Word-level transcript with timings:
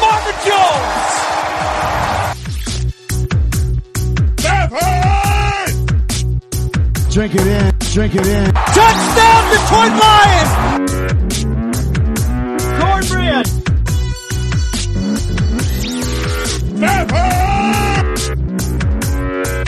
Marvin 0.00 0.36
Jones. 0.46 1.14
Drink 7.14 7.34
it 7.36 7.46
in, 7.46 7.72
drink 7.92 8.14
it 8.16 8.26
in. 8.26 8.52
Touchdown 8.52 9.42
Detroit 9.52 9.92
Lions. 10.02 10.50
Cornbread. 12.80 13.46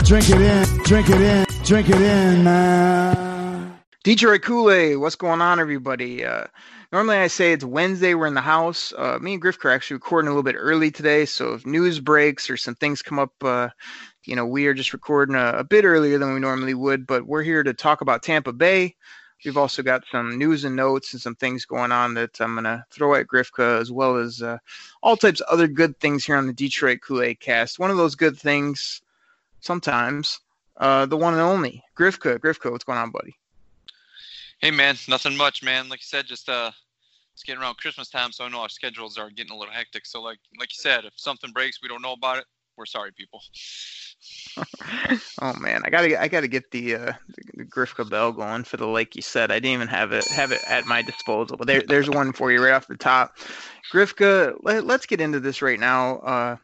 Drink 0.03 0.29
it 0.29 0.41
in, 0.41 0.83
drink 0.83 1.09
it 1.09 1.21
in, 1.21 1.45
drink 1.63 1.89
it 1.89 2.01
in, 2.01 2.43
man. 2.43 3.77
Detroit 4.03 4.41
Kool-Aid, 4.41 4.97
what's 4.97 5.15
going 5.15 5.41
on, 5.41 5.59
everybody? 5.59 6.25
Uh, 6.25 6.45
normally 6.91 7.17
I 7.17 7.27
say 7.27 7.51
it's 7.51 7.63
Wednesday, 7.63 8.13
we're 8.13 8.27
in 8.27 8.33
the 8.33 8.41
house. 8.41 8.93
Uh, 8.97 9.17
me 9.19 9.33
and 9.33 9.41
Griff 9.41 9.63
are 9.65 9.71
actually 9.71 9.95
recording 9.95 10.27
a 10.27 10.31
little 10.31 10.43
bit 10.43 10.55
early 10.57 10.91
today, 10.91 11.25
so 11.25 11.53
if 11.53 11.65
news 11.65 11.99
breaks 11.99 12.49
or 12.49 12.57
some 12.57 12.75
things 12.75 13.01
come 13.01 13.19
up, 13.19 13.31
uh, 13.43 13.69
you 14.23 14.35
know, 14.35 14.45
we 14.45 14.67
are 14.67 14.73
just 14.73 14.93
recording 14.93 15.35
a, 15.35 15.49
a, 15.57 15.63
bit 15.63 15.85
earlier 15.85 16.17
than 16.17 16.33
we 16.33 16.39
normally 16.39 16.73
would, 16.73 17.07
but 17.07 17.25
we're 17.25 17.43
here 17.43 17.63
to 17.63 17.73
talk 17.73 18.01
about 18.01 18.23
Tampa 18.23 18.53
Bay. 18.53 18.95
We've 19.45 19.57
also 19.57 19.83
got 19.83 20.03
some 20.11 20.37
news 20.37 20.63
and 20.63 20.75
notes 20.75 21.13
and 21.13 21.21
some 21.21 21.35
things 21.35 21.65
going 21.65 21.91
on 21.91 22.15
that 22.15 22.41
I'm 22.41 22.55
going 22.55 22.63
to 22.63 22.83
throw 22.89 23.15
at 23.15 23.27
Grifka, 23.27 23.79
as 23.79 23.91
well 23.91 24.17
as 24.17 24.41
uh, 24.41 24.57
all 25.03 25.15
types 25.15 25.41
of 25.41 25.53
other 25.53 25.67
good 25.67 25.99
things 25.99 26.25
here 26.25 26.37
on 26.37 26.47
the 26.47 26.53
Detroit 26.53 26.99
Kool-Aid 27.05 27.39
cast. 27.39 27.79
One 27.79 27.91
of 27.91 27.97
those 27.97 28.15
good 28.15 28.37
things, 28.37 29.01
sometimes, 29.61 30.39
uh, 30.77 31.05
the 31.05 31.17
one 31.17 31.33
and 31.33 31.41
only, 31.41 31.83
Grifka. 31.95 32.39
Grifka, 32.39 32.71
what's 32.71 32.83
going 32.83 32.97
on, 32.97 33.11
buddy? 33.11 33.35
Hey 34.59 34.71
man, 34.71 34.95
nothing 35.07 35.37
much, 35.37 35.61
man. 35.61 35.87
Like 35.87 35.99
you 35.99 36.07
said, 36.07 36.25
just 36.25 36.49
uh, 36.49 36.71
it's 37.33 37.43
getting 37.43 37.61
around 37.61 37.77
Christmas 37.77 38.09
time, 38.09 38.31
so 38.31 38.43
I 38.43 38.49
know 38.49 38.61
our 38.61 38.69
schedules 38.69 39.17
are 39.17 39.29
getting 39.29 39.51
a 39.51 39.57
little 39.57 39.73
hectic. 39.73 40.05
So 40.07 40.21
like, 40.21 40.39
like 40.59 40.69
you 40.71 40.81
said, 40.81 41.05
if 41.05 41.13
something 41.15 41.51
breaks, 41.51 41.79
we 41.81 41.87
don't 41.87 42.01
know 42.01 42.13
about 42.13 42.39
it. 42.39 42.45
We're 42.75 42.87
sorry, 42.87 43.11
people. 43.11 43.41
oh 45.41 45.53
man, 45.59 45.83
I 45.85 45.91
gotta 45.91 46.19
I 46.19 46.27
gotta 46.27 46.47
get 46.47 46.71
the, 46.71 46.95
uh, 46.95 47.13
the 47.53 47.65
Grifka 47.65 48.09
bell 48.09 48.31
going 48.31 48.63
for 48.63 48.77
the 48.77 48.87
like 48.87 49.15
you 49.15 49.21
said. 49.21 49.51
I 49.51 49.59
didn't 49.59 49.75
even 49.75 49.87
have 49.89 50.11
it 50.11 50.27
have 50.29 50.51
it 50.51 50.61
at 50.67 50.87
my 50.87 51.03
disposal, 51.03 51.57
but 51.57 51.67
there 51.67 51.83
there's 51.87 52.09
one 52.09 52.33
for 52.33 52.51
you 52.51 52.63
right 52.63 52.73
off 52.73 52.87
the 52.87 52.97
top. 52.97 53.37
Grifka, 53.93 54.57
let, 54.63 54.89
us 54.89 55.05
get 55.05 55.21
into 55.21 55.39
this 55.39 55.61
right 55.61 55.79
now. 55.79 56.17
Uh, 56.17 56.55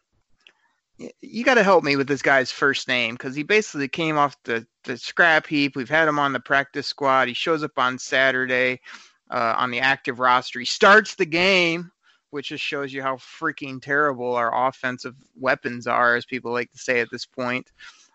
you 1.21 1.43
got 1.43 1.55
to 1.55 1.63
help 1.63 1.83
me 1.83 1.95
with 1.95 2.07
this 2.07 2.21
guy's 2.21 2.51
first 2.51 2.87
name 2.87 3.15
because 3.15 3.35
he 3.35 3.43
basically 3.43 3.87
came 3.87 4.17
off 4.17 4.35
the, 4.43 4.65
the 4.83 4.97
scrap 4.97 5.47
heap. 5.47 5.75
We've 5.75 5.89
had 5.89 6.07
him 6.07 6.19
on 6.19 6.33
the 6.33 6.39
practice 6.39 6.87
squad. 6.87 7.27
He 7.27 7.33
shows 7.33 7.63
up 7.63 7.77
on 7.77 7.97
Saturday 7.97 8.81
uh, 9.29 9.55
on 9.57 9.71
the 9.71 9.79
active 9.79 10.19
roster. 10.19 10.59
He 10.59 10.65
starts 10.65 11.15
the 11.15 11.25
game, 11.25 11.91
which 12.29 12.49
just 12.49 12.63
shows 12.63 12.93
you 12.93 13.01
how 13.01 13.15
freaking 13.17 13.81
terrible 13.81 14.35
our 14.35 14.67
offensive 14.67 15.15
weapons 15.39 15.87
are, 15.87 16.15
as 16.15 16.25
people 16.25 16.51
like 16.51 16.71
to 16.71 16.77
say 16.77 16.99
at 16.99 17.09
this 17.11 17.25
point. 17.25 17.71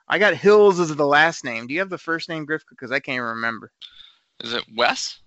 I 0.09 0.19
got 0.19 0.34
Hills 0.34 0.81
as 0.81 0.94
the 0.94 1.06
last 1.06 1.44
name. 1.44 1.66
Do 1.66 1.75
you 1.75 1.81
have 1.81 1.91
the 1.91 1.99
first 1.99 2.28
name, 2.28 2.44
Griff? 2.44 2.65
Because 2.69 2.93
I 2.93 3.00
can't 3.00 3.22
remember. 3.22 3.70
Is 4.43 4.53
it 4.53 4.65
Wes? 4.75 5.20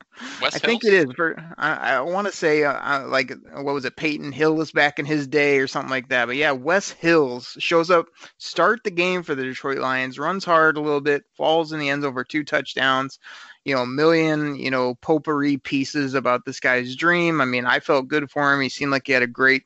West 0.42 0.56
I 0.56 0.58
think 0.58 0.84
it 0.84 0.92
is. 0.92 1.06
For 1.16 1.36
I, 1.58 1.96
I 1.96 2.00
want 2.00 2.26
to 2.26 2.32
say 2.32 2.64
uh, 2.64 2.72
uh, 2.72 3.06
like 3.08 3.32
what 3.52 3.74
was 3.74 3.84
it? 3.84 3.96
Peyton 3.96 4.32
Hill 4.32 4.54
was 4.54 4.72
back 4.72 4.98
in 4.98 5.06
his 5.06 5.26
day 5.26 5.58
or 5.58 5.66
something 5.66 5.90
like 5.90 6.08
that. 6.08 6.26
But 6.26 6.36
yeah, 6.36 6.52
Wes 6.52 6.90
Hills 6.90 7.56
shows 7.58 7.90
up, 7.90 8.06
start 8.38 8.80
the 8.84 8.90
game 8.90 9.22
for 9.22 9.34
the 9.34 9.44
Detroit 9.44 9.78
Lions, 9.78 10.18
runs 10.18 10.44
hard 10.44 10.76
a 10.76 10.80
little 10.80 11.00
bit, 11.00 11.24
falls 11.36 11.72
in 11.72 11.80
the 11.80 11.88
end 11.88 12.04
over 12.04 12.24
two 12.24 12.44
touchdowns. 12.44 13.18
You 13.64 13.74
know, 13.74 13.82
a 13.82 13.86
million 13.86 14.56
you 14.56 14.70
know 14.70 14.96
potpourri 14.96 15.58
pieces 15.58 16.14
about 16.14 16.44
this 16.44 16.60
guy's 16.60 16.96
dream. 16.96 17.40
I 17.40 17.44
mean, 17.44 17.64
I 17.64 17.80
felt 17.80 18.08
good 18.08 18.30
for 18.30 18.52
him. 18.52 18.60
He 18.60 18.68
seemed 18.68 18.90
like 18.90 19.06
he 19.06 19.12
had 19.12 19.22
a 19.22 19.28
great 19.28 19.64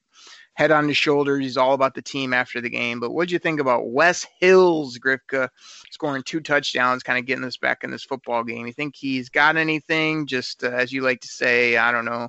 head 0.56 0.70
on 0.70 0.88
his 0.88 0.96
shoulders. 0.96 1.44
He's 1.44 1.56
all 1.58 1.74
about 1.74 1.94
the 1.94 2.02
team 2.02 2.32
after 2.32 2.60
the 2.60 2.70
game. 2.70 2.98
But 2.98 3.12
what'd 3.12 3.30
you 3.30 3.38
think 3.38 3.60
about 3.60 3.90
Wes 3.90 4.26
Hills, 4.40 4.98
Grifka, 4.98 5.50
scoring 5.90 6.22
two 6.22 6.40
touchdowns, 6.40 7.02
kind 7.02 7.18
of 7.18 7.26
getting 7.26 7.44
us 7.44 7.58
back 7.58 7.84
in 7.84 7.90
this 7.90 8.04
football 8.04 8.42
game? 8.42 8.66
You 8.66 8.72
think 8.72 8.96
he's 8.96 9.28
got 9.28 9.56
anything? 9.56 10.26
Just 10.26 10.64
uh, 10.64 10.68
as 10.68 10.92
you 10.92 11.02
like 11.02 11.20
to 11.20 11.28
say, 11.28 11.76
I 11.76 11.92
don't 11.92 12.06
know, 12.06 12.28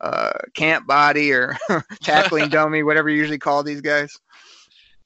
uh, 0.00 0.32
camp 0.54 0.86
body 0.86 1.32
or 1.32 1.56
tackling 2.02 2.48
dummy, 2.50 2.82
whatever 2.82 3.08
you 3.08 3.16
usually 3.16 3.38
call 3.38 3.62
these 3.62 3.80
guys. 3.80 4.18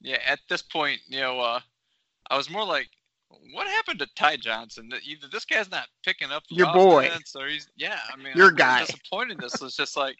Yeah, 0.01 0.19
at 0.27 0.39
this 0.49 0.63
point, 0.63 0.99
you 1.07 1.21
know, 1.21 1.39
uh, 1.39 1.59
I 2.31 2.37
was 2.37 2.49
more 2.49 2.65
like, 2.65 2.89
what 3.53 3.67
happened 3.67 3.99
to 3.99 4.07
Ty 4.15 4.37
Johnson? 4.37 4.89
Either 5.03 5.27
this 5.31 5.45
guy's 5.45 5.69
not 5.69 5.87
picking 6.03 6.31
up 6.31 6.43
your 6.49 6.73
boy, 6.73 7.09
or 7.35 7.47
he's 7.47 7.67
yeah. 7.75 7.99
I 8.11 8.17
mean, 8.17 8.33
your 8.35 8.49
I'm 8.49 8.55
guy. 8.55 8.85
Disappointed. 8.85 9.39
This 9.39 9.61
was 9.61 9.75
just 9.75 9.95
like 9.95 10.17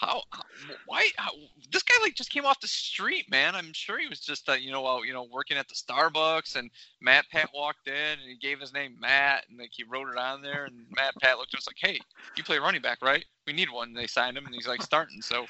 how, 0.00 0.22
how 0.30 0.42
why 0.86 1.08
how, 1.16 1.30
this 1.70 1.82
guy 1.82 1.94
like 2.02 2.14
just 2.14 2.30
came 2.30 2.44
off 2.44 2.60
the 2.60 2.68
street 2.68 3.30
man. 3.30 3.54
I'm 3.54 3.72
sure 3.72 3.98
he 3.98 4.08
was 4.08 4.20
just 4.20 4.48
uh, 4.48 4.52
you 4.52 4.72
know 4.72 4.86
uh, 4.86 5.02
you 5.02 5.12
know 5.12 5.26
working 5.30 5.56
at 5.56 5.68
the 5.68 5.74
starbucks 5.74 6.56
and 6.56 6.70
matt 7.00 7.26
pat 7.30 7.50
walked 7.54 7.86
in 7.86 7.94
and 7.94 8.22
he 8.22 8.36
gave 8.36 8.60
his 8.60 8.72
name 8.72 8.96
matt 8.98 9.44
and 9.48 9.58
like 9.58 9.70
he 9.72 9.84
wrote 9.84 10.08
it 10.08 10.18
on 10.18 10.42
there 10.42 10.64
and 10.64 10.74
matt 10.96 11.14
pat 11.20 11.38
looked 11.38 11.54
at 11.54 11.58
us 11.58 11.66
like 11.66 11.76
hey 11.78 11.98
you 12.36 12.44
play 12.44 12.58
running 12.58 12.82
back 12.82 12.98
right? 13.02 13.24
We 13.46 13.52
need 13.52 13.70
one. 13.70 13.88
And 13.88 13.96
they 13.96 14.06
signed 14.06 14.36
him 14.36 14.46
and 14.46 14.54
he's 14.54 14.68
like 14.68 14.82
starting. 14.82 15.22
So 15.22 15.46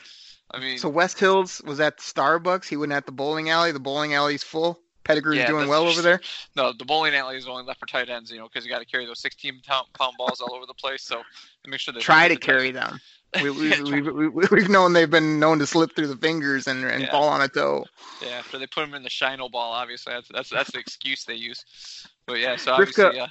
i 0.53 0.59
mean 0.59 0.79
so 0.79 0.89
Wes 0.89 1.19
Hills 1.19 1.63
was 1.65 1.81
at 1.81 1.99
starbucks. 1.99 2.67
He 2.67 2.77
went 2.77 2.93
at 2.93 3.07
the 3.07 3.13
bowling 3.13 3.51
alley. 3.51 3.73
The 3.73 3.81
bowling 3.81 4.15
alley's 4.15 4.43
full. 4.43 4.81
Pettigrew's 5.05 5.39
yeah, 5.39 5.47
doing 5.47 5.69
well 5.69 5.87
over 5.87 6.03
there. 6.03 6.21
No, 6.57 6.73
the 6.73 6.85
bowling 6.85 7.15
alley 7.15 7.37
is 7.37 7.49
only 7.49 7.65
left 7.65 7.81
for 7.81 7.87
tight 7.87 8.11
ends, 8.11 8.31
you 8.31 8.39
know, 8.39 8.49
because 8.49 8.65
you 8.65 8.71
got 8.71 8.81
to 8.81 8.85
carry 8.85 9.07
those 9.07 9.21
16 9.21 9.63
pound 9.65 9.87
balls 10.19 10.41
all 10.41 10.55
over 10.55 10.67
the 10.67 10.75
place. 10.75 11.03
So 11.03 11.23
make 11.67 11.81
sure 11.81 11.95
they 11.95 12.01
try 12.01 12.29
to 12.29 12.37
carry 12.37 12.71
them. 12.71 13.01
We, 13.43 13.51
we, 13.51 14.01
we, 14.01 14.29
we, 14.29 14.45
we've 14.51 14.69
known 14.69 14.93
they've 14.93 15.11
been 15.11 15.39
known 15.39 15.59
to 15.61 15.67
slip 15.67 15.95
through 15.95 16.09
the 16.09 16.17
fingers 16.17 16.67
and, 16.67 16.85
and 16.85 17.03
yeah. 17.03 17.11
fall 17.11 17.29
on 17.29 17.41
a 17.41 17.49
toe. 17.49 17.85
Yeah, 18.21 18.39
after 18.39 18.59
they 18.59 18.67
put 18.67 18.83
them 18.83 18.95
in 18.95 19.03
the 19.03 19.09
Shino 19.09 19.51
ball, 19.51 19.73
obviously 19.73 20.13
that's 20.13 20.29
that's 20.29 20.51
that's 20.51 20.71
the 20.73 20.79
excuse 20.79 21.25
they 21.25 21.35
use. 21.35 21.65
But 22.27 22.39
yeah, 22.41 22.57
so 22.57 22.73
obviously, 22.73 23.05
Grifka, 23.05 23.15
yeah. 23.15 23.27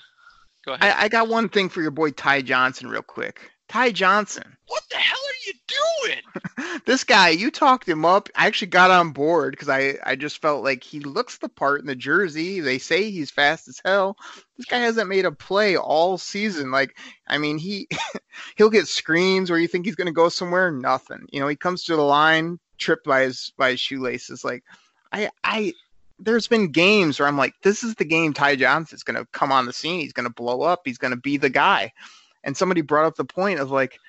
Go 0.65 0.73
ahead. 0.73 0.95
I, 0.97 1.03
I 1.03 1.07
got 1.09 1.27
one 1.27 1.49
thing 1.49 1.69
for 1.69 1.81
your 1.81 1.91
boy 1.91 2.11
Ty 2.11 2.41
Johnson, 2.41 2.87
real 2.87 3.01
quick. 3.01 3.51
Ty 3.69 3.91
Johnson. 3.91 4.57
What 4.65 4.83
the 4.89 4.97
hell 4.97 5.17
are 5.17 5.45
you 5.45 5.53
doing? 5.67 6.81
this 6.85 7.03
guy, 7.03 7.29
you 7.29 7.51
talked 7.51 7.87
him 7.87 8.03
up. 8.03 8.27
I 8.35 8.47
actually 8.47 8.69
got 8.69 8.89
on 8.89 9.11
board 9.11 9.51
because 9.51 9.69
I, 9.69 9.95
I 10.03 10.15
just 10.15 10.41
felt 10.41 10.63
like 10.63 10.83
he 10.83 10.99
looks 10.99 11.37
the 11.37 11.49
part 11.49 11.81
in 11.81 11.87
the 11.87 11.95
jersey. 11.95 12.59
They 12.61 12.79
say 12.79 13.11
he's 13.11 13.29
fast 13.29 13.67
as 13.67 13.79
hell. 13.85 14.17
This 14.57 14.65
guy 14.65 14.79
hasn't 14.79 15.07
made 15.07 15.25
a 15.25 15.31
play 15.31 15.77
all 15.77 16.17
season. 16.17 16.71
Like, 16.71 16.97
I 17.27 17.37
mean, 17.37 17.59
he 17.59 17.87
he'll 18.57 18.71
get 18.71 18.87
screens 18.87 19.51
where 19.51 19.59
you 19.59 19.67
think 19.67 19.85
he's 19.85 19.95
gonna 19.95 20.11
go 20.11 20.29
somewhere. 20.29 20.71
Nothing. 20.71 21.27
You 21.31 21.39
know, 21.39 21.47
he 21.47 21.55
comes 21.55 21.83
to 21.85 21.95
the 21.95 22.01
line, 22.01 22.59
tripped 22.79 23.05
by 23.05 23.21
his 23.21 23.53
by 23.55 23.71
his 23.71 23.79
shoelaces. 23.79 24.43
Like, 24.43 24.63
I 25.11 25.29
I 25.43 25.73
there's 26.17 26.47
been 26.47 26.71
games 26.71 27.19
where 27.19 27.27
I'm 27.27 27.37
like, 27.37 27.53
this 27.61 27.83
is 27.83 27.95
the 27.95 28.05
game 28.05 28.33
Ty 28.33 28.55
Johnson's 28.55 29.03
gonna 29.03 29.25
come 29.31 29.51
on 29.51 29.67
the 29.67 29.73
scene. 29.73 29.99
He's 29.99 30.13
gonna 30.13 30.31
blow 30.31 30.63
up. 30.63 30.81
He's 30.85 30.97
gonna 30.97 31.17
be 31.17 31.37
the 31.37 31.49
guy 31.51 31.93
and 32.43 32.55
somebody 32.55 32.81
brought 32.81 33.05
up 33.05 33.15
the 33.15 33.25
point 33.25 33.59
of 33.59 33.71
like 33.71 33.99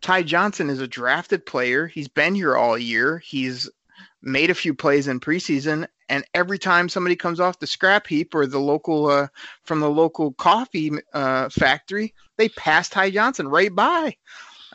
Ty 0.00 0.22
Johnson 0.24 0.68
is 0.68 0.80
a 0.80 0.88
drafted 0.88 1.46
player. 1.46 1.86
He's 1.86 2.08
been 2.08 2.34
here 2.34 2.56
all 2.56 2.76
year. 2.76 3.18
He's 3.18 3.70
made 4.22 4.50
a 4.50 4.54
few 4.54 4.74
plays 4.74 5.08
in 5.08 5.20
preseason, 5.20 5.86
and 6.08 6.24
every 6.34 6.58
time 6.58 6.88
somebody 6.88 7.16
comes 7.16 7.40
off 7.40 7.58
the 7.58 7.66
scrap 7.66 8.06
heap 8.06 8.34
or 8.34 8.46
the 8.46 8.58
local 8.58 9.06
uh, 9.06 9.28
from 9.64 9.80
the 9.80 9.90
local 9.90 10.32
coffee 10.34 10.90
uh, 11.12 11.48
factory, 11.48 12.14
they 12.36 12.48
pass 12.50 12.88
Ty 12.88 13.10
Johnson 13.10 13.48
right 13.48 13.74
by. 13.74 14.16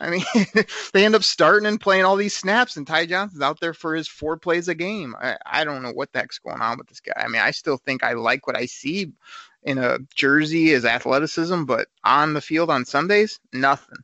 I 0.00 0.10
mean, 0.10 0.24
they 0.92 1.04
end 1.04 1.14
up 1.14 1.22
starting 1.22 1.66
and 1.66 1.80
playing 1.80 2.04
all 2.04 2.16
these 2.16 2.36
snaps, 2.36 2.76
and 2.76 2.86
Ty 2.86 3.06
Johnson's 3.06 3.42
out 3.42 3.60
there 3.60 3.74
for 3.74 3.94
his 3.94 4.08
four 4.08 4.36
plays 4.36 4.68
a 4.68 4.74
game. 4.74 5.14
I, 5.20 5.36
I 5.44 5.64
don't 5.64 5.82
know 5.82 5.92
what 5.92 6.12
the 6.12 6.20
heck's 6.20 6.38
going 6.38 6.60
on 6.60 6.78
with 6.78 6.88
this 6.88 7.00
guy. 7.00 7.12
I 7.16 7.28
mean, 7.28 7.42
I 7.42 7.50
still 7.50 7.76
think 7.76 8.02
I 8.02 8.14
like 8.14 8.46
what 8.46 8.56
I 8.56 8.66
see 8.66 9.12
in 9.62 9.78
a 9.78 9.98
jersey 10.14 10.70
is 10.70 10.84
athleticism, 10.84 11.64
but 11.64 11.88
on 12.04 12.34
the 12.34 12.40
field 12.40 12.70
on 12.70 12.84
Sundays, 12.84 13.38
nothing. 13.52 13.98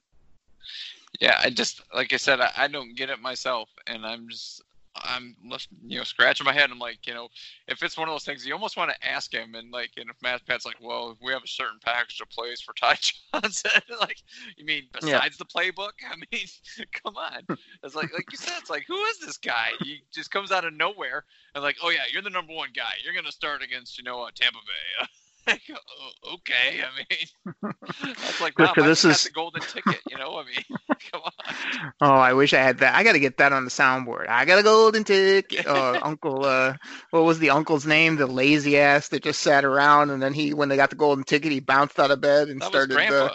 Yeah, 1.21 1.41
I 1.43 1.51
just 1.51 1.83
like 1.95 2.13
I 2.13 2.17
said, 2.17 2.41
I, 2.41 2.51
I 2.57 2.69
don't 2.69 2.95
get 2.97 3.11
it 3.11 3.21
myself, 3.21 3.71
and 3.87 4.05
I'm 4.05 4.29
just 4.29 4.63
I'm 5.05 5.37
left, 5.49 5.69
you 5.87 5.99
know, 5.99 6.05
scratching 6.05 6.45
my 6.45 6.53
head. 6.53 6.71
I'm 6.71 6.79
like, 6.79 7.07
you 7.07 7.15
know, 7.15 7.29
if 7.69 7.83
it's 7.83 7.97
one 7.99 8.09
of 8.09 8.15
those 8.15 8.25
things, 8.25 8.47
you 8.47 8.53
almost 8.55 8.77
want 8.77 8.91
to 8.91 9.09
ask 9.09 9.33
him. 9.33 9.55
And 9.55 9.71
like, 9.71 9.91
and 9.97 10.11
if 10.11 10.17
Matt 10.23 10.47
Pat's 10.47 10.67
like, 10.67 10.77
well, 10.81 11.17
we 11.23 11.33
have 11.33 11.43
a 11.43 11.49
certain 11.49 11.79
package 11.85 12.21
of 12.21 12.29
plays 12.31 12.61
for 12.61 12.73
Ty 12.75 12.97
Johnson. 13.35 13.71
like, 14.01 14.19
you 14.57 14.65
mean 14.65 14.85
besides 14.93 15.13
Yeah. 15.13 15.29
the 15.39 15.45
playbook? 15.45 15.93
I 16.11 16.17
mean, 16.33 16.47
come 17.05 17.17
on. 17.17 17.43
It's 17.83 17.95
like, 17.95 18.13
like 18.13 18.27
you 18.31 18.39
said, 18.39 18.55
it's 18.59 18.71
like, 18.71 18.85
who 18.89 18.99
is 19.05 19.19
this 19.19 19.39
guy? 19.39 19.71
He 19.83 20.03
just 20.13 20.31
comes 20.31 20.53
out 20.53 20.65
of 20.65 20.73
nowhere 20.75 21.25
and 21.55 21.63
like, 21.63 21.77
oh 21.83 21.91
yeah, 21.91 22.05
you're 22.13 22.23
the 22.23 22.31
number 22.31 22.53
one 22.55 22.71
guy. 22.75 22.95
You're 23.05 23.15
gonna 23.15 23.33
start 23.33 23.63
against, 23.63 23.99
you 23.99 24.05
know, 24.05 24.23
uh, 24.23 24.31
Tampa 24.35 24.59
Bay. 24.59 25.07
"Oh, 25.49 26.35
okay, 26.35 26.83
I 26.83 26.97
mean, 26.97 27.73
that's 28.17 28.41
like, 28.41 28.59
wow, 28.59 28.73
this 28.77 29.05
is- 29.05 29.25
the 29.25 29.31
golden 29.31 29.63
ticket. 29.63 30.01
You 30.11 30.19
know, 30.19 30.39
I 30.39 30.45
mean, 30.45 30.79
come 31.13 31.23
on. 31.25 31.93
Oh, 32.01 32.15
I 32.15 32.33
wish 32.33 32.53
I 32.53 32.59
had 32.59 32.79
that. 32.79 32.95
I 32.95 33.05
got 33.05 33.13
to 33.13 33.19
get 33.21 33.37
that 33.39 33.53
on 33.53 33.65
the 33.65 33.71
soundboard. 33.71 34.29
I 34.29 34.45
got 34.45 34.59
a 34.59 34.63
golden 34.63 35.05
ticket. 35.05 35.67
Oh, 35.69 35.99
Uncle, 36.03 36.45
uh, 36.45 36.75
what 37.11 37.25
was 37.25 37.39
the 37.39 37.51
uncle's 37.51 37.87
name? 37.87 38.17
The 38.17 38.27
lazy 38.27 38.79
ass 38.79 39.09
that 39.09 39.23
just 39.23 39.41
sat 39.41 39.65
around, 39.65 40.11
and 40.11 40.23
then 40.23 40.33
he, 40.33 40.53
when 40.55 40.69
they 40.69 40.77
got 40.77 40.91
the 40.91 40.97
golden 40.97 41.25
ticket, 41.25 41.53
he 41.53 41.61
bounced 41.61 41.99
out 42.01 42.11
of 42.11 42.21
bed 42.21 42.49
and 42.49 42.61
That 42.61 42.69
started 42.69 42.97
uh, 43.13 43.35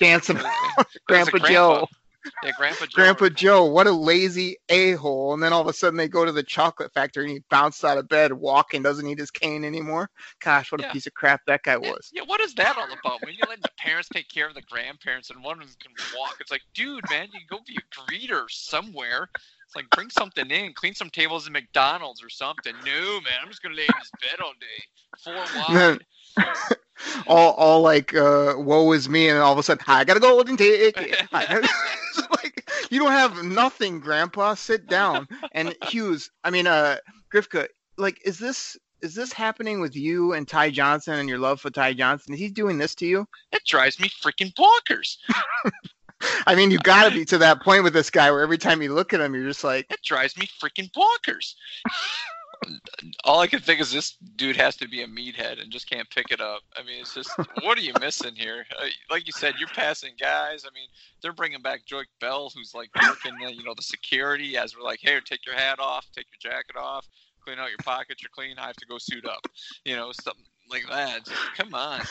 dancing. 0.00 0.36
It 0.36 0.42
was- 0.42 0.52
it 0.76 0.76
was 0.76 0.86
a 0.96 0.98
Grandpa 1.06 1.38
Joe. 1.48 1.86
Yeah, 2.42 2.52
Grandpa 2.56 2.86
Joe. 2.86 2.96
Grandpa 2.96 3.28
Joe, 3.28 3.64
what 3.66 3.86
a 3.86 3.92
lazy 3.92 4.56
a 4.68 4.92
hole! 4.92 5.32
And 5.34 5.42
then 5.42 5.52
all 5.52 5.60
of 5.60 5.68
a 5.68 5.72
sudden 5.72 5.96
they 5.96 6.08
go 6.08 6.24
to 6.24 6.32
the 6.32 6.42
chocolate 6.42 6.92
factory 6.92 7.24
and 7.24 7.32
he 7.32 7.42
bounced 7.50 7.84
out 7.84 7.98
of 7.98 8.08
bed, 8.08 8.32
walking, 8.32 8.82
doesn't 8.82 9.06
need 9.06 9.18
his 9.18 9.30
cane 9.30 9.64
anymore. 9.64 10.08
Gosh, 10.40 10.72
what 10.72 10.80
a 10.80 10.84
piece 10.84 11.06
of 11.06 11.14
crap 11.14 11.40
that 11.46 11.62
guy 11.62 11.76
Yeah, 11.76 11.90
was. 11.90 12.12
yeah, 12.12 12.22
what 12.26 12.40
is 12.40 12.54
that 12.54 12.76
all 12.76 12.92
about? 12.92 13.22
When 13.24 13.34
you 13.34 13.46
let 13.48 13.62
the 13.62 13.70
parents 13.78 14.08
take 14.08 14.28
care 14.28 14.48
of 14.48 14.54
the 14.54 14.62
grandparents 14.62 15.30
and 15.30 15.42
one 15.42 15.60
of 15.60 15.66
them 15.66 15.76
can 15.80 15.92
walk, 16.12 16.36
it's 16.40 16.50
like, 16.50 16.62
dude, 16.74 17.08
man, 17.08 17.28
you 17.32 17.40
can 17.40 17.58
go 17.58 17.64
be 17.66 17.78
a 17.78 18.00
greeter 18.00 18.44
somewhere. 18.50 19.28
It's 19.66 19.76
like 19.76 19.92
bring 19.92 20.10
something 20.10 20.50
in, 20.50 20.74
clean 20.74 20.94
some 20.94 21.10
tables 21.10 21.46
at 21.46 21.52
McDonald's 21.52 22.22
or 22.22 22.28
something. 22.28 22.74
No, 22.84 23.20
man, 23.20 23.40
I'm 23.42 23.48
just 23.48 23.62
gonna 23.62 23.74
lay 23.74 23.90
in 23.90 23.98
this 23.98 24.12
bed 24.20 24.40
all 24.40 24.52
day, 24.60 24.84
four 25.16 25.48
wide. 25.52 26.04
All 27.26 27.52
all 27.52 27.80
like 27.82 28.14
uh 28.14 28.54
woe 28.56 28.92
is 28.92 29.08
me 29.08 29.28
and 29.28 29.38
all 29.38 29.52
of 29.52 29.58
a 29.58 29.62
sudden 29.62 29.84
I 29.86 30.04
got 30.04 30.16
a 30.16 30.20
golden 30.20 30.56
ticket. 30.56 30.96
Like 32.30 32.70
you 32.90 32.98
don't 32.98 33.12
have 33.12 33.42
nothing, 33.44 34.00
Grandpa. 34.00 34.54
Sit 34.54 34.86
down. 34.86 35.26
And 35.52 35.74
Hughes, 35.84 36.30
I 36.44 36.50
mean 36.50 36.66
uh 36.66 36.98
Grifka, 37.32 37.68
like 37.96 38.20
is 38.24 38.38
this 38.38 38.76
is 39.02 39.14
this 39.14 39.32
happening 39.32 39.80
with 39.80 39.96
you 39.96 40.32
and 40.32 40.46
Ty 40.46 40.70
Johnson 40.70 41.14
and 41.14 41.28
your 41.28 41.38
love 41.38 41.60
for 41.60 41.70
Ty 41.70 41.94
Johnson? 41.94 42.34
Is 42.34 42.40
he 42.40 42.48
doing 42.48 42.78
this 42.78 42.94
to 42.96 43.06
you? 43.06 43.26
It 43.50 43.64
drives 43.66 43.98
me 43.98 44.08
freaking 44.08 44.52
bonkers. 44.54 45.16
I 46.46 46.54
mean, 46.54 46.70
you 46.70 46.78
got 46.78 47.08
to 47.08 47.10
be 47.10 47.24
to 47.26 47.38
that 47.38 47.62
point 47.62 47.82
with 47.82 47.94
this 47.94 48.10
guy 48.10 48.30
where 48.30 48.42
every 48.42 48.58
time 48.58 48.80
you 48.80 48.94
look 48.94 49.12
at 49.12 49.20
him, 49.20 49.34
you're 49.34 49.48
just 49.48 49.64
like, 49.64 49.86
It 49.90 50.00
drives 50.04 50.38
me 50.38 50.46
freaking 50.62 50.90
bonkers. 50.92 51.54
All 53.24 53.40
I 53.40 53.46
can 53.46 53.60
think 53.60 53.80
is 53.80 53.92
this 53.92 54.16
dude 54.36 54.56
has 54.56 54.76
to 54.76 54.88
be 54.88 55.02
a 55.02 55.06
meathead 55.06 55.60
and 55.60 55.70
just 55.70 55.88
can't 55.88 56.08
pick 56.10 56.30
it 56.30 56.40
up. 56.40 56.62
I 56.76 56.82
mean, 56.82 57.00
it's 57.00 57.14
just 57.14 57.30
what 57.62 57.78
are 57.78 57.82
you 57.82 57.92
missing 58.00 58.34
here? 58.34 58.64
Uh, 58.78 58.86
like 59.10 59.26
you 59.26 59.32
said, 59.32 59.54
you're 59.58 59.68
passing 59.68 60.12
guys. 60.20 60.64
I 60.64 60.72
mean, 60.74 60.88
they're 61.20 61.32
bringing 61.32 61.62
back 61.62 61.86
Joique 61.86 62.06
Bell, 62.20 62.50
who's 62.54 62.74
like 62.74 62.90
working, 63.02 63.34
uh, 63.44 63.48
you 63.48 63.64
know, 63.64 63.74
the 63.74 63.82
security 63.82 64.56
as 64.56 64.76
we're 64.76 64.84
like, 64.84 65.00
hey, 65.02 65.18
take 65.24 65.44
your 65.46 65.56
hat 65.56 65.78
off, 65.78 66.06
take 66.14 66.26
your 66.30 66.52
jacket 66.52 66.76
off, 66.76 67.08
clean 67.44 67.58
out 67.58 67.68
your 67.68 67.78
pockets. 67.78 68.22
You're 68.22 68.30
clean. 68.34 68.58
I 68.58 68.66
have 68.66 68.76
to 68.76 68.86
go 68.86 68.98
suit 68.98 69.26
up. 69.26 69.46
You 69.84 69.96
know, 69.96 70.12
something 70.12 70.44
like 70.70 70.86
that. 70.88 71.24
Just, 71.24 71.54
come 71.56 71.74
on. 71.74 72.02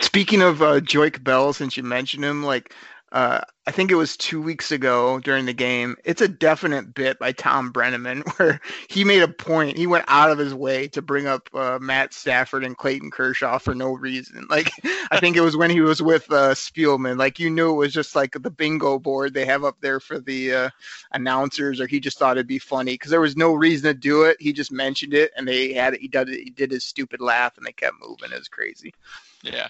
Speaking 0.00 0.42
of 0.42 0.62
uh, 0.62 0.80
Joique 0.80 1.22
Bell, 1.22 1.52
since 1.52 1.76
you 1.76 1.82
mentioned 1.82 2.24
him, 2.24 2.44
like 2.44 2.74
uh, 3.14 3.40
I 3.64 3.70
think 3.70 3.92
it 3.92 3.94
was 3.94 4.16
two 4.16 4.42
weeks 4.42 4.72
ago 4.72 5.20
during 5.20 5.46
the 5.46 5.52
game. 5.52 5.94
It's 6.04 6.20
a 6.20 6.26
definite 6.26 6.94
bit 6.94 7.16
by 7.20 7.30
Thom 7.30 7.72
Brennaman 7.72 8.24
where 8.36 8.60
he 8.88 9.04
made 9.04 9.22
a 9.22 9.28
point. 9.28 9.78
He 9.78 9.86
went 9.86 10.04
out 10.08 10.32
of 10.32 10.38
his 10.38 10.52
way 10.52 10.88
to 10.88 11.00
bring 11.00 11.28
up 11.28 11.48
uh, 11.54 11.78
Matt 11.80 12.12
Stafford 12.12 12.64
and 12.64 12.76
Clayton 12.76 13.12
Kershaw 13.12 13.58
for 13.58 13.74
no 13.74 13.92
reason. 13.92 14.46
Like 14.54 14.70
I 15.10 15.18
think 15.18 15.36
it 15.36 15.40
was 15.40 15.56
when 15.56 15.70
he 15.70 15.80
was 15.80 16.00
with 16.00 16.30
uh, 16.30 16.54
Spielman. 16.54 17.18
Like 17.18 17.40
you 17.40 17.50
knew 17.50 17.70
it 17.70 17.76
was 17.76 17.92
just 17.92 18.14
like 18.14 18.36
the 18.40 18.50
bingo 18.50 19.00
board 19.00 19.34
they 19.34 19.44
have 19.46 19.64
up 19.64 19.76
there 19.80 19.98
for 19.98 20.20
the 20.20 20.54
uh, 20.54 20.70
announcers, 21.12 21.80
or 21.80 21.88
he 21.88 21.98
just 21.98 22.18
thought 22.18 22.36
it'd 22.36 22.46
be 22.46 22.60
funny 22.60 22.94
because 22.94 23.10
there 23.10 23.20
was 23.20 23.36
no 23.36 23.52
reason 23.54 23.88
to 23.88 23.94
do 23.94 24.24
it. 24.24 24.36
He 24.38 24.52
just 24.52 24.70
mentioned 24.70 25.12
it, 25.12 25.32
and 25.36 25.48
they 25.48 25.72
had 25.72 25.96
he 25.96 26.06
did 26.06 26.28
he 26.28 26.50
did 26.50 26.70
his 26.70 26.84
stupid 26.84 27.20
laugh, 27.20 27.56
and 27.56 27.66
they 27.66 27.72
kept 27.72 27.96
moving. 28.00 28.30
It 28.30 28.38
was 28.38 28.48
crazy. 28.48 28.94
Yeah. 29.42 29.68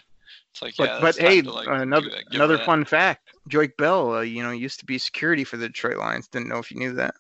It's 0.54 0.62
like, 0.62 0.76
But 0.76 0.88
yeah, 0.88 1.00
but 1.00 1.16
hey, 1.16 1.42
to, 1.42 1.50
like, 1.50 1.66
another 1.66 2.10
that. 2.10 2.32
Another 2.32 2.56
that. 2.56 2.66
fun 2.66 2.84
fact: 2.84 3.34
Joique 3.48 3.76
Bell, 3.76 4.14
uh, 4.14 4.20
you 4.20 4.40
know, 4.40 4.52
used 4.52 4.78
to 4.78 4.86
be 4.86 4.98
security 4.98 5.42
for 5.42 5.56
the 5.56 5.66
Detroit 5.66 5.96
Lions. 5.96 6.28
Didn't 6.28 6.48
know 6.48 6.58
if 6.58 6.70
you 6.70 6.78
knew 6.78 6.92
that. 6.92 7.16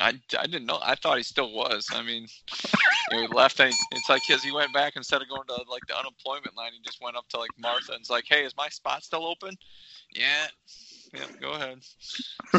I, 0.00 0.14
I 0.36 0.46
didn't 0.46 0.66
know. 0.66 0.80
I 0.82 0.96
thought 0.96 1.18
he 1.18 1.22
still 1.22 1.52
was. 1.52 1.88
I 1.92 2.02
mean, 2.02 2.26
he 3.12 3.26
left. 3.28 3.60
And 3.60 3.72
it's 3.92 4.08
like 4.08 4.22
because 4.26 4.42
he 4.42 4.50
went 4.50 4.72
back 4.72 4.94
instead 4.96 5.22
of 5.22 5.28
going 5.28 5.46
to 5.46 5.64
like 5.70 5.86
the 5.86 5.96
unemployment 5.96 6.56
line, 6.56 6.72
he 6.72 6.80
just 6.84 7.00
went 7.00 7.16
up 7.16 7.28
to 7.28 7.38
like 7.38 7.50
Martha 7.58 7.92
and 7.92 8.00
it's 8.00 8.10
like, 8.10 8.24
"Hey, 8.28 8.44
is 8.44 8.56
my 8.56 8.68
spot 8.68 9.04
still 9.04 9.24
open?" 9.24 9.56
Yeah, 10.12 10.46
yeah. 11.12 11.26
Go 11.40 11.52
ahead. 11.52 11.78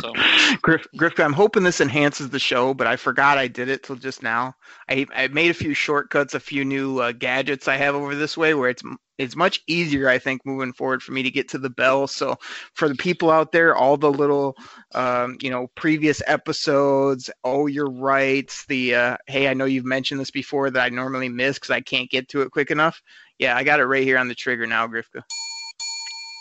So 0.02 0.14
Griff, 0.62 0.86
Griff, 0.96 1.20
I'm 1.20 1.34
hoping 1.34 1.64
this 1.64 1.82
enhances 1.82 2.30
the 2.30 2.40
show, 2.40 2.74
but 2.74 2.88
I 2.88 2.96
forgot 2.96 3.38
I 3.38 3.48
did 3.48 3.70
it 3.70 3.84
till 3.84 3.96
just 3.96 4.24
now. 4.24 4.54
I 4.90 5.06
I 5.14 5.28
made 5.28 5.52
a 5.52 5.56
few 5.56 5.74
shortcuts, 5.74 6.34
a 6.34 6.40
few 6.40 6.66
new 6.66 7.00
uh, 7.00 7.12
gadgets 7.12 7.68
I 7.68 7.78
have 7.78 7.96
over 7.96 8.16
this 8.16 8.38
way, 8.38 8.54
where 8.54 8.70
it's 8.70 8.84
it's 9.18 9.36
much 9.36 9.62
easier, 9.68 10.10
I 10.10 10.18
think, 10.18 10.46
moving 10.46 10.74
forward 10.74 11.04
for 11.04 11.12
me 11.12 11.24
to 11.24 11.32
get 11.32 11.50
to 11.50 11.58
the 11.58 11.70
bell. 11.70 12.08
So 12.08 12.38
for 12.74 12.88
the 12.88 12.96
people 12.96 13.30
out 13.30 13.52
there, 13.52 13.76
all 13.76 13.98
the 13.98 14.12
little, 14.12 14.56
um, 14.96 15.38
you 15.42 15.50
know, 15.50 15.68
previous 15.76 16.22
episodes. 16.26 17.30
Oh, 17.44 17.68
you're 17.68 17.92
right. 17.92 18.52
The 18.70 18.96
uh, 18.96 19.18
hey, 19.28 19.48
I 19.48 19.54
know 19.54 19.66
you've 19.66 19.86
mentioned 19.86 20.22
this 20.22 20.32
before 20.32 20.72
that 20.72 20.84
I 20.84 20.90
normally 20.90 21.30
miss 21.30 21.58
because 21.58 21.72
I 21.72 21.82
can't 21.82 22.10
get 22.10 22.30
to 22.30 22.42
it 22.42 22.52
quick 22.52 22.72
enough. 22.72 23.02
Yeah, 23.38 23.56
I 23.56 23.64
got 23.64 23.80
it 23.80 23.86
right 23.86 24.04
here 24.04 24.18
on 24.18 24.28
the 24.28 24.36
trigger 24.36 24.66
now, 24.66 24.88
Grifka 24.88 25.24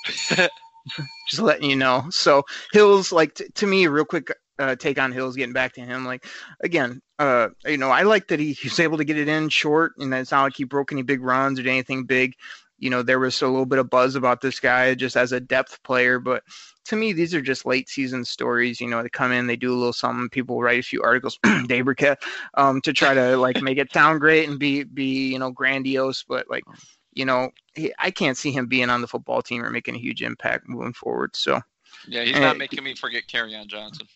just 1.29 1.43
letting 1.43 1.69
you 1.69 1.77
know. 1.77 2.07
So 2.11 2.43
Hills, 2.73 3.13
like 3.13 3.35
t- 3.35 3.49
to 3.55 3.67
me, 3.67 3.87
real 3.87 4.05
quick 4.05 4.31
uh, 4.59 4.77
take 4.77 4.99
on 4.99 5.13
Hills. 5.13 5.37
Getting 5.37 5.53
back 5.53 5.75
to 5.75 5.81
him, 5.81 6.05
like 6.05 6.27
again, 6.61 7.01
uh, 7.19 7.49
you 7.67 7.79
know, 7.79 7.91
I 7.91 8.03
like 8.03 8.29
that 8.29 8.41
he, 8.41 8.53
he 8.53 8.69
was 8.69 8.81
able 8.81 8.99
to 8.99 9.05
get 9.05 9.19
it 9.19 9.29
in 9.29 9.49
short, 9.49 9.93
and 9.99 10.13
it's 10.15 10.31
not 10.31 10.43
like 10.43 10.57
he 10.57 10.65
broke 10.65 10.93
any 10.93 11.03
big 11.03 11.23
runs 11.23 11.59
or 11.59 11.63
did 11.63 11.71
anything 11.71 12.05
big. 12.05 12.35
You 12.79 12.91
know, 12.91 13.03
there 13.03 13.19
was 13.19 13.43
a 13.43 13.49
little 13.49 13.67
bit 13.67 13.81
of 13.81 13.91
buzz 13.91 14.15
about 14.15 14.41
this 14.41 14.61
guy 14.61 14.95
just 14.95 15.17
as 15.17 15.33
a 15.33 15.41
depth 15.41 15.83
player, 15.83 16.21
but 16.21 16.45
to 16.89 16.97
me, 16.97 17.13
these 17.13 17.35
are 17.35 17.43
just 17.43 17.67
late 17.67 17.89
season 17.89 18.25
stories. 18.25 18.81
You 18.81 18.89
know, 18.89 19.03
they 19.03 19.11
come 19.11 19.31
in, 19.31 19.47
they 19.47 19.57
do 19.57 19.73
a 19.73 19.77
little 19.77 19.93
something. 19.93 20.29
People 20.31 20.63
write 20.63 20.79
a 20.79 20.83
few 20.83 21.03
articles, 21.03 21.39
Dave 21.67 21.85
Birkett, 21.85 22.19
um, 22.55 22.81
to 22.83 22.93
try 22.93 23.15
to 23.15 23.37
like 23.37 23.61
make 23.63 23.79
it 23.79 23.93
sound 23.93 24.21
great 24.21 24.49
and 24.49 24.59
be 24.59 24.85
be 24.85 25.33
you 25.33 25.39
know 25.39 25.51
grandiose, 25.51 26.25
but 26.27 26.49
like 26.49 26.65
you 27.19 27.25
know, 27.25 27.51
he, 27.75 27.93
I 27.99 28.13
can't 28.13 28.37
see 28.37 28.53
him 28.53 28.69
being 28.69 28.91
on 28.91 29.01
the 29.01 29.09
football 29.09 29.43
team 29.43 29.65
or 29.65 29.71
making 29.71 29.97
a 29.97 29.99
huge 29.99 30.23
impact 30.23 30.69
moving 30.69 30.93
forward. 30.93 31.35
So 31.35 31.61
yeah, 32.07 32.23
he's 32.23 32.39
not 32.39 32.57
making 32.57 32.85
me 32.85 32.95
forget 32.95 33.25
Kerryon 33.27 33.67
Johnson. 33.67 34.07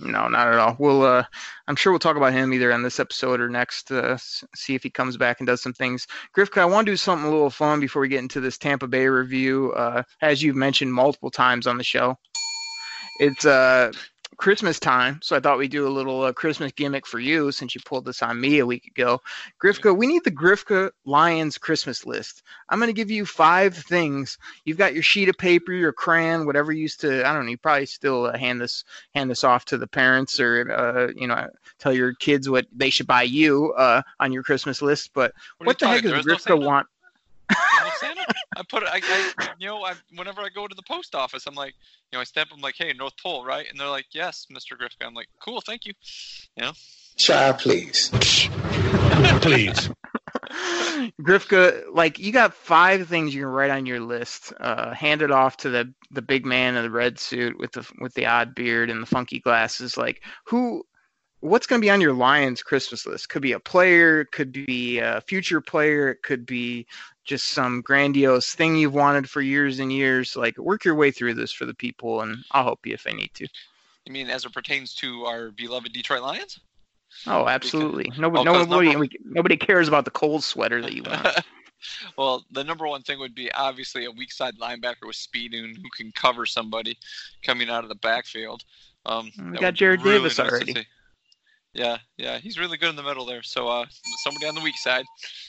no, 0.00 0.28
not 0.28 0.48
at 0.48 0.58
all. 0.58 0.76
We'll, 0.78 1.02
uh, 1.02 1.24
I'm 1.66 1.76
sure 1.76 1.92
we'll 1.92 1.98
talk 1.98 2.18
about 2.18 2.34
him 2.34 2.52
either 2.52 2.74
on 2.74 2.82
this 2.82 3.00
episode 3.00 3.40
or 3.40 3.48
next. 3.48 3.90
Uh, 3.90 4.18
see 4.54 4.74
if 4.74 4.82
he 4.82 4.90
comes 4.90 5.16
back 5.16 5.40
and 5.40 5.46
does 5.46 5.62
some 5.62 5.72
things. 5.72 6.06
Grifka, 6.36 6.58
I 6.58 6.66
want 6.66 6.84
to 6.86 6.92
do 6.92 6.96
something 6.96 7.26
a 7.26 7.30
little 7.30 7.48
fun 7.48 7.80
before 7.80 8.02
we 8.02 8.08
get 8.08 8.18
into 8.18 8.40
this 8.40 8.58
Tampa 8.58 8.86
Bay 8.86 9.06
review. 9.06 9.72
Uh, 9.72 10.02
as 10.20 10.42
you've 10.42 10.56
mentioned 10.56 10.92
multiple 10.92 11.30
times 11.30 11.66
on 11.66 11.78
the 11.78 11.84
show, 11.84 12.18
it's 13.18 13.46
uh, 13.46 13.92
Christmas 14.36 14.80
time, 14.80 15.20
so 15.22 15.36
I 15.36 15.40
thought 15.40 15.58
we'd 15.58 15.70
do 15.70 15.86
a 15.86 15.90
little 15.90 16.22
uh, 16.22 16.32
Christmas 16.32 16.72
gimmick 16.72 17.06
for 17.06 17.18
you 17.18 17.52
since 17.52 17.74
you 17.74 17.80
pulled 17.84 18.06
this 18.06 18.22
on 18.22 18.40
me 18.40 18.58
a 18.58 18.66
week 18.66 18.86
ago. 18.86 19.20
Grifka, 19.62 19.94
we 19.94 20.06
need 20.06 20.24
the 20.24 20.30
Grifka 20.30 20.90
Lions 21.04 21.58
Christmas 21.58 22.06
list. 22.06 22.42
I'm 22.68 22.78
going 22.78 22.88
to 22.88 22.94
give 22.94 23.10
you 23.10 23.26
five 23.26 23.76
things. 23.76 24.38
You've 24.64 24.78
got 24.78 24.94
your 24.94 25.02
sheet 25.02 25.28
of 25.28 25.36
paper, 25.36 25.72
your 25.72 25.92
crayon, 25.92 26.46
whatever 26.46 26.72
you 26.72 26.82
used 26.82 27.00
to. 27.00 27.26
I 27.26 27.32
don't 27.34 27.44
know. 27.44 27.50
You 27.50 27.58
probably 27.58 27.86
still 27.86 28.26
uh, 28.26 28.38
hand 28.38 28.60
this 28.60 28.84
hand 29.14 29.30
this 29.30 29.44
off 29.44 29.66
to 29.66 29.78
the 29.78 29.86
parents 29.86 30.40
or 30.40 30.72
uh, 30.72 31.12
you 31.14 31.26
know 31.26 31.48
tell 31.78 31.92
your 31.92 32.14
kids 32.14 32.48
what 32.48 32.66
they 32.74 32.90
should 32.90 33.06
buy 33.06 33.22
you 33.22 33.72
uh, 33.74 34.00
on 34.20 34.32
your 34.32 34.42
Christmas 34.42 34.80
list. 34.80 35.10
But 35.12 35.34
What, 35.58 35.66
what, 35.66 35.78
the 35.78 35.88
heck 35.88 36.02
does 36.02 36.10
There 36.12 36.20
is 36.20 36.26
no 36.26 36.56
Grifka 36.56 36.64
want? 36.64 36.86
There's 37.50 37.84
no 37.84 38.08
Santa? 38.08 38.26
I 38.56 38.62
put 38.68 38.82
it. 38.82 38.88
I, 38.90 39.00
I 39.02 39.48
you 39.58 39.66
know, 39.66 39.82
I, 39.84 39.94
whenever 40.16 40.40
I 40.40 40.48
go 40.48 40.66
to 40.66 40.74
the 40.74 40.82
post 40.82 41.14
office, 41.14 41.46
I'm 41.46 41.54
like, 41.54 41.74
you 42.12 42.16
know, 42.16 42.20
I 42.20 42.24
step. 42.24 42.48
I'm 42.52 42.60
like, 42.60 42.76
hey, 42.76 42.92
North 42.92 43.14
Pole, 43.22 43.44
right? 43.44 43.66
And 43.68 43.78
they're 43.78 43.88
like, 43.88 44.06
yes, 44.12 44.46
Mr. 44.52 44.76
Grifka. 44.78 45.06
I'm 45.06 45.14
like, 45.14 45.28
cool, 45.42 45.60
thank 45.60 45.86
you. 45.86 45.92
Child, 47.16 47.58
please. 47.58 48.10
Please. 49.42 49.90
Grifka, 51.20 51.84
like 51.92 52.18
you 52.18 52.32
got 52.32 52.54
five 52.54 53.08
things 53.08 53.34
you 53.34 53.42
can 53.42 53.50
write 53.50 53.70
on 53.70 53.86
your 53.86 54.00
list. 54.00 54.52
Uh, 54.58 54.94
hand 54.94 55.22
it 55.22 55.30
off 55.30 55.58
to 55.58 55.70
the 55.70 55.92
the 56.10 56.22
big 56.22 56.44
man 56.44 56.76
in 56.76 56.82
the 56.82 56.90
red 56.90 57.18
suit 57.18 57.58
with 57.58 57.72
the 57.72 57.86
with 58.00 58.14
the 58.14 58.26
odd 58.26 58.54
beard 58.54 58.90
and 58.90 59.02
the 59.02 59.06
funky 59.06 59.38
glasses. 59.38 59.96
Like 59.96 60.22
who? 60.46 60.84
What's 61.40 61.66
going 61.66 61.80
to 61.80 61.84
be 61.84 61.90
on 61.90 62.02
your 62.02 62.12
Lions 62.12 62.62
Christmas 62.62 63.06
list? 63.06 63.30
Could 63.30 63.40
be 63.40 63.52
a 63.52 63.60
player, 63.60 64.26
could 64.26 64.52
be 64.52 64.98
a 64.98 65.22
future 65.22 65.62
player, 65.62 66.10
it 66.10 66.22
could 66.22 66.44
be 66.44 66.86
just 67.30 67.50
some 67.50 67.80
grandiose 67.80 68.54
thing 68.56 68.74
you've 68.76 68.92
wanted 68.92 69.30
for 69.30 69.40
years 69.40 69.78
and 69.78 69.92
years. 69.92 70.34
Like 70.34 70.58
work 70.58 70.84
your 70.84 70.96
way 70.96 71.12
through 71.12 71.34
this 71.34 71.52
for 71.52 71.64
the 71.64 71.72
people, 71.72 72.22
and 72.22 72.38
I'll 72.50 72.64
help 72.64 72.84
you 72.84 72.92
if 72.92 73.06
I 73.06 73.12
need 73.12 73.30
to. 73.34 73.46
You 74.04 74.12
mean 74.12 74.28
as 74.28 74.44
it 74.44 74.52
pertains 74.52 74.94
to 74.96 75.24
our 75.26 75.52
beloved 75.52 75.92
Detroit 75.92 76.22
Lions? 76.22 76.58
Oh, 77.28 77.46
absolutely. 77.46 78.10
Nobody, 78.18 78.48
Oh, 78.48 78.52
'cause 78.52 78.68
nobody, 78.68 78.90
number- 78.92 79.06
nobody 79.24 79.56
cares 79.56 79.86
about 79.86 80.04
the 80.04 80.10
cold 80.10 80.42
sweater 80.42 80.82
that 80.82 80.92
you 80.92 81.04
want. 81.04 81.24
well, 82.18 82.44
the 82.50 82.64
number 82.64 82.88
one 82.88 83.02
thing 83.02 83.20
would 83.20 83.34
be 83.34 83.50
obviously 83.52 84.06
a 84.06 84.10
weak 84.10 84.32
side 84.32 84.58
linebacker 84.58 85.06
with 85.06 85.16
speed 85.16 85.54
and 85.54 85.76
who 85.76 85.88
can 85.96 86.10
cover 86.12 86.46
somebody 86.46 86.98
coming 87.44 87.70
out 87.70 87.84
of 87.84 87.88
the 87.88 87.94
backfield. 87.96 88.64
Um, 89.06 89.30
We 89.52 89.58
got 89.58 89.74
Jarrad 89.74 90.02
really 90.02 90.18
Davis 90.18 90.38
nice 90.38 90.50
already. 90.50 90.86
Yeah, 91.72 91.98
yeah, 92.16 92.38
he's 92.38 92.58
really 92.58 92.76
good 92.76 92.90
in 92.90 92.96
the 92.96 93.02
middle 93.02 93.24
there. 93.24 93.42
So 93.42 93.68
uh, 93.68 93.86
somebody 94.24 94.46
on 94.46 94.56
the 94.56 94.60
weak 94.60 94.76
side. 94.76 95.04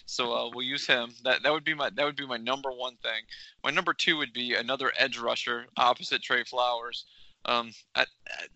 So 0.05 0.33
uh, 0.33 0.49
we'll 0.53 0.65
use 0.65 0.85
him. 0.85 1.13
That 1.23 1.41
that 1.41 1.51
would 1.51 1.63
be 1.63 1.73
my 1.73 1.89
that 1.89 2.05
would 2.05 2.15
be 2.15 2.27
my 2.27 2.37
number 2.37 2.71
one 2.71 2.95
thing. 2.97 3.23
My 3.63 3.71
number 3.71 3.93
two 3.93 4.17
would 4.17 4.31
be 4.31 4.53
another 4.53 4.91
edge 4.97 5.17
rusher 5.17 5.65
opposite 5.77 6.21
Trey 6.21 6.43
Flowers. 6.43 7.05
Um, 7.45 7.71
I, 7.95 8.05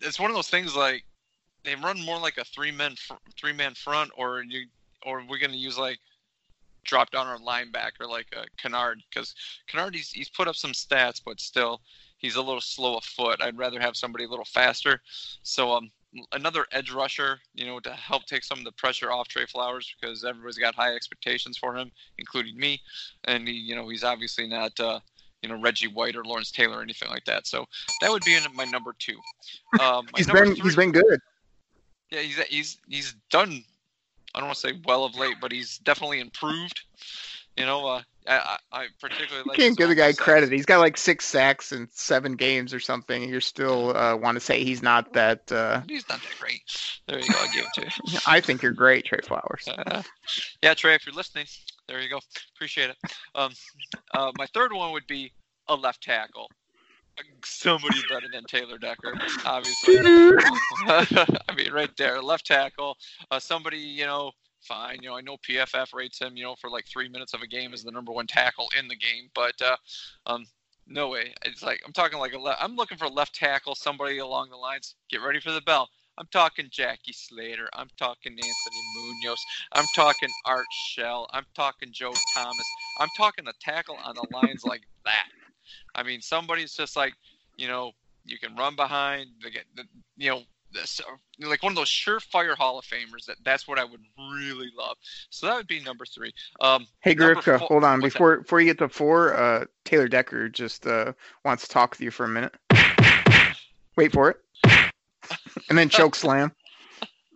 it's 0.00 0.20
one 0.20 0.30
of 0.30 0.36
those 0.36 0.48
things 0.48 0.76
like 0.76 1.04
they 1.64 1.74
run 1.74 2.00
more 2.04 2.20
like 2.20 2.38
a 2.38 2.44
three 2.44 2.70
man 2.70 2.94
fr- 2.94 3.14
three 3.36 3.52
man 3.52 3.74
front, 3.74 4.12
or 4.16 4.42
you 4.44 4.66
or 5.04 5.24
we're 5.28 5.38
gonna 5.38 5.54
use 5.54 5.76
like 5.76 5.98
drop 6.84 7.10
down 7.10 7.26
our 7.26 7.38
linebacker 7.38 8.08
like 8.08 8.26
uh, 8.36 8.44
Kennard 8.56 9.02
because 9.10 9.34
Kennard 9.66 9.94
he's, 9.94 10.10
he's 10.10 10.28
put 10.28 10.46
up 10.46 10.54
some 10.54 10.70
stats, 10.72 11.20
but 11.24 11.40
still 11.40 11.80
he's 12.18 12.36
a 12.36 12.42
little 12.42 12.60
slow 12.60 12.96
of 12.96 13.04
foot. 13.04 13.42
I'd 13.42 13.58
rather 13.58 13.80
have 13.80 13.96
somebody 13.96 14.24
a 14.24 14.28
little 14.28 14.44
faster. 14.44 15.00
So 15.42 15.72
um, 15.72 15.90
another 16.32 16.66
edge 16.72 16.90
rusher, 16.92 17.38
you 17.54 17.66
know, 17.66 17.80
to 17.80 17.92
help 17.92 18.26
take 18.26 18.44
some 18.44 18.58
of 18.58 18.64
the 18.64 18.72
pressure 18.72 19.10
off 19.12 19.28
Trey 19.28 19.46
Flowers 19.46 19.94
because 20.00 20.24
everybody's 20.24 20.58
got 20.58 20.74
high 20.74 20.94
expectations 20.94 21.56
for 21.56 21.76
him, 21.76 21.90
including 22.18 22.56
me. 22.56 22.80
And 23.24 23.46
he, 23.48 23.54
you 23.54 23.74
know, 23.74 23.88
he's 23.88 24.04
obviously 24.04 24.46
not. 24.46 24.78
Uh, 24.78 25.00
you 25.42 25.50
know 25.50 25.60
Reggie 25.60 25.86
White 25.86 26.16
or 26.16 26.24
Lawrence 26.24 26.50
Taylor 26.50 26.78
or 26.78 26.82
anything 26.82 27.08
like 27.10 27.24
that. 27.26 27.46
So 27.46 27.66
that 28.00 28.10
would 28.10 28.24
be 28.24 28.34
in 28.34 28.42
my 28.54 28.64
number 28.64 28.94
two. 28.98 29.18
Um, 29.78 30.06
He's 30.16 30.26
number 30.26 30.44
been, 30.44 30.54
three- 30.54 30.64
he's 30.64 30.76
been 30.76 30.92
good. 30.92 31.20
yeah, 32.10 32.20
he's 32.20 32.38
he's 32.44 32.78
he's 32.88 33.14
done. 33.30 33.62
I 34.34 34.38
don't 34.40 34.48
want 34.48 34.58
to 34.58 34.68
say 34.68 34.80
well 34.86 35.04
of 35.04 35.14
late, 35.14 35.36
but 35.40 35.52
he's 35.52 35.78
definitely 35.78 36.20
improved. 36.20 36.80
You 37.56 37.64
know, 37.64 37.86
uh, 37.86 38.02
I, 38.28 38.36
I 38.72 38.80
I 38.82 38.86
particularly 39.00 39.44
You 39.44 39.50
like. 39.50 39.56
can't 39.58 39.76
give 39.76 39.88
the 39.88 39.94
guy 39.94 40.06
offensive 40.06 40.24
credit. 40.24 40.52
He's 40.52 40.66
got 40.66 40.78
like 40.80 40.96
six 40.96 41.24
sacks 41.24 41.72
in 41.72 41.88
seven 41.92 42.36
games 42.36 42.74
or 42.74 42.80
something. 42.80 43.22
and 43.22 43.30
You're 43.32 43.40
still 43.40 43.96
uh, 43.96 44.16
want 44.16 44.36
to 44.36 44.40
say 44.40 44.62
he's 44.64 44.82
not 44.82 45.12
that. 45.14 45.50
Uh, 45.50 45.80
He's 45.88 46.08
not 46.08 46.20
that 46.20 46.34
great. 46.40 46.60
There 47.08 47.18
you 47.18 47.28
go. 47.28 47.38
I 47.38 47.46
give 47.54 47.64
it 47.64 47.72
to 47.74 48.12
you. 48.12 48.18
I 48.26 48.40
think 48.40 48.62
you're 48.62 48.72
great, 48.72 49.04
Trey 49.06 49.20
Flowers. 49.22 49.66
Uh, 49.68 50.02
yeah, 50.62 50.74
Trey, 50.74 50.94
if 50.94 51.06
you're 51.06 51.14
listening, 51.14 51.46
there 51.88 52.00
you 52.00 52.10
go. 52.10 52.20
Appreciate 52.56 52.90
it. 52.90 52.96
Um, 53.34 53.52
uh, 54.12 54.32
my 54.38 54.46
third 54.46 54.72
one 54.72 54.92
would 54.92 55.06
be 55.06 55.32
a 55.68 55.74
left 55.74 56.02
tackle. 56.02 56.50
Somebody 57.42 57.96
better 58.10 58.26
than 58.30 58.44
Taylor 58.44 58.76
Decker, 58.76 59.14
obviously. 59.46 59.96
I 60.00 61.54
mean, 61.56 61.72
right 61.72 61.90
there, 61.96 62.20
left 62.20 62.44
tackle. 62.46 62.98
Uh, 63.30 63.38
somebody, 63.38 63.78
you 63.78 64.04
know, 64.04 64.32
fine. 64.66 64.98
You 65.02 65.10
know, 65.10 65.16
I 65.16 65.20
know 65.20 65.36
PFF 65.36 65.94
rates 65.94 66.20
him, 66.20 66.36
you 66.36 66.44
know, 66.44 66.56
for 66.56 66.70
like 66.70 66.86
three 66.86 67.08
minutes 67.08 67.34
of 67.34 67.42
a 67.42 67.46
game 67.46 67.72
as 67.72 67.82
the 67.82 67.90
number 67.90 68.12
one 68.12 68.26
tackle 68.26 68.68
in 68.78 68.88
the 68.88 68.96
game, 68.96 69.30
but 69.34 69.54
uh, 69.62 69.76
um, 70.26 70.46
no 70.86 71.08
way. 71.08 71.34
It's 71.44 71.62
like 71.62 71.80
I'm 71.84 71.92
talking 71.92 72.18
like 72.18 72.34
a. 72.34 72.38
Le- 72.38 72.56
I'm 72.60 72.76
looking 72.76 72.98
for 72.98 73.06
a 73.06 73.10
left 73.10 73.34
tackle, 73.34 73.74
somebody 73.74 74.18
along 74.18 74.50
the 74.50 74.56
lines. 74.56 74.94
Get 75.08 75.22
ready 75.22 75.40
for 75.40 75.52
the 75.52 75.60
bell. 75.60 75.88
I'm 76.18 76.28
talking 76.32 76.68
Jackie 76.70 77.12
Slater. 77.12 77.68
I'm 77.74 77.88
talking 77.98 78.32
Anthony 78.32 78.82
Munoz. 79.22 79.44
I'm 79.72 79.84
talking 79.94 80.30
Art 80.46 80.66
Shell. 80.88 81.28
I'm 81.32 81.44
talking 81.54 81.90
Joe 81.92 82.12
Thomas. 82.34 82.66
I'm 83.00 83.08
talking 83.16 83.46
a 83.48 83.52
tackle 83.60 83.98
on 84.02 84.14
the 84.14 84.26
lines 84.32 84.64
like 84.64 84.82
that. 85.04 85.28
I 85.94 86.02
mean, 86.02 86.22
somebody's 86.22 86.74
just 86.74 86.96
like, 86.96 87.12
you 87.56 87.68
know, 87.68 87.92
you 88.24 88.38
can 88.38 88.56
run 88.56 88.76
behind. 88.76 89.26
They 89.42 89.50
get, 89.50 89.64
you 90.16 90.30
know, 90.30 90.42
this 90.72 90.90
so 90.90 91.04
like 91.40 91.62
one 91.62 91.72
of 91.72 91.76
those 91.76 91.88
surefire 91.88 92.56
Hall 92.56 92.78
of 92.78 92.84
Famers. 92.84 93.26
That 93.26 93.36
that's 93.44 93.66
what 93.68 93.78
I 93.78 93.84
would 93.84 94.00
really 94.18 94.70
love. 94.76 94.96
So 95.30 95.46
that 95.46 95.56
would 95.56 95.66
be 95.66 95.80
number 95.80 96.04
three. 96.04 96.32
Um, 96.60 96.86
Hey 97.00 97.14
Grifka, 97.14 97.58
hold 97.58 97.84
on 97.84 98.00
what's 98.00 98.14
that? 98.14 98.18
before 98.18 98.36
before 98.38 98.60
you 98.60 98.66
get 98.66 98.78
to 98.78 98.88
four. 98.88 99.34
Uh, 99.34 99.64
Taylor 99.84 100.08
Decker 100.08 100.48
just 100.48 100.86
uh, 100.86 101.12
wants 101.44 101.64
to 101.64 101.68
talk 101.70 101.90
with 101.92 102.00
you 102.00 102.10
for 102.10 102.24
a 102.24 102.28
minute. 102.28 102.54
Wait 103.96 104.12
for 104.12 104.30
it, 104.30 104.36
and 105.68 105.78
then 105.78 105.88
choke 105.88 106.14
slam. 106.14 106.52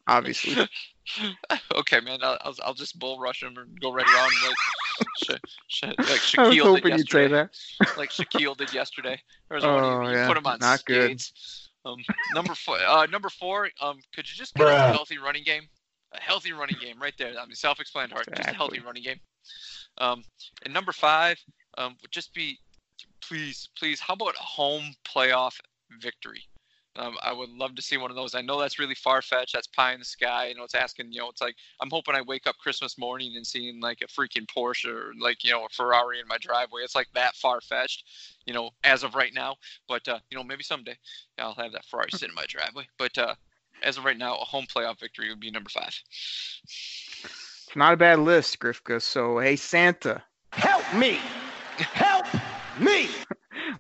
Obviously, 0.07 0.57
okay, 1.77 2.01
man. 2.01 2.19
I'll, 2.23 2.39
I'll, 2.43 2.55
I'll 2.65 2.75
just 2.75 2.99
bull 2.99 3.19
rush 3.21 3.43
him 3.43 3.57
and 3.57 3.81
go 3.81 3.93
right 3.93 4.07
around 4.07 4.31
him 4.33 4.49
like, 4.49 5.41
sh- 5.49 5.55
sh- 5.69 5.83
like 5.85 5.97
Shaquil 5.99 6.51
did 6.53 6.63
hoping 6.63 6.99
you'd 6.99 7.11
say 7.11 7.23
yesterday. 7.29 7.49
that. 7.81 7.97
like 7.97 8.11
Shaquil 8.11 8.57
did 8.57 8.75
yesterday. 8.75 9.21
There 9.49 9.55
was 9.57 9.65
one 9.65 9.73
Oh, 9.85 10.03
you 10.11 10.17
yeah. 10.17 10.27
put 10.27 10.37
him 10.37 10.47
on 10.47 10.59
Not 10.59 10.85
good. 10.85 11.23
Skates. 11.83 12.09
Um, 12.09 12.15
number 12.35 12.55
four. 12.55 12.77
Uh, 12.77 13.07
number 13.07 13.29
four. 13.29 13.71
Um, 13.81 14.01
could 14.15 14.31
you 14.31 14.37
just 14.37 14.55
get 14.55 14.67
us 14.67 14.91
a 14.91 14.93
healthy 14.93 15.19
running 15.19 15.45
game? 15.45 15.63
A 16.13 16.21
healthy 16.21 16.53
running 16.53 16.77
game, 16.81 17.01
right 17.01 17.15
there. 17.19 17.33
I 17.41 17.47
mean, 17.47 17.55
self-explanatory. 17.55 18.25
Just 18.35 18.49
a 18.49 18.53
healthy 18.53 18.81
running 18.81 19.03
game. 19.03 19.21
Um, 19.99 20.25
and 20.65 20.75
number 20.75 20.93
five 20.93 21.39
um, 21.79 21.97
would 22.03 22.11
just 22.11 22.35
be, 22.35 22.59
please, 23.23 23.69
please. 23.79 24.01
How 24.01 24.15
about 24.15 24.35
a 24.35 24.43
home 24.43 24.93
playoff 25.05 25.55
victory? 26.01 26.43
Um, 26.97 27.17
I 27.23 27.33
would 27.33 27.51
love 27.51 27.77
to 27.77 27.83
see 27.83 27.97
one 27.97 28.11
of 28.11 28.17
those. 28.17 28.35
I 28.35 28.41
know 28.41 28.61
that's 28.61 28.79
really 28.79 28.95
far 28.95 29.23
fetched. 29.23 29.53
That's 29.53 29.69
pie 29.69 29.93
in 29.93 30.01
the 30.01 30.05
sky. 30.05 30.49
You 30.49 30.57
know, 30.57 30.65
it's 30.65 30.75
asking. 30.75 31.13
You 31.13 31.21
know, 31.21 31.29
it's 31.31 31.41
like 31.41 31.55
I'm 31.81 31.91
hoping 31.91 32.15
I 32.15 32.23
wake 32.23 32.47
up 32.47 32.59
Christmas 32.59 32.99
morning 32.99 33.35
and 33.37 33.47
seeing 33.47 33.81
like 33.81 33.99
a 34.03 34.07
freaking 34.09 34.47
Porsche 34.47 34.93
or 34.93 35.13
like 35.21 35.45
you 35.45 35.53
know 35.53 35.65
a 35.65 35.69
Ferrari 35.69 36.19
in 36.19 36.27
my 36.27 36.39
driveway. 36.39 36.83
It's 36.83 36.97
like 36.97 37.09
that 37.15 37.37
far 37.37 37.61
fetched. 37.61 38.05
You 38.45 38.55
know, 38.55 38.71
as 38.83 39.05
of 39.05 39.15
right 39.15 39.33
now. 39.33 39.57
But 39.89 40.07
uh, 40.09 40.19
you 40.31 40.37
know, 40.37 40.45
maybe 40.45 40.65
someday 40.65 40.97
I'll 41.39 41.55
have 41.55 41.73
that 41.73 41.85
Ferrari 41.85 42.11
sit 42.13 42.29
in 42.29 42.35
my 42.35 42.47
driveway. 42.49 42.87
But 42.99 43.17
uh, 43.17 43.35
as 43.83 43.97
of 43.97 44.05
right 44.05 44.19
now, 44.19 44.35
a 44.37 44.45
home 44.45 44.67
playoff 44.67 44.99
victory 44.99 45.29
would 45.29 45.41
be 45.41 45.51
number 45.51 45.71
five. 45.71 45.97
It's 46.65 47.77
not 47.77 47.95
a 47.95 47.97
bad 47.97 48.19
list, 48.19 48.59
Grifka. 48.59 49.01
So 49.01 49.39
hey, 49.39 49.55
Santa, 49.55 50.23
Help 50.53 50.83
me! 50.95 51.19
Help 51.77 52.20
me! 52.20 52.20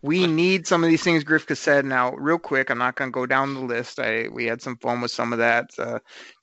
We 0.03 0.27
need 0.27 0.67
some 0.67 0.83
of 0.83 0.91
these 0.91 1.03
things 1.03 1.25
Grifka 1.25 1.57
said. 1.57 1.85
Now, 1.85 2.13
real 2.13 2.39
quick, 2.39 2.71
I'm 2.71 2.79
not 2.79 2.97
going 2.97 3.11
to 3.11 3.15
go 3.15 3.27
down 3.27 3.55
the 3.55 3.61
list. 3.61 4.01
I 4.01 4.29
we 4.29 4.47
had 4.47 4.63
some 4.63 4.77
fun 4.77 5.01
with 5.01 5.11
some 5.11 5.33
of 5.33 5.39
that. 5.39 5.71
Uh, 5.79 5.99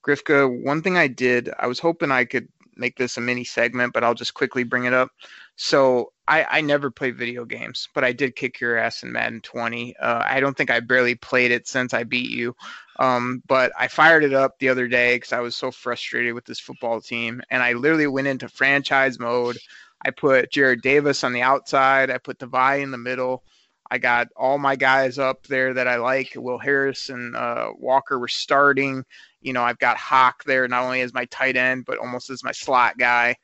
Grifka, 0.06 0.64
one 0.64 0.82
thing 0.82 0.98
I 0.98 1.08
did, 1.08 1.50
I 1.60 1.68
was 1.68 1.80
hoping 1.80 2.12
I 2.12 2.26
could 2.26 2.48
make 2.76 2.98
this 2.98 3.18
a 3.18 3.22
mini 3.22 3.44
segment, 3.44 3.94
but 3.94 4.04
I'll 4.04 4.14
just 4.14 4.34
quickly 4.34 4.64
bring 4.64 4.86
it 4.86 4.94
up. 4.94 5.10
So 5.56 6.14
I, 6.28 6.46
I 6.50 6.62
never 6.62 6.92
play 6.92 7.12
video 7.12 7.46
games, 7.46 7.90
but 7.96 8.04
I 8.04 8.12
did 8.12 8.36
kick 8.36 8.60
your 8.60 8.78
ass 8.78 9.02
in 9.02 9.12
Madden 9.12 9.42
20. 9.42 9.98
Uh, 9.98 10.22
I 10.24 10.40
don't 10.40 10.56
think 10.56 10.70
I 10.70 10.80
barely 10.80 11.16
played 11.16 11.52
it 11.52 11.68
since 11.68 11.94
I 11.94 12.04
beat 12.04 12.30
you. 12.30 12.56
Um, 13.00 13.42
but 13.48 13.72
I 13.78 13.88
fired 13.88 14.24
it 14.24 14.34
up 14.34 14.60
the 14.60 14.70
other 14.70 14.88
day 14.88 15.16
because 15.16 15.34
I 15.34 15.40
was 15.40 15.56
so 15.56 15.72
frustrated 15.72 16.34
with 16.34 16.46
this 16.46 16.60
football 16.60 17.00
team, 17.02 17.42
and 17.50 17.62
I 17.62 17.74
literally 17.74 18.08
went 18.08 18.28
into 18.28 18.50
franchise 18.50 19.20
mode. 19.20 19.58
I 20.06 20.12
put 20.12 20.52
Jarrad 20.52 20.82
Davis 20.82 21.24
on 21.24 21.34
the 21.34 21.42
outside. 21.42 22.10
I 22.10 22.18
put 22.18 22.40
Devy 22.40 22.82
in 22.82 22.92
the 22.92 22.98
middle. 22.98 23.44
I 23.90 23.98
got 23.98 24.28
all 24.36 24.58
my 24.58 24.76
guys 24.76 25.18
up 25.18 25.48
there 25.48 25.74
that 25.74 25.88
I 25.88 25.96
like. 25.96 26.34
Will 26.36 26.58
Harris 26.58 27.10
and 27.10 27.36
uh, 27.36 27.72
Walker 27.78 28.20
were 28.20 28.28
starting. 28.28 29.04
You 29.42 29.54
know, 29.54 29.64
I've 29.64 29.80
got 29.80 29.98
Hawk 29.98 30.44
there 30.44 30.68
not 30.68 30.84
only 30.84 31.02
as 31.02 31.14
my 31.14 31.26
tight 31.26 31.56
end, 31.56 31.86
but 31.86 31.98
almost 31.98 32.30
as 32.30 32.44
my 32.44 32.52
slot 32.52 32.98
guy 32.98 33.36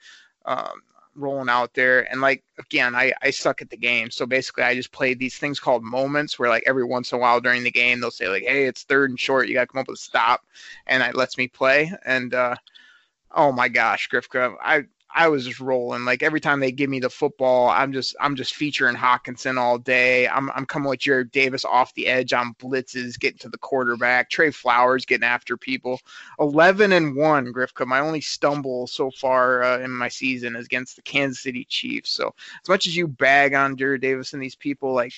um, 0.45 0.81
rolling 1.15 1.49
out 1.49 1.73
there. 1.73 2.11
And 2.11 2.19
like, 2.19 2.43
again, 2.59 2.93
I, 2.93 3.13
I 3.21 3.29
suck 3.29 3.61
at 3.61 3.69
the 3.69 3.77
game. 3.77 4.11
So 4.11 4.25
basically, 4.25 4.63
I 4.63 4.75
just 4.75 4.91
played 4.91 5.17
these 5.17 5.37
things 5.37 5.61
called 5.61 5.83
moments 5.83 6.37
where, 6.37 6.49
like, 6.49 6.63
every 6.67 6.83
once 6.83 7.11
in 7.11 7.17
a 7.17 7.21
while 7.21 7.39
during 7.39 7.63
the 7.63 7.71
game, 7.71 8.01
they'll 8.01 8.11
say, 8.11 8.27
like, 8.27 8.43
hey, 8.43 8.65
it's 8.65 8.83
third 8.83 9.11
and 9.11 9.19
short. 9.19 9.47
You 9.47 9.53
got 9.53 9.61
to 9.61 9.67
come 9.67 9.81
up 9.81 9.87
with 9.87 9.99
a 9.99 10.01
stop. 10.01 10.41
And 10.87 11.01
it 11.01 11.15
lets 11.15 11.37
me 11.37 11.47
play. 11.47 11.91
And, 12.05 12.33
uh, 12.33 12.55
oh 13.31 13.51
my 13.53 13.69
gosh, 13.69 14.07
Griff 14.07 14.29
Grifka, 14.29 14.55
I, 14.61 14.83
I 15.15 15.27
was 15.27 15.45
just 15.45 15.59
rolling. 15.59 16.05
Like 16.05 16.23
every 16.23 16.39
time 16.39 16.59
they 16.59 16.71
give 16.71 16.89
me 16.89 16.99
the 16.99 17.09
football, 17.09 17.69
I'm 17.69 17.93
just 17.93 18.15
I'm 18.19 18.35
just 18.35 18.55
featuring 18.55 18.95
Hockenson 18.95 19.57
all 19.57 19.77
day. 19.77 20.27
I'm 20.27 20.49
I'm 20.51 20.65
coming 20.65 20.89
with 20.89 20.99
Jarrad 20.99 21.31
Davis 21.31 21.63
off 21.63 21.93
the 21.93 22.07
edge 22.07 22.33
on 22.33 22.55
blitzes, 22.55 23.19
getting 23.19 23.37
to 23.39 23.49
the 23.49 23.57
quarterback. 23.57 24.29
Trey 24.29 24.51
Flowers 24.51 25.05
getting 25.05 25.25
after 25.25 25.55
people. 25.55 25.99
Eleven 26.39 26.91
and 26.93 27.15
one, 27.15 27.53
Grifka. 27.53 27.85
My 27.85 27.99
only 27.99 28.21
stumble 28.21 28.87
so 28.87 29.11
far 29.11 29.63
uh, 29.63 29.79
in 29.79 29.91
my 29.91 30.07
season 30.07 30.55
is 30.55 30.65
against 30.65 30.95
the 30.95 31.01
Kansas 31.03 31.43
City 31.43 31.65
Chiefs. 31.65 32.11
So 32.11 32.33
as 32.63 32.69
much 32.69 32.87
as 32.87 32.95
you 32.95 33.07
bag 33.07 33.53
on 33.53 33.77
Jarrad 33.77 34.01
Davis 34.01 34.33
and 34.33 34.41
these 34.41 34.55
people, 34.55 34.93
like 34.93 35.13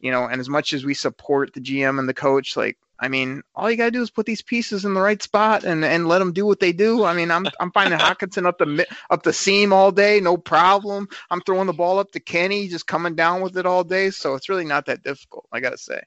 you 0.00 0.10
know, 0.10 0.26
and 0.26 0.40
as 0.40 0.48
much 0.48 0.72
as 0.72 0.84
we 0.84 0.94
support 0.94 1.52
the 1.52 1.60
GM 1.60 1.98
and 1.98 2.08
the 2.08 2.14
coach, 2.14 2.56
like 2.56 2.78
I 3.00 3.08
mean, 3.08 3.42
all 3.54 3.70
you 3.70 3.78
gotta 3.78 3.90
do 3.90 4.02
is 4.02 4.10
put 4.10 4.26
these 4.26 4.42
pieces 4.42 4.84
in 4.84 4.92
the 4.92 5.00
right 5.00 5.22
spot 5.22 5.64
and, 5.64 5.84
and 5.84 6.06
let 6.06 6.18
them 6.18 6.32
do 6.32 6.44
what 6.44 6.60
they 6.60 6.72
do. 6.72 7.04
I 7.04 7.14
mean, 7.14 7.30
I'm 7.30 7.46
I'm 7.58 7.72
finding 7.72 7.98
Hockenson 7.98 8.46
up 8.46 8.58
the 8.58 8.86
up 9.08 9.22
the 9.22 9.32
seam 9.32 9.72
all 9.72 9.90
day, 9.90 10.20
no 10.20 10.36
problem. 10.36 11.08
I'm 11.30 11.40
throwing 11.40 11.66
the 11.66 11.72
ball 11.72 11.98
up 11.98 12.12
to 12.12 12.20
Kenny, 12.20 12.68
just 12.68 12.86
coming 12.86 13.14
down 13.14 13.40
with 13.40 13.56
it 13.56 13.64
all 13.64 13.84
day. 13.84 14.10
So 14.10 14.34
it's 14.34 14.50
really 14.50 14.66
not 14.66 14.86
that 14.86 15.02
difficult, 15.02 15.46
I 15.50 15.60
gotta 15.60 15.78
say. 15.78 16.00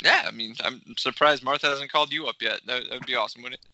Yeah, 0.00 0.24
I 0.26 0.30
mean, 0.30 0.54
I'm 0.64 0.80
surprised 0.96 1.44
Martha 1.44 1.66
hasn't 1.68 1.92
called 1.92 2.10
you 2.12 2.26
up 2.26 2.36
yet. 2.40 2.60
That 2.66 2.84
would 2.90 3.04
be 3.06 3.14
awesome, 3.14 3.42
wouldn't 3.42 3.60
it? 3.60 3.66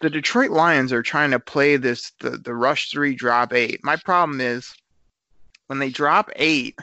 The 0.00 0.08
Detroit 0.08 0.50
Lions 0.50 0.92
are 0.92 1.02
trying 1.02 1.32
to 1.32 1.40
play 1.40 1.76
this 1.76 2.12
the 2.20 2.30
the 2.30 2.54
rush 2.54 2.90
three 2.90 3.14
drop 3.14 3.52
eight. 3.52 3.80
My 3.82 3.96
problem 3.96 4.40
is 4.40 4.74
when 5.66 5.80
they 5.80 5.90
drop 5.90 6.30
eight, 6.36 6.78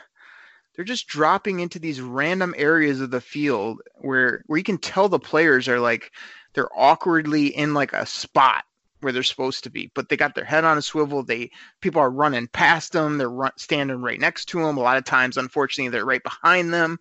they're 0.76 0.86
just 0.86 1.08
dropping 1.08 1.60
into 1.60 1.80
these 1.80 2.02
random 2.02 2.54
areas 2.56 3.02
of 3.02 3.10
the 3.10 3.22
field 3.22 3.82
where 3.96 4.44
where 4.46 4.58
you 4.58 4.64
can 4.64 4.78
tell 4.78 5.10
the 5.10 5.18
players 5.18 5.68
are 5.68 5.80
like 5.80 6.12
they're 6.54 6.70
awkwardly 6.78 7.48
in 7.48 7.74
like 7.74 7.94
a 7.94 8.06
spot 8.06 8.64
where 9.02 9.14
they're 9.14 9.24
supposed 9.24 9.64
to 9.64 9.70
be, 9.70 9.92
but 9.94 10.10
they 10.10 10.18
got 10.18 10.36
their 10.36 10.44
head 10.44 10.64
on 10.64 10.78
a 10.78 10.82
swivel. 10.82 11.24
They 11.24 11.52
people 11.82 12.02
are 12.02 12.10
running 12.10 12.48
past 12.48 12.94
them. 12.94 13.18
They're 13.18 13.30
run, 13.30 13.52
standing 13.58 14.02
right 14.02 14.20
next 14.20 14.46
to 14.50 14.60
them. 14.60 14.78
A 14.78 14.82
lot 14.82 14.98
of 14.98 15.06
times, 15.06 15.38
unfortunately, 15.38 15.90
they're 15.90 16.06
right 16.06 16.24
behind 16.24 16.74
them, 16.74 16.98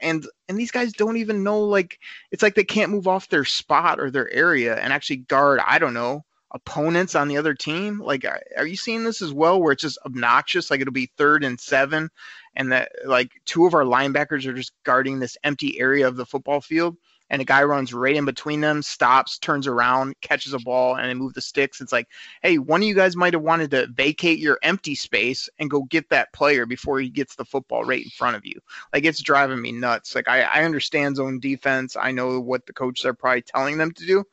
and 0.00 0.26
and 0.48 0.58
these 0.58 0.70
guys 0.70 0.92
don't 0.92 1.16
even 1.16 1.42
know. 1.42 1.60
Like 1.60 1.98
it's 2.30 2.42
like 2.42 2.54
they 2.54 2.64
can't 2.64 2.92
move 2.92 3.08
off 3.08 3.28
their 3.28 3.44
spot 3.44 4.00
or 4.00 4.10
their 4.10 4.30
area 4.32 4.76
and 4.76 4.92
actually 4.92 5.16
guard. 5.16 5.60
I 5.66 5.78
don't 5.78 5.94
know 5.94 6.24
opponents 6.52 7.14
on 7.14 7.28
the 7.28 7.36
other 7.36 7.54
team. 7.54 8.00
Like, 8.00 8.24
are 8.56 8.66
you 8.66 8.76
seeing 8.76 9.04
this 9.04 9.20
as 9.20 9.32
well, 9.32 9.60
where 9.60 9.72
it's 9.72 9.82
just 9.82 9.98
obnoxious? 10.06 10.70
Like 10.70 10.80
it'll 10.80 10.92
be 10.92 11.10
third 11.16 11.44
and 11.44 11.60
seven, 11.60 12.08
and 12.56 12.72
that 12.72 12.90
like 13.04 13.30
two 13.44 13.66
of 13.66 13.74
our 13.74 13.84
linebackers 13.84 14.46
are 14.46 14.54
just 14.54 14.72
guarding 14.84 15.18
this 15.18 15.36
empty 15.44 15.78
area 15.80 16.08
of 16.08 16.16
the 16.16 16.26
football 16.26 16.60
field 16.60 16.96
and 17.30 17.42
a 17.42 17.44
guy 17.44 17.62
runs 17.62 17.92
right 17.92 18.16
in 18.16 18.24
between 18.24 18.60
them, 18.60 18.82
stops, 18.82 19.38
turns 19.38 19.66
around, 19.66 20.14
catches 20.20 20.54
a 20.54 20.58
ball, 20.58 20.96
and 20.96 21.08
they 21.08 21.14
move 21.14 21.34
the 21.34 21.40
sticks. 21.40 21.80
It's 21.80 21.92
like, 21.92 22.08
hey, 22.42 22.58
one 22.58 22.82
of 22.82 22.88
you 22.88 22.94
guys 22.94 23.16
might 23.16 23.34
have 23.34 23.42
wanted 23.42 23.70
to 23.72 23.86
vacate 23.88 24.38
your 24.38 24.58
empty 24.62 24.94
space 24.94 25.48
and 25.58 25.70
go 25.70 25.82
get 25.84 26.08
that 26.10 26.32
player 26.32 26.66
before 26.66 27.00
he 27.00 27.08
gets 27.08 27.34
the 27.34 27.44
football 27.44 27.84
right 27.84 28.04
in 28.04 28.10
front 28.10 28.36
of 28.36 28.46
you. 28.46 28.58
Like 28.92 29.04
it's 29.04 29.22
driving 29.22 29.60
me 29.60 29.72
nuts. 29.72 30.14
Like 30.14 30.28
I, 30.28 30.42
I 30.42 30.64
understand 30.64 31.16
zone 31.16 31.40
defense. 31.40 31.96
I 31.96 32.12
know 32.12 32.40
what 32.40 32.66
the 32.66 32.72
coaches 32.72 33.04
are 33.04 33.14
probably 33.14 33.42
telling 33.42 33.78
them 33.78 33.92
to 33.92 34.06
do, 34.06 34.24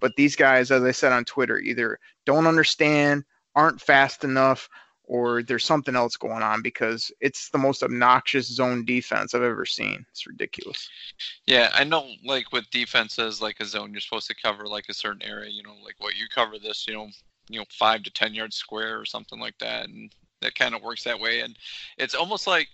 but 0.00 0.12
these 0.16 0.36
guys, 0.36 0.70
as 0.70 0.82
I 0.82 0.90
said 0.90 1.12
on 1.12 1.24
Twitter, 1.24 1.58
either 1.58 1.98
don't 2.26 2.46
understand, 2.46 3.24
aren't 3.54 3.80
fast 3.80 4.24
enough, 4.24 4.68
or 5.10 5.42
there's 5.42 5.64
something 5.64 5.96
else 5.96 6.16
going 6.16 6.40
on 6.40 6.62
because 6.62 7.10
it's 7.20 7.48
the 7.50 7.58
most 7.58 7.82
obnoxious 7.82 8.46
zone 8.46 8.84
defense 8.84 9.34
I've 9.34 9.42
ever 9.42 9.66
seen. 9.66 10.06
It's 10.12 10.24
ridiculous. 10.24 10.88
Yeah, 11.48 11.70
I 11.74 11.82
know 11.82 12.12
like 12.24 12.52
with 12.52 12.70
defenses 12.70 13.42
like 13.42 13.58
a 13.58 13.64
zone 13.64 13.90
you're 13.90 14.00
supposed 14.00 14.28
to 14.28 14.36
cover 14.40 14.68
like 14.68 14.84
a 14.88 14.94
certain 14.94 15.22
area, 15.22 15.50
you 15.50 15.64
know, 15.64 15.74
like 15.84 15.96
what 15.98 16.14
you 16.14 16.26
cover 16.32 16.60
this, 16.60 16.86
you 16.86 16.94
know, 16.94 17.08
you 17.48 17.58
know, 17.58 17.64
5 17.70 18.04
to 18.04 18.10
10 18.12 18.34
yards 18.34 18.54
square 18.54 19.00
or 19.00 19.04
something 19.04 19.40
like 19.40 19.58
that 19.58 19.88
and 19.88 20.14
that 20.42 20.54
kind 20.54 20.76
of 20.76 20.82
works 20.82 21.02
that 21.02 21.18
way 21.18 21.40
and 21.40 21.58
it's 21.98 22.14
almost 22.14 22.46
like 22.46 22.68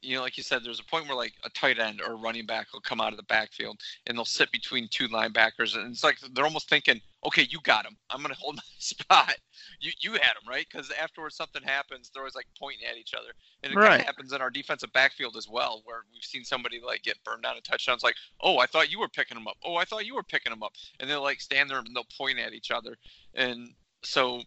you 0.00 0.14
know, 0.14 0.22
like 0.22 0.36
you 0.36 0.42
said, 0.44 0.62
there's 0.62 0.80
a 0.80 0.84
point 0.84 1.06
where 1.06 1.16
like 1.16 1.34
a 1.44 1.50
tight 1.50 1.78
end 1.78 2.00
or 2.00 2.12
a 2.12 2.16
running 2.16 2.46
back 2.46 2.72
will 2.72 2.80
come 2.80 3.00
out 3.00 3.12
of 3.12 3.16
the 3.16 3.24
backfield 3.24 3.80
and 4.06 4.16
they'll 4.16 4.24
sit 4.24 4.50
between 4.52 4.88
two 4.88 5.08
linebackers, 5.08 5.76
and 5.76 5.92
it's 5.92 6.04
like 6.04 6.18
they're 6.34 6.44
almost 6.44 6.68
thinking, 6.68 7.00
"Okay, 7.24 7.46
you 7.50 7.58
got 7.62 7.84
him. 7.84 7.96
I'm 8.10 8.22
gonna 8.22 8.34
hold 8.38 8.56
my 8.56 8.62
spot. 8.78 9.34
You 9.80 9.90
you 10.00 10.12
had 10.12 10.20
him 10.20 10.48
right." 10.48 10.66
Because 10.70 10.90
afterwards 10.92 11.36
something 11.36 11.62
happens, 11.62 12.10
they're 12.10 12.22
always 12.22 12.36
like 12.36 12.46
pointing 12.58 12.86
at 12.86 12.96
each 12.96 13.12
other, 13.14 13.30
and 13.62 13.72
it 13.72 13.76
right. 13.76 13.88
kind 13.88 14.00
of 14.00 14.06
happens 14.06 14.32
in 14.32 14.40
our 14.40 14.50
defensive 14.50 14.92
backfield 14.92 15.36
as 15.36 15.48
well, 15.48 15.82
where 15.84 16.04
we've 16.12 16.22
seen 16.22 16.44
somebody 16.44 16.80
like 16.84 17.02
get 17.02 17.22
burned 17.24 17.42
down 17.42 17.56
a 17.56 17.60
touchdown. 17.60 17.94
It's 17.94 18.04
like, 18.04 18.16
"Oh, 18.40 18.58
I 18.58 18.66
thought 18.66 18.92
you 18.92 19.00
were 19.00 19.08
picking 19.08 19.36
him 19.36 19.48
up. 19.48 19.56
Oh, 19.64 19.76
I 19.76 19.84
thought 19.84 20.06
you 20.06 20.14
were 20.14 20.22
picking 20.22 20.52
him 20.52 20.62
up," 20.62 20.74
and 21.00 21.10
they'll 21.10 21.22
like 21.22 21.40
stand 21.40 21.70
there 21.70 21.78
and 21.78 21.94
they'll 21.94 22.06
point 22.16 22.38
at 22.38 22.52
each 22.52 22.70
other, 22.70 22.96
and 23.34 23.70
so, 24.04 24.42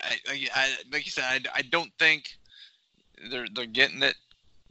I, 0.00 0.18
I 0.54 0.76
like 0.92 1.04
you 1.04 1.10
said, 1.10 1.24
I, 1.24 1.58
I 1.58 1.62
don't 1.62 1.90
think 1.98 2.38
they're 3.28 3.48
they're 3.52 3.66
getting 3.66 4.02
it 4.04 4.14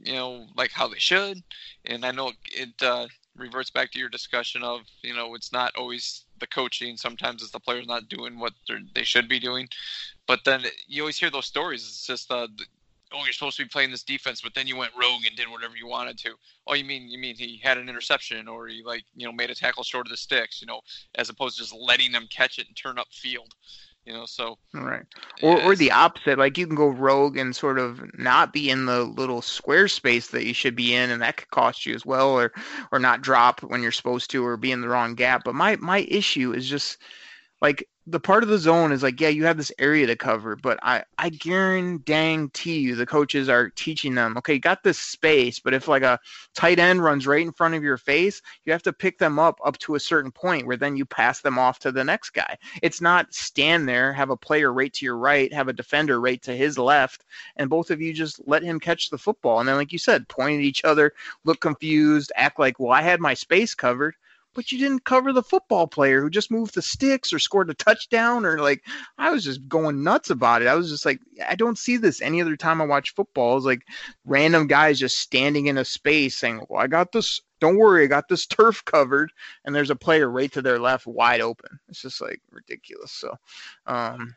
you 0.00 0.12
know, 0.12 0.46
like 0.56 0.72
how 0.72 0.88
they 0.88 0.98
should. 0.98 1.42
And 1.84 2.04
I 2.04 2.10
know 2.10 2.32
it 2.52 2.82
uh, 2.82 3.06
reverts 3.36 3.70
back 3.70 3.90
to 3.92 3.98
your 3.98 4.08
discussion 4.08 4.62
of, 4.62 4.80
you 5.02 5.14
know, 5.14 5.34
it's 5.34 5.52
not 5.52 5.74
always 5.76 6.24
the 6.40 6.46
coaching. 6.46 6.96
Sometimes 6.96 7.42
it's 7.42 7.52
the 7.52 7.60
players 7.60 7.86
not 7.86 8.08
doing 8.08 8.38
what 8.38 8.52
they 8.94 9.04
should 9.04 9.28
be 9.28 9.40
doing. 9.40 9.68
But 10.26 10.40
then 10.44 10.64
you 10.86 11.02
always 11.02 11.18
hear 11.18 11.30
those 11.30 11.46
stories. 11.46 11.82
It's 11.82 12.06
just, 12.06 12.30
uh, 12.30 12.48
oh, 13.12 13.24
you're 13.24 13.32
supposed 13.32 13.56
to 13.56 13.64
be 13.64 13.68
playing 13.68 13.90
this 13.90 14.02
defense, 14.02 14.40
but 14.40 14.54
then 14.54 14.66
you 14.66 14.76
went 14.76 14.92
rogue 14.94 15.24
and 15.26 15.36
did 15.36 15.50
whatever 15.50 15.76
you 15.76 15.86
wanted 15.86 16.18
to. 16.18 16.34
Oh, 16.66 16.74
you 16.74 16.84
mean 16.84 17.08
you 17.08 17.18
mean 17.18 17.36
he 17.36 17.60
had 17.62 17.78
an 17.78 17.88
interception 17.88 18.48
or 18.48 18.68
he 18.68 18.82
like 18.84 19.04
you 19.16 19.26
know 19.26 19.32
made 19.32 19.50
a 19.50 19.54
tackle 19.54 19.84
short 19.84 20.06
of 20.06 20.10
the 20.10 20.16
sticks, 20.16 20.60
you 20.60 20.66
know, 20.66 20.80
as 21.14 21.28
opposed 21.30 21.56
to 21.56 21.62
just 21.62 21.74
letting 21.74 22.12
them 22.12 22.26
catch 22.30 22.58
it 22.58 22.66
and 22.66 22.76
turn 22.76 22.98
up 22.98 23.08
field 23.10 23.54
you 24.04 24.12
know 24.12 24.24
so 24.24 24.56
right. 24.72 25.04
Or, 25.42 25.60
or 25.62 25.76
the 25.76 25.92
opposite 25.92 26.38
like 26.38 26.56
you 26.56 26.66
can 26.66 26.76
go 26.76 26.88
rogue 26.88 27.36
and 27.36 27.54
sort 27.54 27.78
of 27.78 28.00
not 28.18 28.52
be 28.52 28.70
in 28.70 28.86
the 28.86 29.04
little 29.04 29.42
square 29.42 29.86
space 29.86 30.28
that 30.28 30.46
you 30.46 30.54
should 30.54 30.74
be 30.74 30.94
in 30.94 31.10
and 31.10 31.20
that 31.20 31.36
could 31.36 31.50
cost 31.50 31.84
you 31.84 31.94
as 31.94 32.06
well 32.06 32.30
or 32.30 32.52
or 32.90 32.98
not 32.98 33.22
drop 33.22 33.62
when 33.62 33.82
you're 33.82 33.92
supposed 33.92 34.30
to 34.30 34.44
or 34.44 34.56
be 34.56 34.72
in 34.72 34.80
the 34.80 34.88
wrong 34.88 35.14
gap. 35.14 35.42
But 35.44 35.54
my 35.54 35.76
my 35.76 36.06
issue 36.08 36.52
is 36.52 36.68
just 36.68 36.98
like 37.60 37.88
the 38.06 38.20
part 38.20 38.42
of 38.42 38.48
the 38.48 38.56
zone 38.58 38.90
is 38.90 39.02
like, 39.02 39.20
yeah, 39.20 39.28
you 39.28 39.44
have 39.44 39.58
this 39.58 39.72
area 39.78 40.06
to 40.06 40.16
cover, 40.16 40.56
but 40.56 40.78
I, 40.82 41.04
I 41.18 41.28
guarantee 41.28 42.78
you 42.78 42.94
the 42.94 43.04
coaches 43.04 43.50
are 43.50 43.68
teaching 43.68 44.14
them, 44.14 44.38
okay, 44.38 44.58
got 44.58 44.82
this 44.82 44.98
space, 44.98 45.58
but 45.58 45.74
if 45.74 45.88
like 45.88 46.02
a 46.02 46.18
tight 46.54 46.78
end 46.78 47.02
runs 47.02 47.26
right 47.26 47.44
in 47.44 47.52
front 47.52 47.74
of 47.74 47.82
your 47.82 47.98
face, 47.98 48.40
you 48.64 48.72
have 48.72 48.82
to 48.84 48.94
pick 48.94 49.18
them 49.18 49.38
up 49.38 49.58
up 49.62 49.76
to 49.78 49.94
a 49.94 50.00
certain 50.00 50.32
point 50.32 50.66
where 50.66 50.78
then 50.78 50.96
you 50.96 51.04
pass 51.04 51.40
them 51.42 51.58
off 51.58 51.78
to 51.80 51.92
the 51.92 52.02
next 52.02 52.30
guy. 52.30 52.56
It's 52.80 53.02
not 53.02 53.34
stand 53.34 53.86
there, 53.86 54.12
have 54.14 54.30
a 54.30 54.36
player 54.36 54.72
right 54.72 54.92
to 54.94 55.04
your 55.04 55.18
right, 55.18 55.52
have 55.52 55.68
a 55.68 55.74
defender 55.74 56.18
right 56.20 56.40
to 56.42 56.56
his 56.56 56.78
left, 56.78 57.24
and 57.56 57.68
both 57.68 57.90
of 57.90 58.00
you 58.00 58.14
just 58.14 58.40
let 58.46 58.62
him 58.62 58.80
catch 58.80 59.10
the 59.10 59.18
football. 59.18 59.60
And 59.60 59.68
then, 59.68 59.76
like 59.76 59.92
you 59.92 59.98
said, 59.98 60.28
point 60.28 60.60
at 60.60 60.64
each 60.64 60.84
other, 60.84 61.12
look 61.44 61.60
confused, 61.60 62.32
act 62.36 62.58
like, 62.58 62.80
well, 62.80 62.92
I 62.92 63.02
had 63.02 63.20
my 63.20 63.34
space 63.34 63.74
covered 63.74 64.14
but 64.58 64.72
you 64.72 64.78
didn't 64.80 65.04
cover 65.04 65.32
the 65.32 65.40
football 65.40 65.86
player 65.86 66.20
who 66.20 66.28
just 66.28 66.50
moved 66.50 66.74
the 66.74 66.82
sticks 66.82 67.32
or 67.32 67.38
scored 67.38 67.70
a 67.70 67.74
touchdown 67.74 68.44
or 68.44 68.58
like 68.58 68.84
I 69.16 69.30
was 69.30 69.44
just 69.44 69.68
going 69.68 70.02
nuts 70.02 70.30
about 70.30 70.62
it. 70.62 70.66
I 70.66 70.74
was 70.74 70.90
just 70.90 71.06
like 71.06 71.20
I 71.48 71.54
don't 71.54 71.78
see 71.78 71.96
this 71.96 72.20
any 72.20 72.42
other 72.42 72.56
time 72.56 72.82
I 72.82 72.84
watch 72.84 73.14
football. 73.14 73.56
It's 73.56 73.64
like 73.64 73.82
random 74.24 74.66
guys 74.66 74.98
just 74.98 75.18
standing 75.18 75.66
in 75.66 75.78
a 75.78 75.84
space 75.84 76.36
saying, 76.36 76.66
"Well, 76.68 76.82
I 76.82 76.88
got 76.88 77.12
this. 77.12 77.40
Don't 77.60 77.76
worry, 77.76 78.02
I 78.02 78.06
got 78.08 78.26
this 78.28 78.46
turf 78.48 78.84
covered." 78.84 79.30
And 79.64 79.72
there's 79.72 79.90
a 79.90 79.96
player 79.96 80.28
right 80.28 80.50
to 80.50 80.60
their 80.60 80.80
left, 80.80 81.06
wide 81.06 81.40
open. 81.40 81.78
It's 81.88 82.02
just 82.02 82.20
like 82.20 82.42
ridiculous. 82.50 83.12
So, 83.12 83.36
um, 83.86 84.34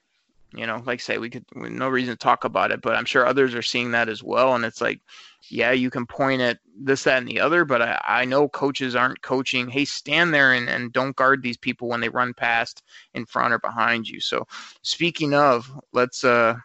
you 0.53 0.65
know, 0.67 0.81
like 0.85 0.99
say, 0.99 1.17
we 1.17 1.29
could 1.29 1.45
no 1.55 1.87
reason 1.87 2.13
to 2.13 2.17
talk 2.17 2.43
about 2.43 2.71
it, 2.71 2.81
but 2.81 2.95
I'm 2.95 3.05
sure 3.05 3.25
others 3.25 3.55
are 3.55 3.61
seeing 3.61 3.91
that 3.91 4.09
as 4.09 4.21
well. 4.21 4.53
And 4.55 4.65
it's 4.65 4.81
like, 4.81 5.01
yeah, 5.49 5.71
you 5.71 5.89
can 5.89 6.05
point 6.05 6.41
at 6.41 6.59
this, 6.77 7.03
that, 7.03 7.19
and 7.19 7.27
the 7.27 7.39
other, 7.39 7.63
but 7.63 7.81
I, 7.81 8.01
I 8.03 8.25
know 8.25 8.49
coaches 8.49 8.95
aren't 8.95 9.21
coaching. 9.21 9.69
Hey, 9.69 9.85
stand 9.85 10.33
there 10.33 10.53
and, 10.53 10.69
and 10.69 10.91
don't 10.91 11.15
guard 11.15 11.41
these 11.41 11.57
people 11.57 11.87
when 11.87 12.01
they 12.01 12.09
run 12.09 12.33
past 12.33 12.83
in 13.13 13.25
front 13.25 13.53
or 13.53 13.59
behind 13.59 14.07
you. 14.07 14.19
So, 14.19 14.45
speaking 14.81 15.33
of, 15.33 15.71
let's 15.93 16.23
uh, 16.23 16.55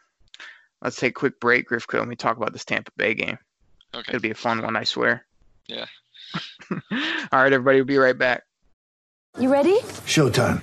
let's 0.83 0.97
take 0.97 1.11
a 1.11 1.21
quick 1.21 1.41
break, 1.41 1.69
Grifco, 1.69 2.01
and 2.01 2.09
we 2.09 2.17
talk 2.17 2.37
about 2.37 2.53
this 2.53 2.65
Tampa 2.65 2.91
Bay 2.97 3.15
game. 3.15 3.39
Okay, 3.95 4.11
it'll 4.11 4.21
be 4.21 4.31
a 4.31 4.35
fun 4.35 4.63
one, 4.63 4.77
I 4.77 4.85
swear. 4.85 5.25
Yeah. 5.69 5.87
All 6.91 7.43
right, 7.43 7.53
everybody, 7.53 7.79
we'll 7.79 7.85
be 7.85 7.99
right 7.99 8.19
back. 8.19 8.43
You 9.39 9.51
ready? 9.51 9.79
Showtime. 10.07 10.63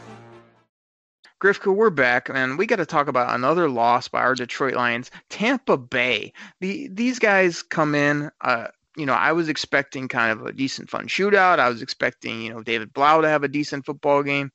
Grifka, 1.41 1.73
we're 1.73 1.89
back, 1.89 2.29
and 2.29 2.55
we 2.55 2.67
got 2.67 2.75
to 2.75 2.85
talk 2.85 3.07
about 3.07 3.33
another 3.33 3.67
loss 3.67 4.07
by 4.07 4.19
our 4.19 4.35
Detroit 4.35 4.75
Lions, 4.75 5.09
Tampa 5.29 5.75
Bay. 5.75 6.31
The 6.59 6.87
these 6.89 7.17
guys 7.17 7.63
come 7.63 7.95
in. 7.95 8.29
Uh, 8.41 8.67
you 8.95 9.07
know, 9.07 9.13
I 9.13 9.31
was 9.31 9.49
expecting 9.49 10.07
kind 10.07 10.31
of 10.31 10.45
a 10.45 10.53
decent, 10.53 10.87
fun 10.87 11.07
shootout. 11.07 11.57
I 11.57 11.67
was 11.67 11.81
expecting, 11.81 12.43
you 12.43 12.53
know, 12.53 12.61
David 12.61 12.93
Blough 12.93 13.21
to 13.21 13.27
have 13.27 13.43
a 13.43 13.47
decent 13.47 13.87
football 13.87 14.21
game. 14.21 14.51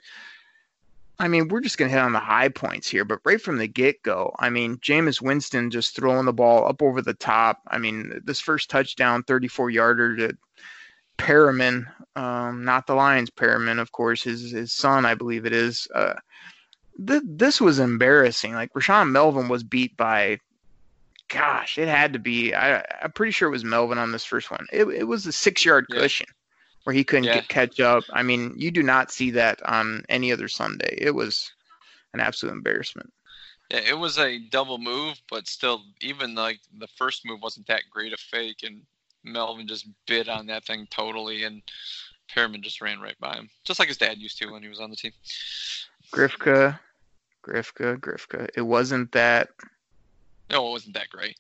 I 1.19 1.27
mean, 1.27 1.49
we're 1.49 1.61
just 1.61 1.77
going 1.77 1.91
to 1.91 1.97
hit 1.97 2.05
on 2.05 2.13
the 2.13 2.21
high 2.21 2.51
points 2.51 2.89
here, 2.89 3.05
but 3.05 3.19
right 3.25 3.41
from 3.41 3.59
the 3.59 3.67
get 3.67 4.01
go, 4.05 4.33
I 4.39 4.49
mean, 4.51 4.77
Jameis 4.77 5.21
Winston 5.21 5.73
just 5.73 5.97
throwing 5.97 6.27
the 6.27 6.33
ball 6.33 6.69
up 6.69 6.83
over 6.83 7.03
the 7.03 7.15
top. 7.15 7.63
I 7.67 7.79
mean, 7.79 8.21
this 8.25 8.39
first 8.39 8.71
touchdown, 8.71 9.25
34 9.25 9.71
yarder 9.71 10.17
to 10.19 10.37
Perriman, 11.19 11.87
um, 12.15 12.65
not 12.65 12.87
the 12.87 12.95
Lions 12.95 13.31
Perriman, 13.31 13.81
of 13.81 13.91
course, 13.91 14.23
his, 14.23 14.53
his 14.53 14.73
son, 14.73 15.05
I 15.05 15.15
believe 15.15 15.47
it 15.47 15.53
is. 15.53 15.89
Uh, 15.93 16.15
th- 17.05 17.23
this 17.25 17.61
was 17.61 17.79
embarrassing. 17.79 18.55
Like 18.55 18.73
Rashaan 18.73 19.11
Melvin 19.11 19.49
was 19.49 19.63
beat 19.63 19.97
by, 19.97 20.39
gosh, 21.29 21.79
it 21.79 21.89
had 21.89 22.13
to 22.13 22.19
be. 22.19 22.55
I, 22.55 22.85
I'm 23.03 23.13
pretty 23.13 23.33
sure 23.33 23.49
it 23.49 23.53
was 23.53 23.65
Melvin 23.65 23.99
on 23.99 24.13
this 24.13 24.25
first 24.25 24.51
one. 24.51 24.67
It, 24.73 24.85
it 24.89 25.05
was 25.05 25.27
a 25.27 25.33
six 25.33 25.65
yard 25.65 25.87
Yeah. 25.91 26.01
cushion 26.01 26.27
where 26.85 26.95
he 26.95 27.05
couldn't 27.05 27.25
Yeah. 27.25 27.35
get 27.35 27.49
catch 27.49 27.81
up. 27.81 28.05
I 28.13 28.23
mean, 28.23 28.55
you 28.57 28.71
do 28.71 28.83
not 28.83 29.11
see 29.11 29.31
that 29.33 29.61
on 29.67 30.05
any 30.09 30.33
other 30.33 30.49
Sunday. 30.49 30.97
It 30.99 31.13
was 31.13 31.51
an 32.15 32.21
absolute 32.21 32.53
embarrassment. 32.53 33.13
Yeah, 33.71 33.81
it 33.81 33.99
was 33.99 34.17
a 34.19 34.39
double 34.39 34.79
move, 34.79 35.21
but 35.29 35.49
still, 35.49 35.83
even 36.01 36.37
like 36.37 36.61
the 36.79 36.87
first 36.97 37.27
move 37.27 37.43
wasn't 37.43 37.67
that 37.67 37.83
great 37.91 38.13
a 38.13 38.17
fake, 38.17 38.63
and 38.63 38.83
Melvin 39.25 39.67
just 39.67 39.89
bit 40.07 40.29
on 40.29 40.47
that 40.47 40.65
thing 40.65 40.87
totally, 40.89 41.43
and 41.43 41.63
Perriman 42.33 42.61
just 42.61 42.81
ran 42.81 43.01
right 43.01 43.19
by 43.19 43.35
him, 43.35 43.51
just 43.65 43.81
like 43.81 43.89
his 43.89 43.97
dad 43.97 44.19
used 44.19 44.39
to 44.39 44.53
when 44.53 44.63
he 44.63 44.69
was 44.69 44.79
on 44.79 44.91
the 44.91 44.95
team. 44.95 45.11
Grifka, 46.13 46.79
Grifka, 47.47 47.99
Grifka. 47.99 48.49
It 48.55 48.63
wasn't 48.63 49.13
that. 49.13 49.51
No, 50.51 50.69
it 50.69 50.71
wasn't 50.71 50.95
that 50.95 51.09
great. 51.11 51.37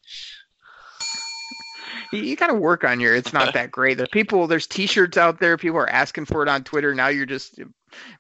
You, 2.12 2.20
you 2.20 2.36
got 2.36 2.48
to 2.48 2.54
work 2.54 2.84
on 2.84 3.00
your. 3.00 3.14
It's 3.14 3.32
not 3.32 3.54
that 3.54 3.70
great. 3.70 3.98
There 3.98 4.06
people. 4.06 4.46
There's 4.46 4.66
T-shirts 4.66 5.16
out 5.16 5.40
there. 5.40 5.56
People 5.56 5.78
are 5.78 5.88
asking 5.88 6.26
for 6.26 6.42
it 6.42 6.48
on 6.48 6.64
Twitter. 6.64 6.94
Now 6.94 7.08
you're 7.08 7.26
just. 7.26 7.58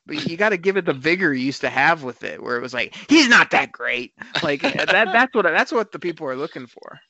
But 0.06 0.26
you 0.26 0.36
got 0.36 0.48
to 0.50 0.56
give 0.56 0.76
it 0.76 0.84
the 0.84 0.92
vigor 0.92 1.32
you 1.32 1.46
used 1.46 1.60
to 1.60 1.70
have 1.70 2.02
with 2.02 2.24
it, 2.24 2.42
where 2.42 2.56
it 2.56 2.62
was 2.62 2.74
like 2.74 2.96
he's 3.08 3.28
not 3.28 3.50
that 3.50 3.70
great. 3.72 4.14
Like 4.42 4.62
that. 4.62 4.88
That's 4.88 5.34
what. 5.34 5.42
That's 5.44 5.72
what 5.72 5.92
the 5.92 5.98
people 5.98 6.26
are 6.26 6.36
looking 6.36 6.66
for. 6.66 7.00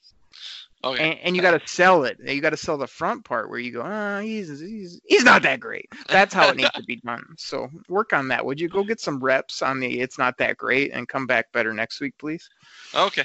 Okay. 0.86 1.10
And, 1.12 1.20
and 1.20 1.36
you 1.36 1.42
got 1.42 1.60
to 1.60 1.66
sell 1.66 2.04
it. 2.04 2.18
You 2.24 2.40
got 2.40 2.50
to 2.50 2.56
sell 2.56 2.78
the 2.78 2.86
front 2.86 3.24
part 3.24 3.50
where 3.50 3.58
you 3.58 3.72
go, 3.72 3.82
oh, 3.84 4.20
he's 4.20 4.60
he's 4.60 5.00
he's 5.04 5.24
not 5.24 5.42
that 5.42 5.60
great. 5.60 5.88
That's 6.08 6.32
how 6.32 6.48
it 6.48 6.56
needs 6.56 6.70
to 6.70 6.82
be 6.84 6.96
done. 7.04 7.24
So 7.38 7.68
work 7.88 8.12
on 8.12 8.28
that. 8.28 8.44
Would 8.44 8.60
you 8.60 8.68
go 8.68 8.84
get 8.84 9.00
some 9.00 9.22
reps 9.22 9.62
on 9.62 9.80
the 9.80 10.00
it's 10.00 10.18
not 10.18 10.38
that 10.38 10.56
great 10.56 10.92
and 10.92 11.08
come 11.08 11.26
back 11.26 11.50
better 11.52 11.72
next 11.72 12.00
week, 12.00 12.14
please? 12.18 12.48
Okay. 12.94 13.24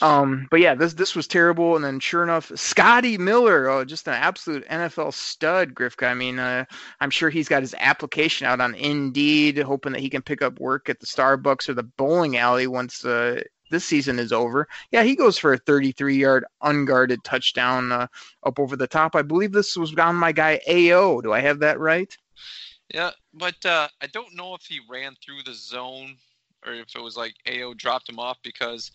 Um, 0.00 0.46
but 0.50 0.60
yeah, 0.60 0.74
this 0.74 0.94
this 0.94 1.16
was 1.16 1.26
terrible. 1.26 1.74
And 1.74 1.84
then 1.84 2.00
sure 2.00 2.22
enough, 2.22 2.52
Scotty 2.54 3.18
Miller, 3.18 3.68
oh, 3.68 3.84
just 3.84 4.06
an 4.06 4.14
absolute 4.14 4.66
NFL 4.68 5.12
stud, 5.12 5.74
Grifka. 5.74 6.08
I 6.08 6.14
mean, 6.14 6.38
uh, 6.38 6.64
I'm 7.00 7.10
sure 7.10 7.30
he's 7.30 7.48
got 7.48 7.62
his 7.62 7.74
application 7.78 8.46
out 8.46 8.60
on 8.60 8.74
Indeed, 8.74 9.58
hoping 9.58 9.92
that 9.92 10.00
he 10.00 10.10
can 10.10 10.22
pick 10.22 10.42
up 10.42 10.60
work 10.60 10.88
at 10.88 11.00
the 11.00 11.06
Starbucks 11.06 11.68
or 11.68 11.74
the 11.74 11.82
bowling 11.82 12.36
alley 12.36 12.66
once 12.66 13.04
uh, 13.04 13.42
this 13.70 13.84
season 13.84 14.18
is 14.18 14.32
over. 14.32 14.68
Yeah, 14.90 15.02
he 15.02 15.16
goes 15.16 15.38
for 15.38 15.52
a 15.52 15.60
33-yard 15.60 16.44
unguarded 16.62 17.22
touchdown 17.24 17.92
uh, 17.92 18.06
up 18.44 18.58
over 18.58 18.76
the 18.76 18.86
top. 18.86 19.14
I 19.14 19.22
believe 19.22 19.52
this 19.52 19.76
was 19.76 19.94
on 19.96 20.16
my 20.16 20.32
guy 20.32 20.60
AO. 20.68 21.20
Do 21.20 21.32
I 21.32 21.40
have 21.40 21.58
that 21.60 21.78
right? 21.78 22.16
Yeah, 22.92 23.10
but 23.34 23.64
uh, 23.66 23.88
I 24.00 24.06
don't 24.06 24.34
know 24.34 24.54
if 24.54 24.62
he 24.62 24.80
ran 24.88 25.14
through 25.22 25.42
the 25.44 25.54
zone 25.54 26.16
or 26.66 26.72
if 26.72 26.94
it 26.94 27.02
was 27.02 27.16
like 27.16 27.34
AO 27.46 27.74
dropped 27.74 28.08
him 28.08 28.18
off 28.18 28.38
because 28.42 28.90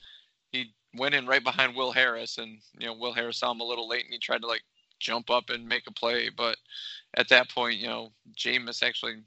he 0.51 0.73
went 0.95 1.15
in 1.15 1.27
right 1.27 1.43
behind 1.43 1.75
Will 1.75 1.91
Harris, 1.91 2.37
and 2.37 2.59
you 2.77 2.87
know 2.87 2.93
Will 2.93 3.13
Harris 3.13 3.39
saw 3.39 3.51
him 3.51 3.61
a 3.61 3.65
little 3.65 3.87
late, 3.87 4.05
and 4.05 4.13
he 4.13 4.19
tried 4.19 4.41
to 4.41 4.47
like 4.47 4.63
jump 4.99 5.29
up 5.29 5.49
and 5.49 5.67
make 5.67 5.83
a 5.87 5.93
play, 5.93 6.29
but 6.29 6.57
at 7.15 7.29
that 7.29 7.49
point, 7.49 7.79
you 7.79 7.87
know, 7.87 8.11
Jameis 8.37 8.83
actually. 8.83 9.17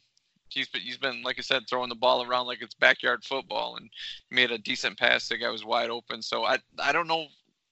He's 0.49 0.69
been, 0.69 0.81
he's 0.83 0.99
been, 0.99 1.23
like 1.23 1.39
I 1.39 1.43
said, 1.43 1.65
throwing 1.69 1.89
the 1.89 1.95
ball 1.95 2.23
around 2.25 2.47
like 2.47 2.63
it's 2.63 2.75
backyard 2.75 3.25
football, 3.25 3.77
and 3.77 3.91
made 4.31 4.51
a 4.51 4.59
decent 4.59 4.99
pass. 4.99 5.29
The 5.29 5.39
guy 5.39 5.51
was 5.51 5.65
wide 5.65 5.91
open, 5.91 6.23
so 6.23 6.45
I 6.45 6.59
I 6.79 6.93
don't 6.93 7.09
know 7.09 7.27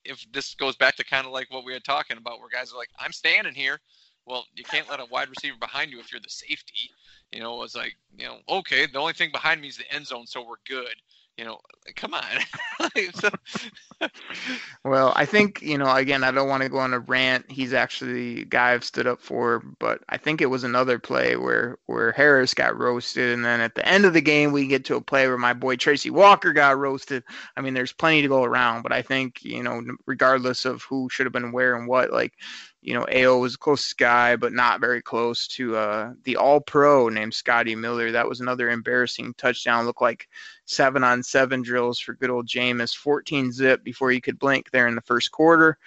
if 0.05 0.25
this 0.33 0.55
goes 0.55 0.77
back 0.77 0.97
to 0.97 1.05
kind 1.05 1.27
of 1.27 1.33
like 1.33 1.51
what 1.51 1.65
we 1.65 1.73
were 1.73 1.81
talking 1.81 2.19
about, 2.19 2.41
where 2.41 2.49
guys 2.49 2.73
are 2.73 2.79
like, 2.79 2.91
"I'm 2.99 3.13
standing 3.13 3.55
here." 3.55 3.81
Well, 4.27 4.47
you 4.55 4.65
can't 4.65 4.89
let 4.89 5.01
a 5.01 5.07
wide 5.07 5.29
receiver 5.29 5.57
behind 5.61 5.91
you 5.91 6.01
if 6.01 6.11
you're 6.11 6.21
the 6.21 6.31
safety. 6.31 6.91
You 7.31 7.41
know, 7.41 7.63
it's 7.63 7.75
like, 7.75 7.97
you 8.17 8.27
know, 8.27 8.39
okay, 8.49 8.87
the 8.87 8.99
only 8.99 9.13
thing 9.13 9.31
behind 9.31 9.61
me 9.61 9.69
is 9.69 9.77
the 9.77 9.93
end 9.93 10.07
zone, 10.07 10.27
so 10.27 10.43
we're 10.47 10.57
good. 10.67 10.95
You 11.37 11.45
know, 11.45 11.59
come 11.97 12.15
on. 12.15 12.23
So- 13.15 13.31
Well, 14.85 15.13
I 15.17 15.25
think, 15.25 15.63
you 15.63 15.79
know, 15.79 15.91
again, 15.95 16.23
I 16.25 16.31
don't 16.31 16.49
want 16.49 16.63
to 16.63 16.69
go 16.69 16.79
on 16.79 16.93
a 16.93 16.99
rant. 16.99 17.51
He's 17.51 17.73
actually 17.73 18.13
the 18.37 18.45
guy 18.45 18.73
I've 18.73 18.85
stood 18.85 19.07
up 19.07 19.21
for, 19.21 19.61
but 19.79 20.03
I 20.09 20.17
think 20.19 20.41
it 20.41 20.47
was 20.47 20.65
another 20.65 20.99
play 20.99 21.37
where 21.37 21.79
where 21.87 22.13
Harris 22.13 22.55
got 22.55 22.79
roasted 22.79 23.33
and 23.33 23.45
then 23.45 23.61
at 23.61 23.75
the 23.75 23.87
end 23.89 24.05
of 24.05 24.13
the 24.13 24.21
game 24.21 24.53
we 24.53 24.67
get 24.67 24.85
to 24.87 24.97
a 24.97 25.01
play 25.01 25.27
where 25.27 25.39
my 25.39 25.53
boy 25.55 25.77
Tracy 25.77 26.11
Walker 26.11 26.53
got 26.53 26.79
roasted. 26.79 27.25
I 27.57 27.61
mean, 27.63 27.75
there's 27.75 27.93
plenty 27.93 28.23
to 28.23 28.29
go 28.29 28.45
around, 28.45 28.83
but 28.83 28.93
I 28.93 29.03
think, 29.03 29.43
you 29.43 29.63
know, 29.63 29.83
regardless 30.07 30.65
of 30.65 30.83
who 30.83 31.09
should 31.11 31.27
have 31.27 31.33
been 31.33 31.53
where 31.53 31.77
and 31.77 31.89
what, 31.89 32.13
like 32.13 32.35
you 32.85 32.93
know, 32.93 33.07
AO 33.11 33.39
was 33.39 33.55
a 33.55 33.59
close 33.59 33.95
guy, 33.95 34.37
but 34.37 34.53
not 34.53 34.79
very 34.79 35.01
close 35.01 35.49
to 35.49 35.75
uh, 35.75 36.13
the 36.25 36.37
All 36.37 36.61
Pro 36.61 37.09
named 37.09 37.33
Scotty 37.33 37.75
Miller. 37.75 38.13
That 38.13 38.29
was 38.29 38.41
another 38.41 38.69
embarrassing 38.69 39.33
touchdown. 39.39 39.87
Looked 39.87 40.03
like 40.03 40.29
seven 40.67 41.03
on 41.03 41.23
seven 41.23 41.63
drills 41.63 41.99
for 41.99 42.13
good 42.13 42.29
old 42.29 42.47
Jameis. 42.47 42.95
14 42.95 43.53
zip 43.53 43.83
before 43.85 44.13
you 44.13 44.21
could 44.21 44.39
blink 44.39 44.71
there 44.71 44.87
in 44.87 44.95
the 44.95 45.01
first 45.01 45.33
quarter. 45.33 45.79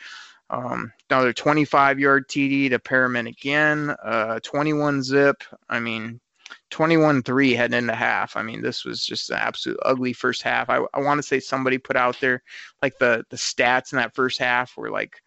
Um, 0.50 0.92
another 1.12 1.34
25 1.34 2.00
yard 2.00 2.28
TD 2.28 2.72
to 2.72 2.80
Perriman 2.80 3.28
again. 3.28 3.96
Uh, 4.04 4.40
21 4.42 5.04
zip. 5.04 5.44
I 5.70 5.80
mean, 5.80 6.20
21 6.72 7.22
3 7.22 7.54
heading 7.54 7.78
into 7.78 7.94
half. 7.94 8.36
I 8.36 8.42
mean, 8.42 8.64
this 8.64 8.86
was 8.86 9.06
just 9.06 9.30
an 9.30 9.38
absolute 9.38 9.80
ugly 9.86 10.14
first 10.14 10.42
half. 10.42 10.68
I, 10.68 10.80
I 10.96 11.02
want 11.02 11.20
to 11.20 11.24
say 11.24 11.40
somebody 11.40 11.78
put 11.78 11.96
out 11.96 12.20
there 12.20 12.42
like 12.82 12.98
the, 12.98 13.24
the 13.30 13.38
stats 13.38 13.94
in 13.94 13.98
that 13.98 14.16
first 14.16 14.40
half 14.40 14.76
were 14.76 14.90
like, 14.90 15.22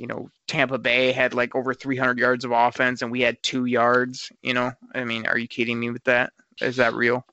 you 0.00 0.06
know, 0.06 0.30
Tampa 0.48 0.78
Bay 0.78 1.12
had 1.12 1.34
like 1.34 1.54
over 1.54 1.74
300 1.74 2.18
yards 2.18 2.42
of 2.46 2.52
offense 2.52 3.02
and 3.02 3.12
we 3.12 3.20
had 3.20 3.40
two 3.42 3.66
yards. 3.66 4.32
You 4.40 4.54
know, 4.54 4.72
I 4.94 5.04
mean, 5.04 5.26
are 5.26 5.36
you 5.36 5.46
kidding 5.46 5.78
me 5.78 5.90
with 5.90 6.02
that? 6.04 6.32
Is 6.62 6.76
that 6.76 6.94
real? 6.94 7.26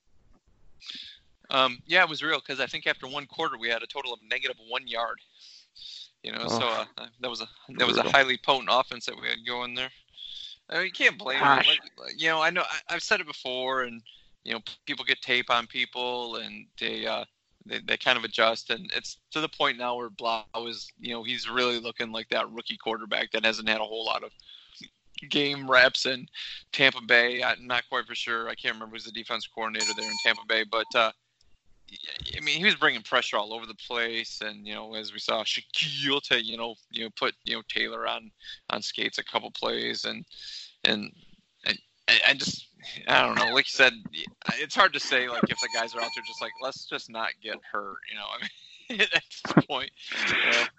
Um, 1.49 1.81
yeah, 1.85 2.03
it 2.03 2.09
was 2.09 2.21
real 2.21 2.39
because 2.39 2.59
I 2.59 2.65
think 2.65 2.85
after 2.85 3.07
one 3.07 3.25
quarter 3.25 3.57
we 3.57 3.69
had 3.69 3.83
a 3.83 3.87
total 3.87 4.11
of 4.11 4.19
negative 4.29 4.57
one 4.67 4.85
yard. 4.85 5.17
You 6.23 6.33
know, 6.33 6.49
so 6.49 6.67
uh, 6.97 7.05
that 7.21 7.29
was 7.29 7.39
a 7.39 7.47
that 7.77 7.87
was 7.87 7.95
a 7.95 8.03
highly 8.03 8.37
potent 8.37 8.69
offense 8.69 9.05
that 9.05 9.15
we 9.15 9.29
had 9.29 9.45
going 9.47 9.73
there. 9.73 9.89
I 10.69 10.75
mean, 10.75 10.85
you 10.87 10.91
can't 10.91 11.17
blame 11.17 11.39
them. 11.39 11.63
You 12.17 12.27
know, 12.27 12.41
I 12.41 12.49
know 12.49 12.63
I, 12.63 12.95
I've 12.95 13.03
said 13.03 13.21
it 13.21 13.27
before, 13.27 13.83
and 13.83 14.01
you 14.43 14.53
know, 14.53 14.59
people 14.85 15.05
get 15.05 15.21
tape 15.21 15.49
on 15.49 15.67
people, 15.67 16.35
and 16.35 16.65
they 16.81 17.07
uh, 17.07 17.23
they, 17.67 17.79
they 17.79 17.97
kind 17.97 18.17
of 18.17 18.23
adjust, 18.23 18.69
and 18.69 18.91
it's 18.95 19.17
to 19.31 19.41
the 19.41 19.49
point 19.49 19.77
now 19.77 19.95
where 19.95 20.09
Blough 20.09 20.45
is, 20.67 20.87
you 20.99 21.13
know, 21.13 21.23
he's 21.23 21.49
really 21.49 21.79
looking 21.79 22.11
like 22.11 22.29
that 22.29 22.51
rookie 22.51 22.77
quarterback 22.77 23.31
that 23.31 23.45
hasn't 23.45 23.69
had 23.69 23.81
a 23.81 23.85
whole 23.85 24.05
lot 24.05 24.23
of 24.23 24.31
game 25.29 25.69
reps 25.69 26.05
in 26.05 26.27
Tampa 26.71 27.01
Bay. 27.01 27.43
I'm 27.43 27.65
not 27.65 27.87
quite 27.89 28.05
for 28.05 28.15
sure. 28.15 28.49
I 28.49 28.55
can't 28.55 28.75
remember 28.75 28.95
who's 28.95 29.05
the 29.05 29.11
defense 29.11 29.47
coordinator 29.47 29.93
there 29.97 30.09
in 30.09 30.17
Tampa 30.23 30.43
Bay, 30.47 30.63
but 30.69 30.87
uh, 30.95 31.11
I 32.35 32.39
mean, 32.41 32.57
he 32.57 32.65
was 32.65 32.75
bringing 32.75 33.01
pressure 33.01 33.37
all 33.37 33.53
over 33.53 33.65
the 33.65 33.75
place, 33.75 34.41
and 34.41 34.67
you 34.67 34.73
know, 34.73 34.93
as 34.95 35.13
we 35.13 35.19
saw, 35.19 35.43
Shaquil, 35.43 36.43
you 36.43 36.57
know, 36.57 36.75
you 36.91 37.05
know, 37.05 37.09
put 37.15 37.33
you 37.45 37.55
know 37.55 37.61
Taylor 37.69 38.07
on 38.07 38.31
on 38.69 38.81
skates 38.81 39.17
a 39.17 39.23
couple 39.23 39.51
plays, 39.51 40.05
and 40.05 40.25
and 40.83 41.11
I 41.65 42.19
I 42.27 42.33
just 42.33 42.66
I 43.07 43.21
don't 43.21 43.35
know. 43.35 43.53
Like 43.53 43.65
you 43.65 43.77
said, 43.77 43.93
it's 44.59 44.75
hard 44.75 44.93
to 44.93 44.99
say 44.99 45.29
like 45.29 45.43
if 45.49 45.59
the 45.59 45.69
guys 45.73 45.95
are 45.95 46.01
out 46.01 46.09
there 46.15 46.23
just 46.25 46.41
like 46.41 46.53
let's 46.61 46.85
just 46.85 47.09
not 47.09 47.29
get 47.41 47.57
hurt, 47.71 47.97
you 48.09 48.17
know. 48.17 48.25
I 48.25 48.41
mean, 48.41 48.49
at 48.89 49.09
this 49.11 49.65
point. 49.65 49.91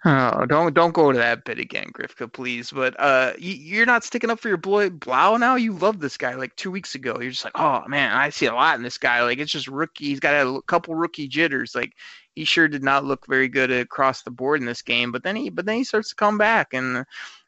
Yeah. 0.05 0.33
Oh, 0.39 0.45
don't 0.45 0.73
don't 0.73 0.93
go 0.93 1.11
to 1.11 1.17
that 1.17 1.45
bit 1.45 1.59
again, 1.59 1.91
Grifka, 1.93 2.31
please. 2.31 2.71
But 2.71 2.99
uh, 2.99 3.33
you, 3.37 3.53
you're 3.53 3.85
not 3.85 4.03
sticking 4.03 4.29
up 4.29 4.39
for 4.39 4.47
your 4.47 4.57
boy 4.57 4.89
Blough 4.89 5.37
now. 5.37 5.55
You 5.55 5.73
love 5.73 5.99
this 5.99 6.17
guy. 6.17 6.33
Like 6.35 6.55
two 6.55 6.71
weeks 6.71 6.95
ago, 6.95 7.17
you're 7.19 7.31
just 7.31 7.45
like, 7.45 7.57
oh 7.59 7.83
man, 7.87 8.11
I 8.11 8.29
see 8.29 8.47
a 8.47 8.53
lot 8.53 8.77
in 8.77 8.83
this 8.83 8.97
guy. 8.97 9.23
Like 9.23 9.37
it's 9.37 9.51
just 9.51 9.67
rookie. 9.67 10.05
He's 10.05 10.19
got 10.19 10.33
a 10.33 10.61
couple 10.63 10.95
rookie 10.95 11.27
jitters. 11.27 11.75
Like 11.75 11.93
he 12.35 12.45
sure 12.45 12.67
did 12.67 12.83
not 12.83 13.05
look 13.05 13.27
very 13.27 13.47
good 13.47 13.71
across 13.71 14.23
the 14.23 14.31
board 14.31 14.59
in 14.59 14.65
this 14.65 14.81
game. 14.81 15.11
But 15.11 15.23
then 15.23 15.35
he 15.35 15.49
but 15.49 15.65
then 15.65 15.77
he 15.77 15.83
starts 15.83 16.09
to 16.09 16.15
come 16.15 16.37
back 16.37 16.73
and 16.73 17.05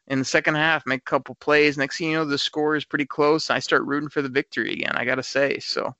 in 0.08 0.18
the 0.18 0.24
second 0.24 0.54
half 0.54 0.86
make 0.86 1.00
a 1.00 1.10
couple 1.10 1.34
plays. 1.36 1.78
Next 1.78 1.98
thing 1.98 2.10
you 2.10 2.16
know, 2.16 2.24
the 2.24 2.38
score 2.38 2.76
is 2.76 2.84
pretty 2.84 3.06
close. 3.06 3.50
I 3.50 3.58
start 3.58 3.84
rooting 3.84 4.08
for 4.08 4.22
the 4.22 4.28
victory 4.28 4.72
again. 4.72 4.92
I 4.94 5.04
gotta 5.04 5.22
say 5.22 5.58
so 5.58 5.94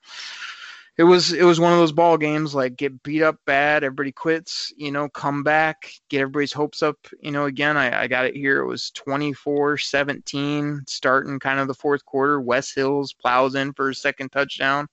it 0.99 1.05
was 1.05 1.33
it 1.33 1.45
was 1.45 1.59
one 1.59 1.73
of 1.73 1.79
those 1.79 1.93
ball 1.93 2.19
games 2.19 2.55
like 2.55 2.77
get 2.77 3.03
beat 3.03 3.23
up 3.23 3.38
bad, 3.47 3.83
everybody 3.83 4.12
quits, 4.12 4.73
you 4.77 4.93
know, 4.93 5.09
come 5.09 5.43
back, 5.43 5.91
get 6.11 6.21
everybody's 6.21 6.53
hopes 6.53 6.83
up, 6.83 6.99
you 7.21 7.31
know, 7.31 7.47
again. 7.47 7.79
I, 7.79 8.03
I 8.03 8.07
got 8.07 8.27
it 8.27 8.37
here. 8.37 8.61
It 8.61 8.67
was 8.67 8.93
24-17 8.95 10.88
starting 10.88 11.38
kind 11.38 11.61
of 11.61 11.69
the 11.69 11.75
fourth 11.75 12.05
quarter. 12.05 12.41
Wes 12.41 12.75
Hills 12.75 13.15
plows 13.15 13.55
in 13.55 13.73
for 13.73 13.88
his 13.88 14.03
second 14.03 14.31
touchdown. 14.31 14.87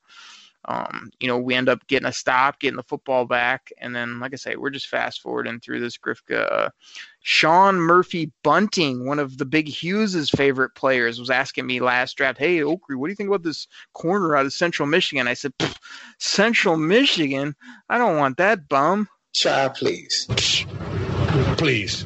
Um, 0.66 1.10
you 1.20 1.28
know, 1.28 1.38
we 1.38 1.56
end 1.56 1.70
up 1.70 1.86
getting 1.88 2.08
a 2.08 2.14
stop, 2.14 2.60
getting 2.60 2.76
the 2.78 2.84
football 2.84 3.26
back, 3.26 3.72
and 3.80 3.96
then, 3.96 4.20
like 4.20 4.34
I 4.34 4.36
say, 4.36 4.56
we're 4.56 4.70
just 4.70 4.88
fast 4.88 5.22
forwarding 5.22 5.60
through 5.60 5.80
this 5.80 5.98
Grifka. 5.98 6.52
Uh, 6.52 6.70
Sean 7.22 7.78
Murphy 7.78 8.32
Bunting, 8.44 9.06
one 9.06 9.20
of 9.20 9.38
the 9.38 9.46
Big 9.46 9.68
Hughes's 9.68 10.30
favorite 10.30 10.76
players, 10.76 11.20
was 11.20 11.30
asking 11.30 11.66
me 11.66 11.80
last 11.80 12.18
draft, 12.18 12.38
"Hey, 12.38 12.62
Oakley, 12.62 12.96
what 12.96 13.08
do 13.08 13.12
you 13.12 13.16
think 13.16 13.30
about 13.30 13.44
this 13.44 13.68
corner 13.94 14.36
out 14.36 14.46
of 14.46 14.54
Central 14.54 14.88
Michigan?" 14.88 15.28
I 15.28 15.34
said, 15.34 15.54
"Central 16.20 16.76
Michigan? 16.76 17.56
I 17.90 17.98
don't 17.98 18.18
want 18.18 18.38
that 18.38 18.68
bum." 18.68 19.08
Try, 19.36 19.70
please. 19.70 20.28
Please. 21.58 22.06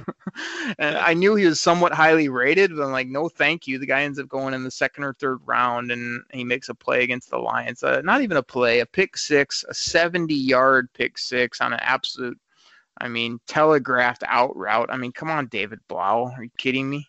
And 0.80 0.98
I 0.98 1.14
knew 1.14 1.36
he 1.36 1.46
was 1.46 1.62
somewhat 1.62 1.94
highly 1.94 2.30
rated, 2.30 2.76
but 2.76 2.84
I'm 2.84 2.92
like, 2.92 3.08
no, 3.08 3.30
thank 3.30 3.68
you. 3.68 3.78
The 3.78 3.86
guy 3.86 4.04
ends 4.04 4.20
up 4.20 4.28
going 4.28 4.54
in 4.54 4.64
the 4.64 4.72
second 4.72 5.04
or 5.04 5.14
third 5.14 5.40
round, 5.46 5.92
and 5.92 6.24
he 6.32 6.44
makes 6.44 6.70
a 6.70 6.74
play 6.74 7.04
against 7.04 7.30
the 7.30 7.38
Lions. 7.38 7.84
Uh, 7.84 8.02
not 8.02 8.22
even 8.22 8.38
a 8.38 8.44
play, 8.44 8.80
a 8.80 8.86
pick 8.86 9.18
six, 9.18 9.64
a 9.68 9.74
70 9.74 10.34
yard 10.34 10.90
pick 10.94 11.18
six 11.18 11.62
on 11.62 11.74
an 11.74 11.80
absolute, 11.82 12.40
I 13.00 13.08
mean, 13.08 13.40
telegraphed 13.48 14.24
out 14.28 14.56
route. 14.56 14.90
I 14.92 14.98
mean, 14.98 15.12
come 15.12 15.30
on, 15.30 15.48
David 15.48 15.80
Blough. 15.88 16.32
Are 16.36 16.44
you 16.44 16.52
kidding 16.58 16.90
me? 16.90 17.08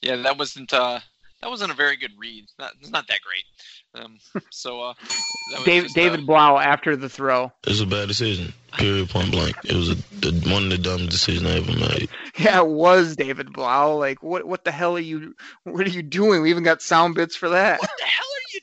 Yeah, 0.00 0.16
that 0.16 0.38
wasn't 0.38 0.72
uh, 0.72 1.00
that 1.40 1.50
wasn't 1.50 1.70
a 1.70 1.74
very 1.74 1.96
good 1.96 2.12
read. 2.18 2.44
It's 2.44 2.54
not, 2.58 2.72
it's 2.80 2.90
not 2.90 3.06
that 3.08 3.18
great. 3.22 4.02
Um, 4.02 4.18
so 4.50 4.80
uh, 4.80 4.94
David, 5.64 5.84
just, 5.84 5.94
David 5.94 6.20
uh, 6.20 6.26
Blough 6.26 6.58
after 6.58 6.96
the 6.96 7.08
throw. 7.08 7.52
It 7.64 7.70
was 7.70 7.80
a 7.80 7.86
bad 7.86 8.08
decision. 8.08 8.52
Period. 8.72 9.08
Point 9.08 9.30
blank. 9.30 9.56
It 9.64 9.74
was 9.74 9.90
a, 9.90 9.94
the, 9.94 10.50
one 10.52 10.64
of 10.64 10.70
the 10.70 10.78
dumbest 10.78 11.10
decisions 11.10 11.46
I 11.46 11.56
ever 11.56 11.72
made. 11.72 12.08
Yeah, 12.38 12.60
it 12.60 12.68
was 12.68 13.16
David 13.16 13.52
Blough. 13.52 13.96
Like, 13.96 14.22
what 14.22 14.46
what 14.46 14.64
the 14.64 14.70
hell 14.70 14.96
are 14.96 15.00
you? 15.00 15.34
What 15.64 15.86
are 15.86 15.90
you 15.90 16.02
doing? 16.02 16.42
We 16.42 16.50
even 16.50 16.64
got 16.64 16.82
sound 16.82 17.14
bits 17.14 17.34
for 17.34 17.48
that. 17.48 17.80
What 17.80 17.90
the 17.98 18.04
hell 18.04 18.26
are 18.26 18.52
you 18.52 18.60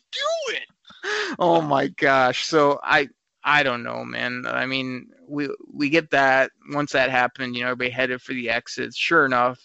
doing? 0.51 1.35
oh 1.39 1.61
my 1.61 1.87
gosh. 1.87 2.45
So 2.45 2.79
I 2.83 3.09
I 3.43 3.63
don't 3.63 3.83
know, 3.83 4.03
man. 4.03 4.45
I 4.47 4.65
mean, 4.65 5.09
we 5.27 5.49
we 5.71 5.89
get 5.89 6.11
that 6.11 6.51
once 6.71 6.93
that 6.93 7.11
happened, 7.11 7.55
you 7.55 7.61
know, 7.61 7.71
everybody 7.71 7.91
headed 7.91 8.21
for 8.21 8.33
the 8.33 8.49
exits. 8.49 8.97
Sure 8.97 9.25
enough, 9.25 9.59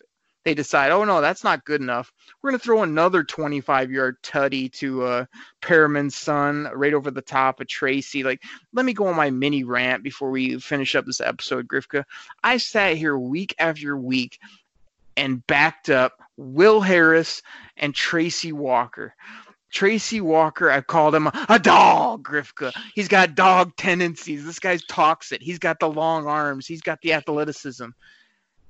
they 0.45 0.55
decide, 0.55 0.91
oh 0.91 1.05
no, 1.05 1.21
that's 1.21 1.45
not 1.45 1.65
good 1.65 1.81
enough. 1.81 2.13
We're 2.41 2.51
gonna 2.51 2.59
throw 2.59 2.83
another 2.83 3.23
25 3.23 3.91
yard 3.91 4.17
tutty 4.23 4.73
to 4.75 5.03
uh, 5.05 5.25
Perriman's 5.61 6.17
son 6.17 6.69
right 6.75 6.95
over 6.95 7.11
the 7.11 7.21
top 7.21 7.61
of 7.61 7.69
Tracy. 7.69 8.23
Like, 8.23 8.43
let 8.73 8.87
me 8.87 8.95
go 8.95 9.07
on 9.07 9.17
my 9.17 9.31
mini 9.31 9.65
rant 9.65 10.03
before 10.03 10.31
we 10.31 10.59
finish 10.59 10.95
up 10.95 11.05
this 11.05 11.21
episode, 11.21 11.69
Grifka. 11.69 12.05
I 12.43 12.57
sat 12.57 12.97
here 12.97 13.19
week 13.19 13.55
after 13.59 13.97
week 13.97 14.39
and 15.17 15.47
backed 15.47 15.91
up 15.91 16.15
Will 16.37 16.81
Harris 16.81 17.43
and 17.77 17.95
Tracy 17.95 18.53
Walker. 18.53 19.15
Tracy 19.73 20.21
Walker, 20.21 20.69
I 20.71 20.81
called 20.81 21.15
him 21.15 21.29
a, 21.29 21.47
a 21.49 21.59
dog, 21.59 22.27
Grifka. 22.27 22.73
He's 22.95 23.09
got 23.09 23.37
dog 23.37 23.77
tendencies. 23.77 24.45
This 24.45 24.59
guy's 24.59 24.85
toxic. 24.87 25.43
He's 25.43 25.61
got 25.61 25.79
the 25.79 25.89
long 25.89 26.27
arms. 26.27 26.67
He's 26.67 26.81
got 26.81 27.01
the 27.03 27.13
athleticism 27.13 27.91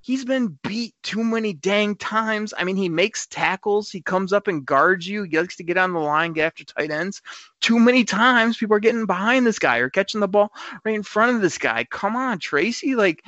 he's 0.00 0.24
been 0.24 0.58
beat 0.62 0.94
too 1.02 1.22
many 1.22 1.52
dang 1.52 1.94
times. 1.96 2.54
I 2.56 2.64
mean, 2.64 2.76
he 2.76 2.88
makes 2.88 3.26
tackles, 3.26 3.90
he 3.90 4.00
comes 4.00 4.32
up 4.32 4.48
and 4.48 4.64
guards 4.64 5.06
you, 5.06 5.24
he 5.24 5.38
likes 5.38 5.56
to 5.56 5.64
get 5.64 5.78
on 5.78 5.92
the 5.92 6.00
line, 6.00 6.32
get 6.32 6.46
after 6.46 6.64
tight 6.64 6.90
ends. 6.90 7.22
Too 7.60 7.78
many 7.78 8.04
times 8.04 8.56
people 8.56 8.76
are 8.76 8.80
getting 8.80 9.06
behind 9.06 9.46
this 9.46 9.58
guy 9.58 9.78
or 9.78 9.90
catching 9.90 10.20
the 10.20 10.28
ball 10.28 10.52
right 10.84 10.94
in 10.94 11.02
front 11.02 11.36
of 11.36 11.42
this 11.42 11.58
guy. 11.58 11.84
Come 11.84 12.16
on, 12.16 12.38
Tracy. 12.38 12.94
Like, 12.94 13.24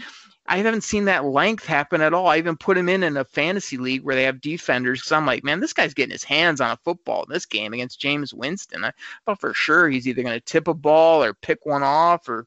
I 0.46 0.56
haven't 0.56 0.82
seen 0.82 1.04
that 1.04 1.24
length 1.24 1.64
happen 1.64 2.00
at 2.00 2.12
all. 2.12 2.26
I 2.26 2.38
even 2.38 2.56
put 2.56 2.76
him 2.76 2.88
in 2.88 3.04
in 3.04 3.16
a 3.16 3.24
fantasy 3.24 3.76
league 3.76 4.02
where 4.02 4.16
they 4.16 4.24
have 4.24 4.40
defenders 4.40 5.00
because 5.00 5.12
I'm 5.12 5.24
like, 5.24 5.44
man, 5.44 5.60
this 5.60 5.72
guy's 5.72 5.94
getting 5.94 6.10
his 6.10 6.24
hands 6.24 6.60
on 6.60 6.72
a 6.72 6.78
football 6.78 7.22
in 7.22 7.32
this 7.32 7.46
game 7.46 7.72
against 7.72 8.00
Jameis 8.00 8.34
Winston. 8.34 8.84
I 8.84 8.92
thought 9.24 9.40
for 9.40 9.54
sure 9.54 9.88
he's 9.88 10.08
either 10.08 10.22
going 10.22 10.34
to 10.34 10.44
tip 10.44 10.66
a 10.66 10.74
ball 10.74 11.22
or 11.22 11.34
pick 11.34 11.64
one 11.64 11.84
off 11.84 12.28
or, 12.28 12.46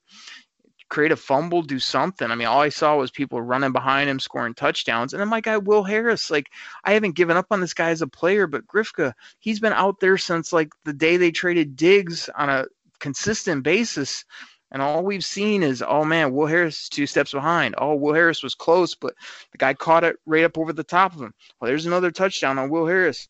create 0.96 1.12
a 1.12 1.18
fumble, 1.18 1.62
do 1.62 1.78
something. 1.78 2.32
I 2.32 2.36
mean, 2.36 2.48
all 2.48 2.62
I 2.62 2.70
saw 2.70 2.96
was 2.96 3.12
people 3.12 3.42
running 3.42 3.74
behind 3.74 4.10
him, 4.10 4.18
scoring 4.18 4.54
touchdowns. 4.54 5.12
And 5.12 5.20
then 5.20 5.28
my 5.28 5.42
guy 5.42 5.58
Will 5.58 5.84
Harris, 5.84 6.32
like 6.32 6.50
I 6.86 6.94
haven't 6.94 7.18
given 7.18 7.36
up 7.36 7.48
on 7.52 7.60
this 7.60 7.74
guy 7.74 7.90
as 7.90 8.02
a 8.02 8.08
player, 8.08 8.48
but 8.48 8.66
Grifka, 8.66 9.12
he's 9.40 9.60
been 9.60 9.74
out 9.74 10.00
there 10.00 10.18
since 10.18 10.54
like 10.54 10.70
the 10.86 10.94
day 10.94 11.18
they 11.18 11.32
traded 11.32 11.76
Diggs 11.76 12.30
on 12.38 12.48
a 12.48 12.68
consistent 13.00 13.64
basis. 13.64 14.24
And 14.72 14.82
all 14.82 15.04
we've 15.04 15.26
seen 15.26 15.64
is, 15.64 15.84
oh 15.86 16.06
man, 16.06 16.32
Will 16.32 16.48
Harris 16.48 16.88
two 16.88 17.08
steps 17.08 17.34
behind. 17.34 17.76
Oh, 17.78 17.96
Will 17.96 18.14
Harris 18.14 18.42
was 18.42 18.56
close, 18.56 18.96
but 18.96 19.16
the 19.52 19.58
guy 19.58 19.74
caught 19.74 20.06
it 20.06 20.16
right 20.26 20.46
up 20.46 20.58
over 20.58 20.72
the 20.72 20.82
top 20.86 21.14
of 21.14 21.20
him. 21.20 21.34
Well, 21.60 21.68
there's 21.68 21.88
another 21.88 22.12
touchdown 22.12 22.58
on 22.58 22.70
Will 22.70 22.88
Harris. 22.88 23.28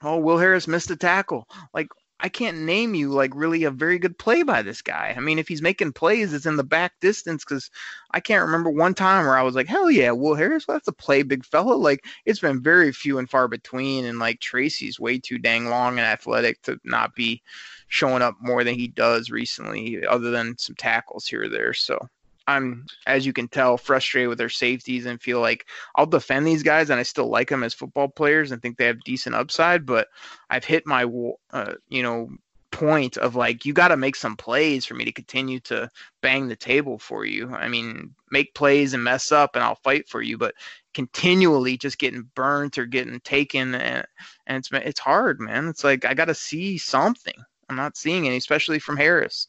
Oh, 0.00 0.16
Will 0.16 0.38
Harris 0.38 0.66
missed 0.66 0.90
a 0.90 0.96
tackle. 0.96 1.46
Like 1.74 1.88
I 2.18 2.30
can't 2.30 2.62
name 2.62 2.94
you 2.94 3.10
like 3.10 3.32
really 3.34 3.64
a 3.64 3.70
very 3.70 3.98
good 3.98 4.18
play 4.18 4.42
by 4.42 4.62
this 4.62 4.80
guy. 4.80 5.12
I 5.14 5.20
mean, 5.20 5.38
if 5.38 5.48
he's 5.48 5.60
making 5.60 5.92
plays, 5.92 6.32
it's 6.32 6.46
in 6.46 6.56
the 6.56 6.64
back 6.64 6.92
distance 7.00 7.44
because 7.44 7.70
I 8.12 8.20
can't 8.20 8.44
remember 8.44 8.70
one 8.70 8.94
time 8.94 9.26
where 9.26 9.36
I 9.36 9.42
was 9.42 9.54
like, 9.54 9.66
hell 9.66 9.90
yeah, 9.90 10.12
Will 10.12 10.34
Harris, 10.34 10.66
well, 10.66 10.76
that's 10.76 10.88
a 10.88 10.92
play, 10.92 11.22
big 11.22 11.44
fella. 11.44 11.74
Like 11.74 12.06
it's 12.24 12.40
been 12.40 12.62
very 12.62 12.90
few 12.90 13.18
and 13.18 13.28
far 13.28 13.48
between, 13.48 14.06
and 14.06 14.18
like 14.18 14.40
Tracy's 14.40 14.98
way 14.98 15.18
too 15.18 15.38
dang 15.38 15.66
long 15.66 15.98
and 15.98 16.06
athletic 16.06 16.62
to 16.62 16.80
not 16.84 17.14
be 17.14 17.42
showing 17.88 18.22
up 18.22 18.34
more 18.40 18.64
than 18.64 18.74
he 18.76 18.88
does 18.88 19.30
recently, 19.30 20.04
other 20.06 20.30
than 20.30 20.56
some 20.58 20.76
tackles 20.76 21.26
here 21.26 21.42
or 21.42 21.48
there. 21.48 21.74
So 21.74 21.98
I'm, 22.46 22.86
as 23.06 23.26
you 23.26 23.32
can 23.32 23.48
tell, 23.48 23.76
frustrated 23.76 24.28
with 24.28 24.38
their 24.38 24.48
safeties 24.48 25.06
and 25.06 25.20
feel 25.20 25.40
like 25.40 25.66
I'll 25.96 26.06
defend 26.06 26.46
these 26.46 26.62
guys 26.62 26.90
and 26.90 27.00
I 27.00 27.02
still 27.02 27.28
like 27.28 27.48
them 27.48 27.62
as 27.64 27.74
football 27.74 28.08
players 28.08 28.52
and 28.52 28.62
think 28.62 28.76
they 28.76 28.86
have 28.86 29.02
decent 29.04 29.34
upside. 29.34 29.84
But 29.84 30.08
I've 30.50 30.64
hit 30.64 30.86
my, 30.86 31.10
uh, 31.50 31.74
you 31.88 32.02
know, 32.02 32.30
point 32.76 33.16
of 33.16 33.34
like 33.34 33.64
you 33.64 33.72
got 33.72 33.88
to 33.88 33.96
make 33.96 34.14
some 34.14 34.36
plays 34.36 34.84
for 34.84 34.92
me 34.92 35.04
to 35.04 35.12
continue 35.12 35.58
to 35.60 35.88
bang 36.20 36.46
the 36.46 36.56
table 36.56 36.98
for 36.98 37.24
you. 37.24 37.48
I 37.54 37.68
mean, 37.68 38.14
make 38.30 38.54
plays 38.54 38.92
and 38.92 39.02
mess 39.02 39.32
up 39.32 39.54
and 39.54 39.64
I'll 39.64 39.76
fight 39.76 40.08
for 40.08 40.20
you, 40.20 40.36
but 40.36 40.54
continually 40.92 41.78
just 41.78 41.98
getting 41.98 42.28
burnt 42.34 42.76
or 42.76 42.84
getting 42.84 43.18
taken 43.20 43.74
and, 43.74 44.06
and 44.46 44.58
it's 44.58 44.68
it's 44.72 45.00
hard, 45.00 45.40
man. 45.40 45.68
It's 45.68 45.84
like 45.84 46.04
I 46.04 46.12
got 46.12 46.26
to 46.26 46.34
see 46.34 46.76
something. 46.76 47.34
I'm 47.68 47.76
not 47.76 47.96
seeing 47.96 48.26
any, 48.26 48.36
especially 48.36 48.78
from 48.78 48.96
Harris. 48.98 49.48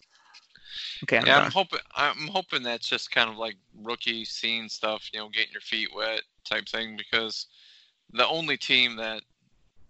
Okay. 1.03 1.17
I'm 1.17 1.25
yeah, 1.25 1.35
done. 1.35 1.45
I'm 1.45 1.51
hoping. 1.51 1.79
I'm 1.95 2.27
hoping 2.27 2.63
that's 2.63 2.87
just 2.87 3.11
kind 3.11 3.29
of 3.29 3.37
like 3.37 3.55
rookie 3.81 4.25
scene 4.25 4.69
stuff. 4.69 5.09
You 5.13 5.19
know, 5.19 5.29
getting 5.29 5.51
your 5.51 5.61
feet 5.61 5.89
wet 5.95 6.21
type 6.45 6.67
thing. 6.67 6.97
Because 6.97 7.47
the 8.13 8.27
only 8.27 8.57
team 8.57 8.95
that 8.97 9.21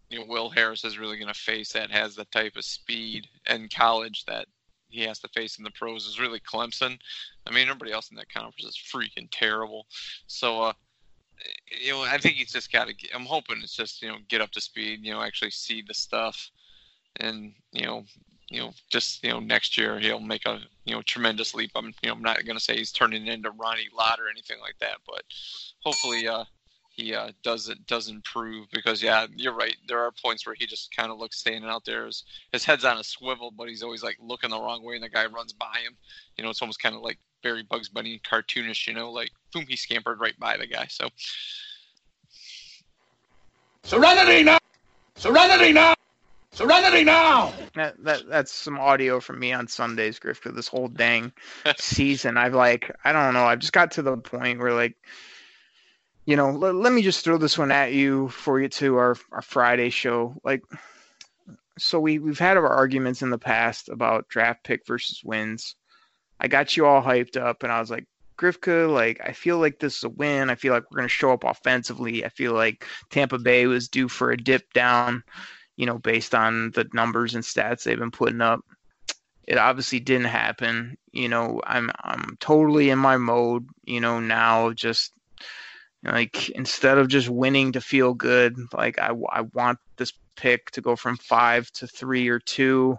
you 0.10 0.20
know 0.20 0.26
Will 0.28 0.50
Harris 0.50 0.84
is 0.84 0.98
really 0.98 1.18
going 1.18 1.34
to 1.34 1.40
face 1.40 1.72
that 1.74 1.92
has 1.92 2.16
the 2.16 2.26
type 2.26 2.56
of 2.56 2.66
speed 2.66 3.28
in 3.50 3.70
college 3.70 4.26
that 4.26 4.48
he 4.90 5.04
has 5.04 5.20
to 5.20 5.28
face 5.30 5.58
in 5.58 5.64
the 5.64 5.72
pros 5.72 6.06
is 6.06 6.20
really 6.20 6.40
Clemson. 6.40 6.98
I 7.46 7.52
mean, 7.52 7.68
everybody 7.68 7.92
else 7.92 8.10
in 8.10 8.18
that 8.18 8.32
conference 8.32 8.64
is 8.64 8.78
freaking 8.78 9.28
terrible. 9.32 9.86
So, 10.28 10.62
uh, 10.62 10.74
you 11.82 11.92
know, 11.92 12.04
I 12.04 12.18
think 12.18 12.36
he's 12.36 12.52
just 12.52 12.72
got 12.72 12.88
to. 12.88 12.94
I'm 13.14 13.26
hoping 13.26 13.58
it's 13.62 13.76
just 13.76 14.02
you 14.02 14.08
know 14.08 14.18
get 14.28 14.42
up 14.42 14.52
to 14.52 14.62
speed. 14.62 15.02
You 15.04 15.14
know, 15.14 15.22
actually 15.22 15.52
see 15.52 15.84
the 15.86 15.94
stuff, 15.94 16.50
and 17.20 17.54
you 17.72 17.86
know 17.86 18.06
you 18.50 18.62
know, 18.62 18.72
just 18.90 19.24
you 19.24 19.30
know, 19.30 19.40
next 19.40 19.78
year 19.78 20.00
he'll 20.00 20.20
make 20.20 20.46
a 20.46 20.60
you 20.86 20.96
know 20.96 21.02
tremendous 21.02 21.54
leap. 21.54 21.72
I'm 21.76 21.94
you 22.02 22.10
know 22.10 22.14
I'm 22.14 22.22
not 22.22 22.46
going 22.46 22.58
to 22.58 22.64
say 22.64 22.78
he's 22.78 22.92
turning 22.92 23.28
into 23.28 23.52
Ronnie 23.52 23.90
Lott 23.96 24.20
or 24.20 24.30
anything 24.30 24.60
like 24.62 24.78
that, 24.80 24.98
but 25.06 25.24
hopefully 25.84 26.28
uh, 26.28 26.46
he 26.98 27.14
uh, 27.14 27.32
does 27.44 27.70
it 27.70 27.86
does 27.88 28.10
improve 28.10 28.68
because 28.72 29.04
yeah, 29.04 29.28
you're 29.36 29.54
right. 29.54 29.76
There 29.88 30.00
are 30.00 30.12
points 30.12 30.46
where 30.46 30.56
he 30.58 30.66
just 30.66 30.96
kind 30.96 31.12
of 31.12 31.20
looks 31.20 31.40
standing 31.40 31.70
out 31.70 31.86
there. 31.86 32.06
His, 32.06 32.24
his 32.52 32.66
head's 32.66 32.86
on 32.86 32.98
a 32.98 33.04
swivel, 33.04 33.52
but 33.52 33.70
he's 33.70 33.84
always 33.84 34.04
like 34.04 34.18
looking 34.20 34.50
the 34.50 34.60
wrong 34.60 34.84
way, 34.84 34.96
and 34.96 35.04
the 35.04 35.10
guy 35.10 35.26
runs 35.26 35.54
by 35.54 35.80
him. 35.86 35.96
You 36.38 36.44
know, 36.44 36.50
it's 36.50 36.62
almost 36.62 36.82
kind 36.82 36.96
of 36.96 37.02
like 37.02 37.20
very 37.44 37.64
Bugs 37.64 37.90
Bunny 37.90 38.20
cartoonish. 38.30 38.88
You 38.88 38.94
know, 38.94 39.12
like 39.12 39.32
boom, 39.54 39.66
he 39.68 39.76
scampered 39.76 40.20
right 40.20 40.38
by 40.40 40.58
the 40.58 40.68
guy. 40.68 40.88
So 40.90 41.10
Serenity 43.84 44.44
now, 44.44 44.58
Serenity 45.16 45.74
now. 45.74 45.94
Serenity 46.52 47.04
now! 47.04 47.54
That, 47.76 48.04
that 48.04 48.28
that's 48.28 48.52
some 48.52 48.80
audio 48.80 49.20
from 49.20 49.40
me 49.40 49.54
on 49.54 49.68
Sundays, 49.68 50.18
Griff. 50.18 50.38
For 50.38 50.52
this 50.52 50.68
whole 50.68 50.88
dang 50.88 51.32
season, 51.78 52.38
I've 52.38 52.56
like 52.56 52.96
I 53.04 53.12
don't 53.12 53.34
know. 53.34 53.46
I've 53.46 53.60
just 53.60 53.74
got 53.74 53.92
to 53.92 54.02
the 54.02 54.18
point 54.18 54.60
where 54.60 54.74
like, 54.74 54.96
you 56.26 56.36
know, 56.36 56.52
let, 56.52 56.76
let 56.76 56.94
me 56.94 57.02
just 57.02 57.24
throw 57.24 57.38
this 57.38 57.58
one 57.58 57.72
at 57.72 57.94
you 57.94 58.30
for 58.30 58.60
you 58.60 58.70
to 58.70 58.96
our 58.96 59.16
our 59.32 59.42
Friday 59.42 59.90
show. 59.90 60.36
Like, 60.44 60.64
so 61.78 62.00
we 62.00 62.20
we've 62.20 62.40
had 62.40 62.58
our 62.58 62.68
arguments 62.68 63.22
in 63.22 63.30
the 63.30 63.38
past 63.38 63.90
about 63.90 64.30
draft 64.30 64.64
pick 64.64 64.88
versus 64.88 65.22
wins. 65.24 65.76
I 66.40 66.48
got 66.48 66.78
you 66.78 66.86
all 66.86 67.02
hyped 67.02 67.38
up, 67.38 67.64
and 67.64 67.72
I 67.72 67.80
was 67.80 67.92
like, 67.92 68.06
Grifka, 68.38 68.92
like 68.92 69.20
I 69.24 69.34
feel 69.34 69.58
like 69.60 69.80
this 69.80 69.98
is 69.98 70.04
a 70.04 70.10
win. 70.10 70.50
I 70.50 70.56
feel 70.56 70.74
like 70.74 70.90
we're 70.90 70.98
going 70.98 71.10
to 71.10 71.14
show 71.14 71.34
up 71.34 71.44
offensively. 71.44 72.24
I 72.24 72.30
feel 72.30 72.54
like 72.54 72.86
Tampa 73.10 73.40
Bay 73.40 73.66
was 73.68 73.90
due 73.90 74.08
for 74.08 74.32
a 74.32 74.38
dip 74.38 74.72
down, 74.74 75.24
you 75.78 75.86
know, 75.86 76.00
based 76.00 76.36
on 76.36 76.72
the 76.72 76.90
numbers 76.94 77.36
and 77.36 77.44
stats 77.44 77.84
they've 77.84 77.98
been 78.00 78.12
putting 78.12 78.42
up. 78.42 78.60
It 79.48 79.58
obviously 79.58 80.02
didn't 80.02 80.26
happen. 80.26 80.98
You 81.14 81.30
know, 81.30 81.62
I'm 81.66 81.90
I'm 82.04 82.36
totally 82.42 82.90
in 82.90 83.00
my 83.00 83.16
mode. 83.16 83.70
You 83.86 84.02
know, 84.02 84.20
now 84.20 84.74
just 84.74 85.14
like 86.04 86.50
instead 86.50 86.98
of 86.98 87.08
just 87.08 87.30
winning 87.30 87.72
to 87.72 87.82
feel 87.82 88.14
good, 88.14 88.58
like 88.74 89.00
I 89.00 89.14
I 89.30 89.42
want 89.54 89.80
this 89.96 90.12
pick 90.36 90.72
to 90.72 90.82
go 90.82 90.96
from 90.96 91.16
five 91.18 91.72
to 91.74 91.88
three 91.88 92.28
or 92.28 92.40
two. 92.40 92.98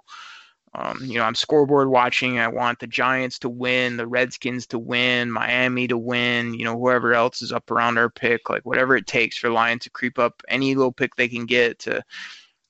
Um, 0.74 1.00
you 1.02 1.14
know, 1.14 1.24
I'm 1.24 1.34
scoreboard 1.34 1.88
watching. 1.88 2.38
I 2.38 2.48
want 2.48 2.78
the 2.78 2.86
Giants 2.86 3.38
to 3.40 3.48
win, 3.48 3.96
the 3.96 4.06
Redskins 4.06 4.66
to 4.68 4.78
win, 4.78 5.30
Miami 5.30 5.88
to 5.88 5.98
win. 5.98 6.54
You 6.54 6.64
know, 6.64 6.78
whoever 6.78 7.14
else 7.14 7.42
is 7.42 7.52
up 7.52 7.70
around 7.70 7.98
our 7.98 8.10
pick, 8.10 8.48
like 8.48 8.64
whatever 8.64 8.96
it 8.96 9.06
takes 9.06 9.36
for 9.36 9.50
Lions 9.50 9.84
to 9.84 9.90
creep 9.90 10.18
up 10.18 10.42
any 10.48 10.74
little 10.74 10.92
pick 10.92 11.16
they 11.16 11.28
can 11.28 11.46
get 11.46 11.78
to 11.80 12.04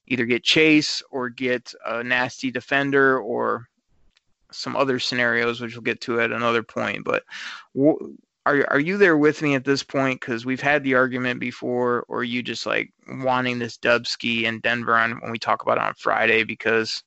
either 0.09 0.25
get 0.25 0.42
Chase 0.42 1.03
or 1.11 1.29
get 1.29 1.73
a 1.87 2.03
nasty 2.03 2.51
defender 2.51 3.18
or 3.18 3.68
some 4.51 4.77
other 4.77 4.99
scenarios, 4.99 5.61
which 5.61 5.75
we'll 5.75 5.83
get 5.83 6.01
to 6.03 6.21
at 6.21 6.33
another 6.33 6.62
point. 6.62 7.05
But 7.05 7.25
are 8.47 8.66
are 8.71 8.81
you 8.81 8.97
there 8.97 9.16
with 9.16 9.42
me 9.42 9.55
at 9.55 9.64
this 9.64 9.83
point? 9.83 10.21
Because 10.21 10.47
we've 10.47 10.61
had 10.61 10.83
the 10.83 10.94
argument 10.94 11.40
before, 11.40 12.05
or 12.09 12.25
you 12.25 12.42
just 12.42 12.66
like 12.66 12.92
wanting 13.09 13.59
this 13.59 13.77
Dubsky 13.77 14.44
in 14.44 14.61
Denver 14.61 14.97
on 14.97 15.21
when 15.21 15.31
we 15.31 15.38
talk 15.38 15.62
about 15.62 15.79
it 15.79 15.85
on 15.85 15.94
Friday 15.94 16.44
because 16.44 17.03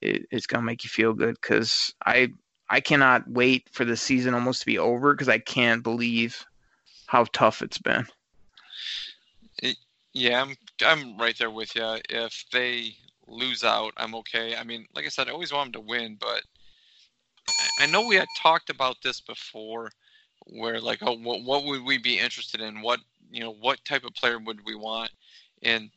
it, 0.00 0.26
it's 0.30 0.46
gonna 0.46 0.64
make 0.64 0.82
you 0.82 0.90
feel 0.90 1.12
good. 1.12 1.36
Because 1.40 1.94
I 2.06 2.32
I 2.70 2.80
cannot 2.80 3.28
wait 3.28 3.68
for 3.70 3.84
the 3.84 3.96
season 3.96 4.32
almost 4.32 4.60
to 4.60 4.66
be 4.66 4.78
over 4.78 5.12
because 5.12 5.28
I 5.28 5.38
can't 5.38 5.82
believe 5.82 6.44
how 7.06 7.26
tough 7.32 7.60
it's 7.60 7.78
been. 7.78 8.06
It, 9.62 9.76
yeah, 10.14 10.42
I'm 10.42 10.56
I'm 10.82 11.18
right 11.18 11.36
there 11.38 11.50
with 11.50 11.74
you. 11.74 11.98
If 12.08 12.44
they 12.52 12.94
lose 13.26 13.64
out, 13.64 13.92
I'm 13.96 14.14
okay. 14.16 14.56
I 14.56 14.64
mean, 14.64 14.86
like 14.94 15.06
I 15.06 15.08
said, 15.08 15.28
I 15.28 15.32
always 15.32 15.52
want 15.52 15.72
them 15.72 15.82
to 15.82 15.88
win, 15.88 16.16
but 16.20 16.42
I 17.78 17.86
know 17.86 18.06
we 18.06 18.16
had 18.16 18.28
talked 18.36 18.70
about 18.70 18.96
this 19.02 19.20
before, 19.20 19.90
where 20.46 20.80
like, 20.80 20.98
oh, 21.02 21.16
what, 21.16 21.42
what 21.42 21.64
would 21.64 21.84
we 21.84 21.98
be 21.98 22.18
interested 22.18 22.60
in? 22.60 22.82
What 22.82 23.00
you 23.30 23.40
know, 23.40 23.52
what 23.52 23.84
type 23.84 24.04
of 24.04 24.14
player 24.14 24.38
would 24.38 24.64
we 24.64 24.74
want? 24.74 25.10
And 25.62 25.90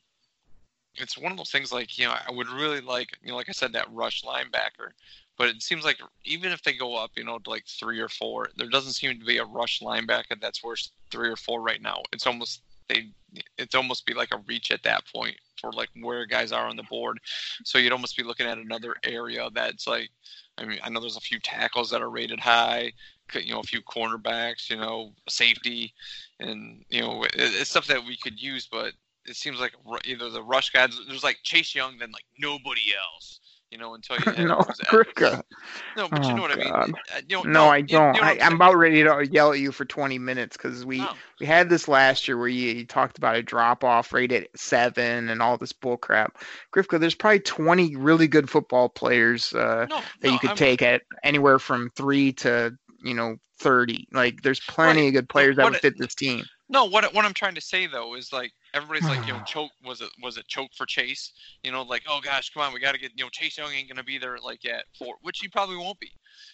it's 0.96 1.18
one 1.18 1.32
of 1.32 1.38
those 1.38 1.52
things 1.52 1.72
like 1.72 1.98
you 1.98 2.06
know, 2.06 2.12
I 2.12 2.32
would 2.32 2.48
really 2.50 2.82
like 2.82 3.18
you 3.22 3.30
know, 3.30 3.36
like 3.36 3.50
I 3.50 3.54
said, 3.54 3.74
that 3.74 3.92
rush 3.92 4.24
linebacker. 4.24 4.92
But 5.38 5.50
it 5.50 5.64
seems 5.64 5.84
like 5.84 6.00
even 6.26 6.52
if 6.52 6.62
they 6.62 6.74
go 6.74 6.96
up, 6.96 7.12
you 7.16 7.24
know, 7.24 7.40
to 7.40 7.50
like 7.50 7.66
three 7.66 8.00
or 8.00 8.10
four, 8.10 8.50
there 8.56 8.70
doesn't 8.70 8.94
seem 8.94 9.20
to 9.20 9.26
be 9.26 9.40
a 9.40 9.46
rush 9.46 9.80
linebacker 9.80 10.40
that's 10.40 10.64
worth 10.64 10.90
three 11.10 11.30
or 11.30 11.36
four 11.36 11.62
right 11.62 11.82
now. 11.82 12.04
It's 12.12 12.28
almost 12.28 12.62
they 12.88 13.10
it's 13.58 13.76
almost 13.76 14.06
be 14.06 14.14
like 14.14 14.34
a 14.34 14.44
reach 14.48 14.72
at 14.72 14.84
that 14.84 15.04
point 15.14 15.36
for 15.60 15.72
like 15.72 15.90
where 16.00 16.26
guys 16.26 16.52
are 16.52 16.68
on 16.68 16.76
the 16.76 16.84
board. 16.84 17.20
So 17.64 17.78
you'd 17.78 17.92
almost 17.92 18.18
be 18.18 18.24
looking 18.24 18.46
at 18.46 18.58
another 18.58 18.96
area 19.04 19.50
that's 19.54 19.88
like, 19.88 20.10
I 20.58 20.66
mean, 20.66 20.80
I 20.84 20.90
know 20.90 21.00
there's 21.00 21.18
a 21.18 21.22
few 21.22 21.40
tackles 21.40 21.90
that 21.90 22.02
are 22.02 22.10
rated 22.10 22.40
high, 22.40 22.94
you 23.34 23.54
know, 23.54 23.60
a 23.60 23.64
few 23.64 23.82
cornerbacks, 23.82 24.70
you 24.70 24.78
know, 24.78 25.14
safety, 25.28 25.94
and 26.40 26.86
you 26.90 27.02
know, 27.02 27.26
it's 27.34 27.72
stuff 27.72 27.88
that 27.88 28.06
we 28.06 28.18
could 28.18 28.40
use, 28.40 28.68
but 28.72 28.94
it 29.26 29.36
seems 29.36 29.60
like 29.60 29.74
either 30.06 30.30
the 30.30 30.44
rush 30.44 30.70
guys, 30.70 31.00
there's 31.08 31.24
like 31.24 31.40
Chase 31.44 31.74
Young, 31.74 31.98
then 31.98 32.12
like 32.12 32.26
nobody 32.38 32.94
else 32.96 33.40
you 33.74 33.80
know, 33.80 33.96
until 33.96 34.18
you 34.18 34.24
no, 34.48 34.60
Grifka. 34.86 35.42
No, 35.98 36.08
but 36.08 36.24
oh, 36.24 36.28
you 36.28 36.36
know 36.36 36.44
what 36.44 36.56
God. 36.56 36.62
I 36.62 36.86
mean. 36.86 36.96
Uh, 37.14 37.22
you 37.28 37.38
know, 37.38 37.42
no, 37.44 37.52
no, 37.52 37.70
I 37.70 37.82
don't. 37.82 38.16
You 38.16 38.22
know 38.22 38.28
I, 38.28 38.38
am 38.40 38.54
about 38.54 38.78
ready 38.78 39.04
to 39.04 39.28
yell 39.32 39.52
at 39.52 39.60
you 39.60 39.72
for 39.72 39.84
20 39.84 40.20
minutes 40.20 40.56
because 40.56 40.86
we 40.86 41.02
oh. 41.02 41.14
we 41.40 41.48
had 41.48 41.70
this 41.70 41.88
last 41.88 42.28
year 42.28 42.38
where 42.38 42.48
you, 42.48 42.72
you 42.72 42.86
talked 42.86 43.18
about 43.18 43.36
a 43.36 43.42
drop 43.42 43.84
off 43.84 44.14
rate 44.14 44.32
at 44.32 44.48
seven 44.56 45.28
and 45.30 45.42
all 45.42 45.58
this 45.58 45.74
bull 45.74 45.98
crap. 45.98 46.38
Grifka, 46.74 47.00
there's 47.00 47.16
probably 47.16 47.40
20 47.40 47.96
really 47.96 48.28
good 48.28 48.48
football 48.48 48.90
players 48.90 49.54
uh, 49.54 49.88
no, 49.90 50.02
that 50.22 50.32
you 50.32 50.38
could 50.38 50.52
I'm... 50.52 50.56
take 50.56 50.84
at 50.84 51.02
anywhere 51.24 51.58
from 51.58 51.90
three 51.96 52.32
to 52.34 52.78
you 53.04 53.16
know 53.16 53.38
30. 53.60 54.08
Like 54.12 54.44
there's 54.44 54.60
plenty 54.60 55.02
right. 55.02 55.08
of 55.08 55.14
good 55.14 55.30
players 55.30 55.56
that 55.56 55.66
would 55.66 55.80
fit 55.80 55.98
this 55.98 56.14
team. 56.14 56.46
No, 56.70 56.86
what 56.86 57.12
what 57.14 57.26
I'm 57.26 57.34
trying 57.34 57.56
to 57.56 57.62
say 57.62 57.88
though 57.88 58.16
is 58.16 58.32
like 58.32 58.52
everybody's 58.74 59.08
like, 59.08 59.26
you 59.28 59.34
know, 59.34 59.42
choke 59.46 59.72
was 59.86 60.02
it 60.02 60.10
was 60.22 60.38
it 60.38 60.48
choke 60.48 60.72
for 60.76 60.86
Chase? 60.86 61.32
You 61.64 61.72
know, 61.72 61.84
like, 61.84 62.04
oh 62.08 62.20
gosh, 62.24 62.50
come 62.52 62.64
on, 62.64 62.74
we 62.74 62.80
got 62.80 62.94
to 62.94 63.00
get 63.00 63.12
you 63.16 63.24
know 63.24 63.30
Chase 63.30 63.58
Young 63.58 63.72
ain't 63.72 63.90
gonna 63.90 64.04
be 64.04 64.18
there 64.18 64.38
like 64.44 64.66
at 64.66 64.86
four, 64.98 65.16
which 65.22 65.40
he 65.40 65.48
probably 65.48 65.78
won't 65.78 66.00
be. 66.00 66.12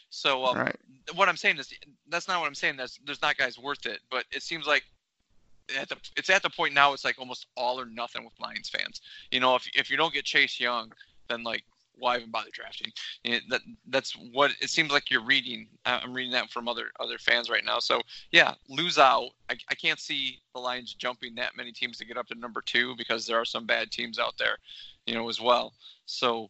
So 0.10 0.46
um, 0.46 0.58
right. 0.58 0.76
what 1.16 1.30
I'm 1.30 1.38
saying 1.38 1.58
is 1.58 1.74
that's 2.10 2.28
not 2.28 2.40
what 2.40 2.48
I'm 2.48 2.56
saying. 2.56 2.78
That's 2.78 3.00
there's 3.06 3.22
not 3.22 3.38
guys 3.38 3.58
worth 3.58 3.86
it, 3.86 4.00
but 4.10 4.26
it 4.32 4.44
seems 4.44 4.68
like 4.68 4.84
at 5.80 5.90
the 5.90 5.98
it's 6.16 6.30
at 6.30 6.42
the 6.42 6.50
point 6.50 6.74
now 6.74 6.94
it's 6.94 7.06
like 7.06 7.20
almost 7.20 7.48
all 7.56 7.80
or 7.80 7.86
nothing 7.86 8.24
with 8.24 8.34
Lions 8.40 8.70
fans. 8.70 9.02
You 9.32 9.40
know, 9.40 9.56
if 9.56 9.68
if 9.74 9.90
you 9.90 9.98
don't 9.98 10.14
get 10.14 10.26
Chase 10.26 10.60
Young, 10.60 10.92
then 11.30 11.44
like 11.44 11.64
why 12.00 12.18
even 12.18 12.32
bother 12.32 12.50
drafting? 12.54 12.92
That 13.50 13.62
that's 13.88 14.14
what 14.32 14.52
it 14.62 14.70
seems 14.70 14.92
like 14.92 15.12
you're 15.12 15.24
reading. 15.24 15.68
Uh, 15.86 16.00
I'm 16.04 16.14
reading 16.14 16.32
that 16.34 16.50
from 16.50 16.68
other 16.68 16.92
other 17.00 17.18
fans 17.18 17.50
right 17.50 17.64
now. 17.66 17.80
So 17.80 18.02
yeah, 18.32 18.54
lose 18.68 18.98
out. 18.98 19.30
I, 19.50 19.56
I 19.70 19.76
can't 19.76 20.00
see 20.00 20.42
the 20.54 20.60
Lions 20.60 20.94
jumping 20.94 21.36
that 21.36 21.56
many 21.56 21.72
teams 21.72 21.98
to 21.98 22.06
get 22.06 22.18
up 22.18 22.28
to 22.28 22.36
number 22.36 22.62
two 22.62 22.96
because 22.98 23.26
there 23.26 23.38
are 23.38 23.46
some 23.46 23.66
bad 23.66 23.92
teams 23.92 24.20
out 24.20 24.38
there, 24.38 24.58
you 25.06 25.14
know, 25.14 25.30
as 25.30 25.40
well. 25.40 25.74
So 26.06 26.50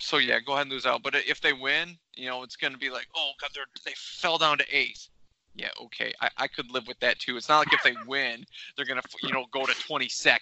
so 0.00 0.18
yeah, 0.18 0.38
go 0.40 0.52
ahead 0.52 0.62
and 0.62 0.72
lose 0.72 0.86
out. 0.86 1.02
But 1.02 1.14
if 1.14 1.40
they 1.40 1.52
win, 1.52 1.96
you 2.14 2.28
know, 2.28 2.42
it's 2.42 2.56
going 2.56 2.72
to 2.72 2.78
be 2.78 2.90
like, 2.90 3.06
oh 3.16 3.32
god, 3.40 3.50
they 3.54 3.90
they 3.90 3.94
fell 3.96 4.38
down 4.38 4.58
to 4.58 4.64
eighth. 4.76 5.08
Yeah, 5.56 5.68
okay, 5.84 6.12
I, 6.20 6.30
I 6.36 6.48
could 6.48 6.68
live 6.72 6.88
with 6.88 6.98
that 6.98 7.20
too. 7.20 7.36
It's 7.36 7.48
not 7.48 7.60
like 7.60 7.72
if 7.72 7.82
they 7.84 7.94
win, 8.08 8.44
they're 8.76 8.86
gonna 8.86 9.02
you 9.22 9.32
know 9.32 9.46
go 9.52 9.64
to 9.66 9.72
22nd 9.72 10.38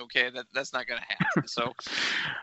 okay 0.00 0.30
that 0.30 0.46
that's 0.52 0.72
not 0.72 0.86
going 0.86 1.00
to 1.00 1.06
happen 1.08 1.48
so 1.48 1.72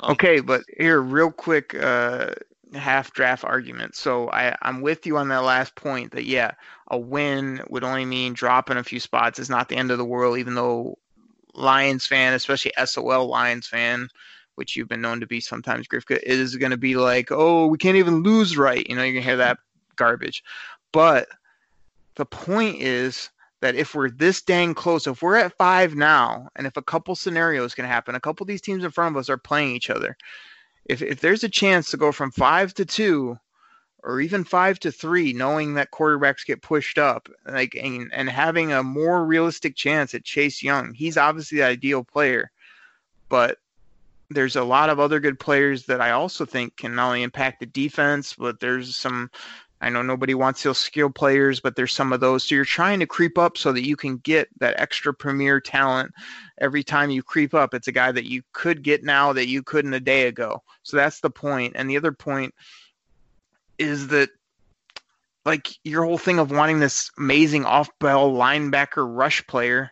um, 0.02 0.12
okay 0.12 0.40
but 0.40 0.64
here 0.78 1.02
real 1.02 1.32
quick 1.32 1.76
uh 1.76 2.32
half 2.76 3.14
draft 3.14 3.44
argument. 3.44 3.96
So 3.96 4.30
i 4.32 4.56
i'm 4.62 4.82
with 4.82 5.06
you 5.06 5.18
on 5.18 5.28
that 5.30 5.44
last 5.44 5.76
point 5.76 6.12
that 6.12 6.26
yeah 6.26 6.52
a 6.88 6.98
win 6.98 7.62
would 7.70 7.84
only 7.84 8.06
mean 8.06 8.34
dropping 8.34 8.78
a 8.78 8.84
few 8.84 9.00
spots. 9.00 9.40
Is 9.40 9.50
not 9.50 9.70
the 9.70 9.76
end 9.76 9.92
of 9.92 9.98
the 9.98 10.06
world 10.06 10.38
even 10.38 10.56
though 10.56 10.98
lions 11.54 12.08
fan 12.08 12.34
especially 12.34 12.72
sol 12.86 13.28
lions 13.28 13.68
fan 13.68 14.10
which 14.56 14.76
you've 14.76 14.88
been 14.88 15.02
known 15.02 15.20
to 15.20 15.28
be 15.28 15.40
sometimes 15.40 15.88
grifka 15.88 16.20
is 16.24 16.56
going 16.56 16.72
to 16.72 16.78
be 16.78 16.96
like 16.96 17.32
oh 17.32 17.68
we 17.68 17.78
can't 17.78 17.98
even 17.98 18.24
lose 18.24 18.58
right. 18.58 18.88
You 18.90 18.96
know 18.96 19.04
you're 19.04 19.14
going 19.14 19.24
to 19.24 19.30
hear 19.30 19.38
that 19.38 19.60
garbage. 19.96 20.44
But 20.92 21.28
the 22.16 22.26
point 22.26 22.82
is 22.82 23.30
that 23.64 23.76
if 23.76 23.96
we're 23.96 24.10
this 24.10 24.42
dang 24.42 24.74
close, 24.74 25.08
if 25.08 25.22
we're 25.22 25.38
at 25.38 25.58
five 25.58 25.96
now, 25.96 26.50
and 26.58 26.68
if 26.68 26.76
a 26.76 26.82
couple 26.82 27.16
scenarios 27.16 27.74
can 27.74 27.86
happen, 27.86 28.14
a 28.14 28.20
couple 28.20 28.44
of 28.44 28.50
these 28.50 28.60
teams 28.60 28.84
in 28.84 28.92
front 28.92 29.16
of 29.16 29.20
us 29.20 29.30
are 29.30 29.38
playing 29.38 29.74
each 29.74 29.90
other. 29.90 30.18
If 30.84 31.02
if 31.02 31.22
there's 31.22 31.46
a 31.46 31.50
chance 31.50 31.90
to 31.92 31.98
go 31.98 32.12
from 32.12 32.30
five 32.32 32.74
to 32.74 32.84
two, 32.84 33.40
or 34.04 34.20
even 34.20 34.44
five 34.44 34.80
to 34.80 34.92
three, 34.92 35.32
knowing 35.32 35.76
that 35.76 35.92
quarterbacks 35.92 36.46
get 36.46 36.62
pushed 36.62 36.98
up, 36.98 37.30
like 37.46 37.74
and, 37.76 38.14
and 38.14 38.30
having 38.30 38.74
a 38.74 38.84
more 38.84 39.26
realistic 39.26 39.78
chance 39.78 40.14
at 40.14 40.26
Chase 40.26 40.62
Young, 40.62 40.94
he's 40.94 41.16
obviously 41.16 41.60
the 41.60 41.64
ideal 41.64 42.04
player, 42.04 42.52
but 43.30 43.60
there's 44.30 44.58
a 44.58 44.64
lot 44.66 44.90
of 44.90 45.00
other 45.00 45.22
good 45.22 45.40
players 45.40 45.86
that 45.86 46.02
I 46.02 46.12
also 46.12 46.46
think 46.46 46.76
can 46.76 46.96
not 46.96 47.08
only 47.08 47.24
impact 47.24 47.62
the 47.62 47.66
defense, 47.66 48.34
but 48.34 48.60
there's 48.60 48.98
some 48.98 49.32
I 49.84 49.90
know 49.90 50.02
nobody 50.02 50.34
wants 50.34 50.64
those 50.64 50.78
skill 50.78 51.10
players, 51.10 51.60
but 51.60 51.76
there's 51.76 51.92
some 51.92 52.14
of 52.14 52.22
those. 52.22 52.46
So 52.46 52.56
you're 52.56 52.64
trying 52.64 53.02
to 53.02 53.06
creep 53.06 53.38
up 53.38 53.58
so 53.58 53.74
that 53.74 53.86
you 53.86 53.98
can 53.98 54.18
get 54.18 54.48
that 54.60 54.80
extra 54.80 55.14
premier 55.14 55.60
talent 55.60 56.14
every 56.60 56.84
time 56.84 57.10
you 57.10 57.22
creep 57.22 57.54
up. 57.54 57.74
It's 57.74 57.90
a 57.90 57.92
guy 57.92 58.14
that 58.14 58.24
you 58.24 58.44
could 58.54 58.82
get 58.82 59.04
now 59.04 59.34
that 59.34 59.50
you 59.50 59.62
couldn't 59.62 59.94
a 59.94 60.00
day 60.00 60.28
ago. 60.28 60.64
So 60.84 60.96
that's 60.96 61.20
the 61.20 61.30
point. 61.30 61.74
And 61.76 61.90
the 61.90 61.98
other 61.98 62.14
point 62.14 62.56
is 63.78 64.08
that 64.08 64.30
like 65.46 65.68
your 65.84 66.06
whole 66.06 66.18
thing 66.18 66.40
of 66.40 66.52
wanting 66.52 66.80
this 66.80 67.12
amazing 67.18 67.66
off 67.66 67.90
ball 68.00 68.34
linebacker 68.34 69.06
rush 69.06 69.46
player 69.48 69.92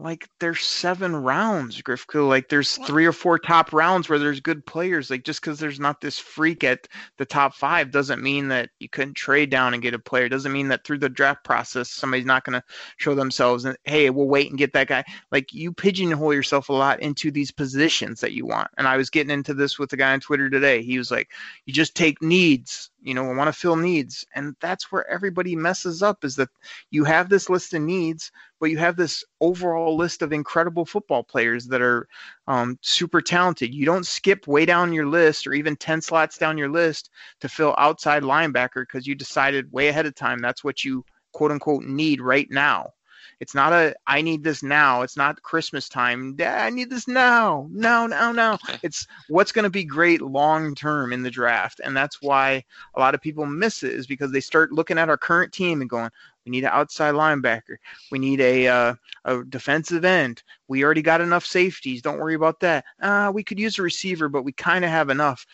like 0.00 0.28
there's 0.38 0.64
seven 0.64 1.14
rounds, 1.16 1.82
Grifka. 1.82 2.26
Like 2.26 2.48
there's 2.48 2.76
three 2.78 3.04
or 3.04 3.12
four 3.12 3.36
top 3.36 3.72
rounds 3.72 4.08
where 4.08 4.20
there's 4.20 4.40
good 4.40 4.64
players. 4.64 5.10
Like 5.10 5.24
just 5.24 5.40
because 5.40 5.58
there's 5.58 5.80
not 5.80 6.00
this 6.00 6.20
freak 6.20 6.62
at 6.62 6.86
the 7.16 7.24
top 7.24 7.54
five 7.54 7.90
doesn't 7.90 8.22
mean 8.22 8.46
that 8.48 8.70
you 8.78 8.88
couldn't 8.88 9.14
trade 9.14 9.50
down 9.50 9.74
and 9.74 9.82
get 9.82 9.94
a 9.94 9.98
player. 9.98 10.28
Doesn't 10.28 10.52
mean 10.52 10.68
that 10.68 10.84
through 10.84 10.98
the 10.98 11.08
draft 11.08 11.42
process 11.42 11.90
somebody's 11.90 12.26
not 12.26 12.44
going 12.44 12.60
to 12.60 12.64
show 12.98 13.16
themselves 13.16 13.64
and 13.64 13.76
hey, 13.84 14.08
we'll 14.10 14.28
wait 14.28 14.50
and 14.50 14.58
get 14.58 14.72
that 14.72 14.86
guy. 14.86 15.04
Like 15.32 15.52
you 15.52 15.72
pigeonhole 15.72 16.32
yourself 16.32 16.68
a 16.68 16.72
lot 16.72 17.00
into 17.00 17.32
these 17.32 17.50
positions 17.50 18.20
that 18.20 18.32
you 18.32 18.46
want. 18.46 18.70
And 18.78 18.86
I 18.86 18.96
was 18.96 19.10
getting 19.10 19.32
into 19.32 19.52
this 19.52 19.80
with 19.80 19.90
the 19.90 19.96
guy 19.96 20.12
on 20.12 20.20
Twitter 20.20 20.48
today. 20.48 20.80
He 20.80 20.96
was 20.96 21.10
like, 21.10 21.30
you 21.66 21.72
just 21.72 21.96
take 21.96 22.22
needs 22.22 22.90
you 23.08 23.14
know, 23.14 23.24
we 23.24 23.34
want 23.34 23.48
to 23.48 23.58
fill 23.58 23.74
needs. 23.74 24.26
And 24.34 24.54
that's 24.60 24.92
where 24.92 25.08
everybody 25.10 25.56
messes 25.56 26.02
up 26.02 26.26
is 26.26 26.36
that 26.36 26.50
you 26.90 27.04
have 27.04 27.30
this 27.30 27.48
list 27.48 27.72
of 27.72 27.80
needs, 27.80 28.30
but 28.60 28.68
you 28.68 28.76
have 28.76 28.96
this 28.96 29.24
overall 29.40 29.96
list 29.96 30.20
of 30.20 30.30
incredible 30.30 30.84
football 30.84 31.24
players 31.24 31.66
that 31.68 31.80
are 31.80 32.06
um, 32.48 32.78
super 32.82 33.22
talented. 33.22 33.74
You 33.74 33.86
don't 33.86 34.06
skip 34.06 34.46
way 34.46 34.66
down 34.66 34.92
your 34.92 35.06
list 35.06 35.46
or 35.46 35.54
even 35.54 35.74
10 35.74 36.02
slots 36.02 36.36
down 36.36 36.58
your 36.58 36.68
list 36.68 37.08
to 37.40 37.48
fill 37.48 37.74
outside 37.78 38.24
linebacker 38.24 38.82
because 38.82 39.06
you 39.06 39.14
decided 39.14 39.72
way 39.72 39.88
ahead 39.88 40.04
of 40.04 40.14
time 40.14 40.40
that's 40.40 40.62
what 40.62 40.84
you 40.84 41.02
quote 41.32 41.50
unquote 41.50 41.84
need 41.84 42.20
right 42.20 42.48
now. 42.50 42.92
It's 43.40 43.54
not 43.54 43.72
a 43.72 43.94
I 44.06 44.20
need 44.20 44.42
this 44.42 44.62
now. 44.62 45.02
It's 45.02 45.16
not 45.16 45.42
Christmas 45.42 45.88
time. 45.88 46.34
Dad, 46.34 46.66
I 46.66 46.70
need 46.70 46.90
this 46.90 47.06
now. 47.06 47.68
No, 47.70 48.06
no, 48.06 48.32
no. 48.32 48.58
It's 48.82 49.06
what's 49.28 49.52
going 49.52 49.64
to 49.64 49.70
be 49.70 49.84
great 49.84 50.20
long 50.20 50.74
term 50.74 51.12
in 51.12 51.22
the 51.22 51.30
draft. 51.30 51.80
And 51.82 51.96
that's 51.96 52.20
why 52.20 52.64
a 52.94 53.00
lot 53.00 53.14
of 53.14 53.20
people 53.20 53.46
miss 53.46 53.82
it 53.82 53.92
is 53.92 54.06
because 54.06 54.32
they 54.32 54.40
start 54.40 54.72
looking 54.72 54.98
at 54.98 55.08
our 55.08 55.16
current 55.16 55.52
team 55.52 55.80
and 55.80 55.90
going, 55.90 56.10
we 56.44 56.50
need 56.50 56.64
an 56.64 56.70
outside 56.72 57.14
linebacker. 57.14 57.76
We 58.10 58.18
need 58.18 58.40
a 58.40 58.66
uh, 58.66 58.94
a 59.24 59.44
defensive 59.44 60.04
end. 60.04 60.42
We 60.66 60.82
already 60.82 61.02
got 61.02 61.20
enough 61.20 61.44
safeties. 61.44 62.02
Don't 62.02 62.18
worry 62.18 62.34
about 62.34 62.60
that. 62.60 62.84
Uh, 63.00 63.30
we 63.34 63.44
could 63.44 63.58
use 63.58 63.78
a 63.78 63.82
receiver, 63.82 64.28
but 64.28 64.44
we 64.44 64.52
kind 64.52 64.84
of 64.84 64.90
have 64.90 65.10
enough. 65.10 65.46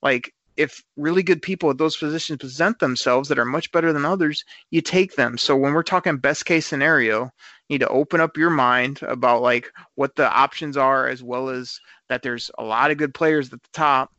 Like 0.00 0.32
if 0.58 0.82
really 0.96 1.22
good 1.22 1.40
people 1.40 1.70
at 1.70 1.78
those 1.78 1.96
positions 1.96 2.38
present 2.38 2.80
themselves 2.80 3.28
that 3.28 3.38
are 3.38 3.44
much 3.44 3.70
better 3.70 3.92
than 3.92 4.04
others, 4.04 4.44
you 4.70 4.80
take 4.80 5.14
them. 5.14 5.38
So 5.38 5.56
when 5.56 5.72
we're 5.72 5.84
talking 5.84 6.16
best 6.16 6.46
case 6.46 6.66
scenario, 6.66 7.22
you 7.22 7.30
need 7.70 7.78
to 7.78 7.88
open 7.88 8.20
up 8.20 8.36
your 8.36 8.50
mind 8.50 9.00
about 9.02 9.40
like 9.40 9.70
what 9.94 10.16
the 10.16 10.28
options 10.28 10.76
are 10.76 11.06
as 11.06 11.22
well 11.22 11.48
as 11.48 11.78
that 12.08 12.22
there's 12.22 12.50
a 12.58 12.64
lot 12.64 12.90
of 12.90 12.98
good 12.98 13.14
players 13.14 13.52
at 13.52 13.62
the 13.62 13.68
top 13.72 14.12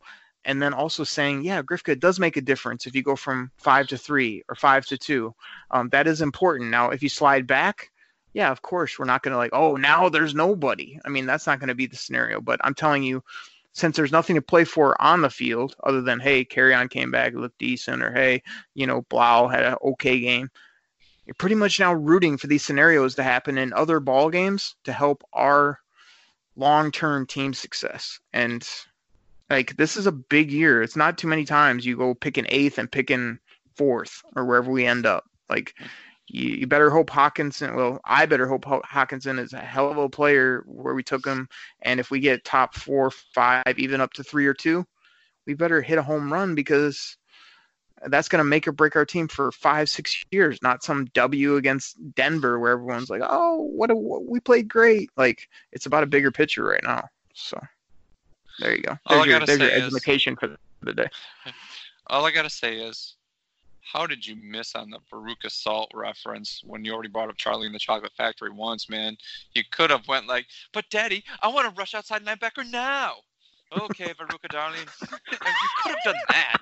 and 0.46 0.62
then 0.62 0.72
also 0.72 1.04
saying, 1.04 1.44
yeah, 1.44 1.60
Grifka 1.60 2.00
does 2.00 2.18
make 2.18 2.38
a 2.38 2.40
difference 2.40 2.86
if 2.86 2.94
you 2.94 3.02
go 3.02 3.16
from 3.16 3.50
five 3.58 3.86
to 3.88 3.98
three 3.98 4.42
or 4.48 4.54
five 4.54 4.86
to 4.86 4.96
two. 4.96 5.34
Um, 5.70 5.90
that 5.90 6.06
is 6.06 6.22
important. 6.22 6.70
Now, 6.70 6.88
if 6.88 7.02
you 7.02 7.10
slide 7.10 7.46
back, 7.46 7.90
yeah, 8.32 8.50
of 8.50 8.62
course, 8.62 8.98
we're 8.98 9.04
not 9.04 9.22
going 9.22 9.32
to 9.32 9.38
like, 9.38 9.52
oh, 9.52 9.76
now 9.76 10.08
there's 10.08 10.34
nobody. 10.34 10.98
I 11.04 11.10
mean, 11.10 11.26
that's 11.26 11.46
not 11.46 11.58
going 11.58 11.68
to 11.68 11.74
be 11.74 11.86
the 11.86 11.96
scenario. 11.96 12.40
But 12.40 12.60
I'm 12.64 12.74
telling 12.74 13.02
you, 13.02 13.22
since 13.72 13.96
there's 13.96 14.12
nothing 14.12 14.36
to 14.36 14.42
play 14.42 14.64
for 14.64 15.00
on 15.00 15.22
the 15.22 15.30
field 15.30 15.76
other 15.84 16.02
than 16.02 16.20
hey, 16.20 16.44
Kerryon 16.44 16.90
came 16.90 17.10
back, 17.10 17.34
looked 17.34 17.58
decent, 17.58 18.02
or 18.02 18.12
hey, 18.12 18.42
you 18.74 18.86
know, 18.86 19.02
Blough 19.02 19.48
had 19.48 19.64
an 19.64 19.76
okay 19.82 20.20
game. 20.20 20.50
You're 21.26 21.34
pretty 21.34 21.54
much 21.54 21.78
now 21.78 21.94
rooting 21.94 22.36
for 22.36 22.48
these 22.48 22.64
scenarios 22.64 23.14
to 23.14 23.22
happen 23.22 23.58
in 23.58 23.72
other 23.72 24.00
ball 24.00 24.30
games 24.30 24.74
to 24.84 24.92
help 24.92 25.22
our 25.32 25.78
long-term 26.56 27.26
team 27.26 27.54
success. 27.54 28.18
And 28.32 28.66
like 29.48 29.76
this 29.76 29.96
is 29.96 30.06
a 30.06 30.12
big 30.12 30.50
year. 30.50 30.82
It's 30.82 30.96
not 30.96 31.18
too 31.18 31.28
many 31.28 31.44
times 31.44 31.86
you 31.86 31.96
go 31.96 32.14
picking 32.14 32.46
eighth 32.48 32.78
and 32.78 32.90
picking 32.90 33.38
fourth 33.76 34.22
or 34.34 34.44
wherever 34.44 34.70
we 34.70 34.86
end 34.86 35.06
up. 35.06 35.24
Like 35.48 35.74
you, 36.32 36.50
you 36.50 36.66
better 36.66 36.90
hope 36.90 37.10
Hockenson. 37.10 37.74
Well, 37.74 38.00
I 38.04 38.26
better 38.26 38.46
hope 38.46 38.64
Hockenson 38.64 39.38
is 39.38 39.52
a 39.52 39.58
hell 39.58 39.90
of 39.90 39.98
a 39.98 40.08
player 40.08 40.62
where 40.66 40.94
we 40.94 41.02
took 41.02 41.26
him. 41.26 41.48
And 41.82 41.98
if 41.98 42.10
we 42.10 42.20
get 42.20 42.44
top 42.44 42.74
four, 42.74 43.10
five, 43.10 43.78
even 43.78 44.00
up 44.00 44.12
to 44.14 44.22
three 44.22 44.46
or 44.46 44.54
two, 44.54 44.86
we 45.46 45.54
better 45.54 45.82
hit 45.82 45.98
a 45.98 46.02
home 46.02 46.32
run 46.32 46.54
because 46.54 47.16
that's 48.06 48.28
going 48.28 48.38
to 48.38 48.48
make 48.48 48.66
or 48.68 48.72
break 48.72 48.96
our 48.96 49.04
team 49.04 49.28
for 49.28 49.50
five, 49.52 49.88
six 49.88 50.24
years. 50.30 50.62
Not 50.62 50.84
some 50.84 51.06
W 51.06 51.56
against 51.56 51.96
Denver 52.14 52.58
where 52.58 52.72
everyone's 52.72 53.10
like, 53.10 53.22
"Oh, 53.24 53.62
what 53.62 53.90
a 53.90 53.94
we 53.94 54.40
played 54.40 54.68
great." 54.68 55.10
Like 55.16 55.48
it's 55.72 55.86
about 55.86 56.04
a 56.04 56.06
bigger 56.06 56.30
picture 56.30 56.64
right 56.64 56.82
now. 56.82 57.08
So 57.34 57.60
there 58.58 58.74
you 58.74 58.82
go. 58.82 58.98
There's, 59.08 59.26
your, 59.26 59.40
there's 59.40 59.60
your 59.60 59.70
education 59.70 60.36
for 60.36 60.56
the 60.82 60.94
day. 60.94 61.08
All 62.06 62.24
I 62.24 62.30
gotta 62.30 62.50
say 62.50 62.76
is 62.76 63.16
how 63.82 64.06
did 64.06 64.26
you 64.26 64.36
miss 64.42 64.74
on 64.74 64.90
the 64.90 64.98
Veruca 65.12 65.50
Salt 65.50 65.90
reference 65.94 66.62
when 66.64 66.84
you 66.84 66.92
already 66.92 67.08
brought 67.08 67.28
up 67.28 67.36
Charlie 67.36 67.66
and 67.66 67.74
the 67.74 67.78
Chocolate 67.78 68.12
Factory 68.16 68.50
once, 68.50 68.88
man? 68.88 69.16
You 69.54 69.62
could 69.70 69.90
have 69.90 70.06
went 70.08 70.26
like, 70.26 70.46
but 70.72 70.84
Daddy, 70.90 71.24
I 71.42 71.48
want 71.48 71.68
to 71.68 71.78
rush 71.78 71.94
outside 71.94 72.24
linebacker 72.24 72.68
now. 72.70 73.14
Okay, 73.78 74.12
Veruca, 74.20 74.48
darling, 74.50 74.80
you 75.00 75.06
could 75.82 75.94
have 75.94 76.04
done 76.04 76.14
that. 76.28 76.56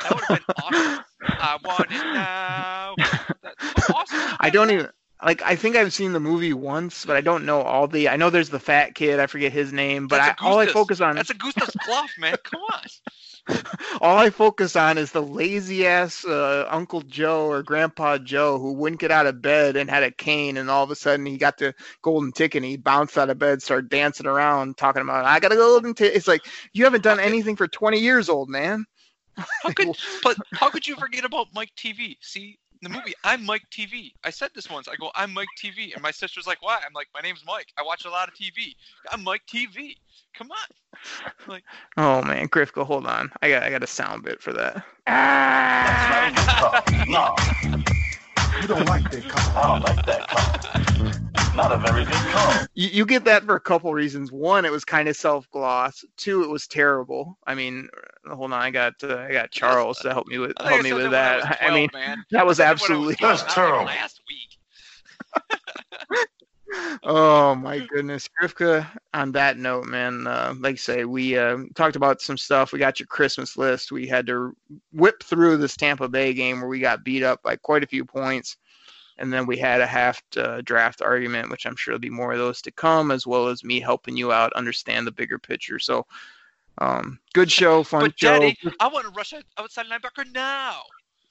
That 0.00 0.14
would 0.14 0.24
have 0.24 0.38
been 0.38 0.56
awesome. 0.62 1.04
I 1.22 1.58
want 1.64 1.90
it 1.90 2.14
now. 2.14 2.94
That's 3.42 3.90
awesome. 3.90 4.36
I 4.40 4.50
don't 4.50 4.70
even 4.70 4.88
like 5.24 5.42
I 5.42 5.56
think 5.56 5.76
I've 5.76 5.92
seen 5.92 6.12
the 6.12 6.20
movie 6.20 6.52
once, 6.52 7.04
but 7.04 7.16
I 7.16 7.20
don't 7.20 7.44
know 7.44 7.62
all 7.62 7.86
the. 7.88 8.08
I 8.08 8.16
know 8.16 8.30
there's 8.30 8.50
the 8.50 8.60
fat 8.60 8.94
kid. 8.94 9.20
I 9.20 9.26
forget 9.26 9.52
his 9.52 9.72
name, 9.72 10.08
but 10.08 10.20
I, 10.20 10.34
all 10.40 10.58
I 10.58 10.66
focus 10.66 11.00
on. 11.00 11.16
That's 11.16 11.30
a 11.30 11.34
Gustav's 11.34 11.76
bluff, 11.86 12.10
man. 12.18 12.36
Come 12.42 12.60
on. 12.72 12.80
all 14.00 14.18
I 14.18 14.30
focus 14.30 14.76
on 14.76 14.98
is 14.98 15.10
the 15.10 15.22
lazy 15.22 15.86
ass 15.86 16.24
uh, 16.24 16.66
Uncle 16.70 17.00
Joe 17.02 17.46
or 17.46 17.62
Grandpa 17.62 18.18
Joe 18.18 18.58
who 18.58 18.72
wouldn't 18.74 19.00
get 19.00 19.10
out 19.10 19.26
of 19.26 19.42
bed 19.42 19.76
and 19.76 19.90
had 19.90 20.04
a 20.04 20.10
cane, 20.10 20.56
and 20.56 20.70
all 20.70 20.84
of 20.84 20.90
a 20.90 20.94
sudden 20.94 21.26
he 21.26 21.38
got 21.38 21.58
the 21.58 21.74
golden 22.02 22.32
ticket 22.32 22.62
and 22.62 22.70
he 22.70 22.76
bounced 22.76 23.18
out 23.18 23.30
of 23.30 23.38
bed, 23.38 23.62
started 23.62 23.90
dancing 23.90 24.26
around, 24.26 24.76
talking 24.76 25.02
about 25.02 25.24
I 25.24 25.40
got 25.40 25.52
a 25.52 25.56
golden 25.56 25.94
ticket. 25.94 26.16
It's 26.16 26.28
like 26.28 26.46
you 26.72 26.84
haven't 26.84 27.02
done 27.02 27.18
anything 27.18 27.56
for 27.56 27.66
20 27.66 27.98
years, 27.98 28.28
old 28.28 28.48
man. 28.48 28.84
How 29.36 29.72
could 29.72 29.96
but 30.22 30.36
how 30.52 30.70
could 30.70 30.86
you 30.86 30.94
forget 30.96 31.24
about 31.24 31.48
Mike 31.52 31.72
TV? 31.76 32.16
See, 32.20 32.58
the 32.82 32.88
movie, 32.88 33.14
I'm 33.24 33.44
Mike 33.44 33.62
TV. 33.70 34.12
I 34.24 34.30
said 34.30 34.50
this 34.54 34.68
once. 34.68 34.88
I 34.88 34.96
go, 34.96 35.10
I'm 35.14 35.32
Mike 35.32 35.48
TV, 35.62 35.94
and 35.94 36.02
my 36.02 36.10
sister's 36.10 36.46
like, 36.46 36.60
why? 36.62 36.80
I'm 36.84 36.92
like, 36.94 37.08
my 37.14 37.20
name's 37.20 37.44
Mike. 37.46 37.68
I 37.78 37.82
watch 37.82 38.04
a 38.04 38.10
lot 38.10 38.28
of 38.28 38.34
TV. 38.34 38.74
I'm 39.10 39.22
Mike 39.22 39.42
TV. 39.46 39.94
Come 40.34 40.50
on. 40.50 40.58
Like, 41.48 41.64
oh 41.96 42.22
man, 42.22 42.48
Grifka, 42.48 42.86
hold 42.86 43.06
on. 43.06 43.32
I 43.42 43.48
got, 43.48 43.64
I 43.64 43.70
got 43.70 43.82
a 43.82 43.86
sound 43.86 44.22
bit 44.22 44.40
for 44.40 44.52
that. 44.52 44.84
Ah! 45.08 46.82
no, 47.08 47.34
you 48.60 48.68
don't 48.68 48.86
like 48.86 49.10
that 49.10 49.28
call. 49.28 49.56
I 49.56 49.80
don't 49.80 49.96
like 49.96 50.06
that 50.06 50.28
call. 50.28 51.31
Not 51.54 51.72
a 51.72 51.78
very 51.78 52.04
good 52.04 52.14
call. 52.32 52.66
You, 52.74 52.88
you 52.88 53.06
get 53.06 53.24
that 53.24 53.44
for 53.44 53.54
a 53.54 53.60
couple 53.60 53.92
reasons. 53.92 54.32
One, 54.32 54.64
it 54.64 54.72
was 54.72 54.84
kind 54.84 55.08
of 55.08 55.16
self 55.16 55.50
gloss. 55.50 56.04
Two, 56.16 56.42
it 56.42 56.48
was 56.48 56.66
terrible. 56.66 57.38
I 57.46 57.54
mean, 57.54 57.88
hold 58.26 58.52
on, 58.52 58.60
I 58.60 58.70
got 58.70 58.94
uh, 59.02 59.18
I 59.18 59.32
got 59.32 59.50
Charles 59.50 59.98
to 60.00 60.12
help 60.12 60.26
me 60.26 60.38
with 60.38 60.52
help 60.60 60.82
me 60.82 60.92
with 60.92 61.10
that. 61.10 61.40
12, 61.40 61.56
I 61.60 61.74
mean, 61.74 61.88
man. 61.92 62.24
that 62.30 62.46
was 62.46 62.60
absolutely 62.60 63.16
that's 63.20 63.42
terrible. 63.52 63.84
Last 63.84 64.22
week. 64.28 64.58
oh 67.02 67.54
my 67.54 67.80
goodness, 67.80 68.28
Grifka. 68.40 68.86
On 69.14 69.32
that 69.32 69.58
note, 69.58 69.86
man, 69.86 70.26
uh, 70.26 70.54
like 70.58 70.74
I 70.74 70.76
say, 70.76 71.04
we 71.04 71.36
uh, 71.36 71.58
talked 71.74 71.96
about 71.96 72.20
some 72.20 72.38
stuff. 72.38 72.72
We 72.72 72.78
got 72.78 72.98
your 72.98 73.06
Christmas 73.06 73.56
list. 73.56 73.92
We 73.92 74.06
had 74.06 74.26
to 74.28 74.56
whip 74.92 75.22
through 75.22 75.58
this 75.58 75.76
Tampa 75.76 76.08
Bay 76.08 76.32
game 76.32 76.60
where 76.60 76.68
we 76.68 76.80
got 76.80 77.04
beat 77.04 77.22
up 77.22 77.42
by 77.42 77.56
quite 77.56 77.84
a 77.84 77.88
few 77.88 78.04
points, 78.04 78.56
and 79.22 79.32
then 79.32 79.46
we 79.46 79.56
had 79.56 79.80
a 79.80 79.86
half 79.86 80.20
uh, 80.36 80.60
draft 80.62 81.00
argument, 81.00 81.48
which 81.48 81.64
I'm 81.64 81.76
sure 81.76 81.92
there'll 81.92 82.00
be 82.00 82.10
more 82.10 82.32
of 82.32 82.38
those 82.38 82.60
to 82.62 82.72
come, 82.72 83.12
as 83.12 83.24
well 83.24 83.46
as 83.46 83.62
me 83.62 83.78
helping 83.78 84.16
you 84.16 84.32
out 84.32 84.52
understand 84.54 85.06
the 85.06 85.12
bigger 85.12 85.38
picture. 85.38 85.78
So 85.78 86.04
um, 86.78 87.20
good 87.32 87.50
show, 87.50 87.84
fun 87.84 88.02
but 88.02 88.18
show. 88.18 88.40
Daddy, 88.40 88.58
I 88.80 88.88
want 88.88 89.06
to 89.06 89.12
rush 89.12 89.32
outside 89.56 89.86
linebacker 89.86 90.30
now. 90.34 90.80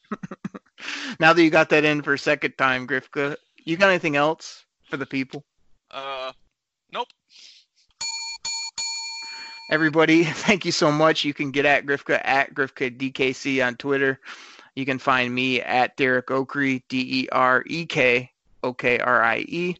now 1.19 1.33
that 1.33 1.43
you 1.43 1.49
got 1.49 1.69
that 1.69 1.83
in 1.83 2.01
for 2.01 2.13
a 2.13 2.17
second 2.17 2.57
time, 2.57 2.87
Grifka, 2.87 3.35
you 3.65 3.75
got 3.75 3.89
anything 3.89 4.15
else 4.15 4.63
for 4.89 4.95
the 4.95 5.05
people? 5.05 5.43
Uh, 5.91 6.31
nope. 6.93 7.09
Everybody, 9.69 10.23
thank 10.47 10.63
you 10.63 10.71
so 10.71 10.93
much. 10.93 11.25
You 11.25 11.33
can 11.33 11.51
get 11.51 11.65
at 11.65 11.85
Grifka 11.85 12.21
at 12.23 12.53
Grifka 12.53 12.97
DKC 12.97 13.65
on 13.65 13.75
Twitter. 13.75 14.21
You 14.76 14.86
can 14.86 14.99
find 14.99 15.34
me 15.34 15.61
at 15.61 15.95
Derek 15.97 16.28
Okrie, 16.28 16.84
D 16.89 17.22
E 17.22 17.30
R 17.32 17.63
E 17.67 17.86
K 17.86 18.32
O 18.63 18.74
K 18.74 18.99
R 18.99 19.24
I 19.24 19.39
E 19.47 19.76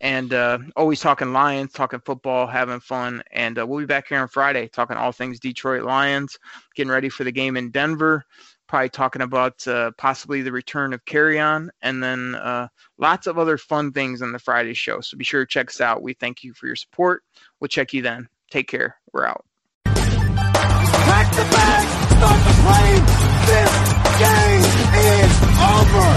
and 0.00 0.32
uh, 0.32 0.58
always 0.76 1.00
talking 1.00 1.32
Lions, 1.32 1.72
talking 1.72 2.00
football, 2.00 2.46
having 2.46 2.80
fun. 2.80 3.22
And 3.32 3.58
uh, 3.58 3.66
we'll 3.66 3.80
be 3.80 3.86
back 3.86 4.08
here 4.08 4.20
on 4.20 4.28
Friday 4.28 4.68
talking 4.68 4.96
all 4.96 5.12
things 5.12 5.40
Detroit 5.40 5.82
Lions, 5.82 6.38
getting 6.74 6.90
ready 6.90 7.08
for 7.08 7.24
the 7.24 7.32
game 7.32 7.56
in 7.56 7.70
Denver. 7.70 8.24
Probably 8.66 8.90
talking 8.90 9.22
about 9.22 9.66
uh, 9.66 9.92
possibly 9.96 10.42
the 10.42 10.52
return 10.52 10.92
of 10.92 11.04
Kerryon 11.06 11.70
and 11.80 12.02
then 12.02 12.34
uh, 12.34 12.68
lots 12.98 13.26
of 13.26 13.38
other 13.38 13.56
fun 13.56 13.92
things 13.92 14.20
on 14.20 14.32
the 14.32 14.38
Friday 14.38 14.74
show. 14.74 15.00
So 15.00 15.16
be 15.16 15.24
sure 15.24 15.44
to 15.44 15.48
check 15.48 15.68
us 15.68 15.80
out. 15.80 16.02
We 16.02 16.12
thank 16.12 16.44
you 16.44 16.52
for 16.52 16.66
your 16.66 16.76
support. 16.76 17.22
We'll 17.60 17.68
check 17.68 17.94
you 17.94 18.02
then. 18.02 18.28
Take 18.50 18.68
care. 18.68 18.96
We're 19.12 19.26
out. 19.26 19.44
Pack 19.86 21.30
the 21.34 21.42
bag, 21.50 22.08
start 22.18 22.44
the 22.44 22.52
plane. 22.62 23.04
This 23.46 23.97
game 24.18 24.64
is 24.98 25.32
over. 25.76 26.08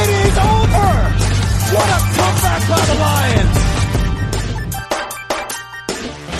It 0.00 0.08
is 0.24 0.36
over. 0.56 0.90
What 1.74 1.88
a 1.96 2.00
comeback 2.16 2.62
by 2.70 2.80
the 2.88 2.96
Lions. 3.04 3.56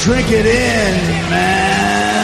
Drink 0.05 0.29
it 0.31 0.47
in, 0.47 0.95
man. 1.31 2.18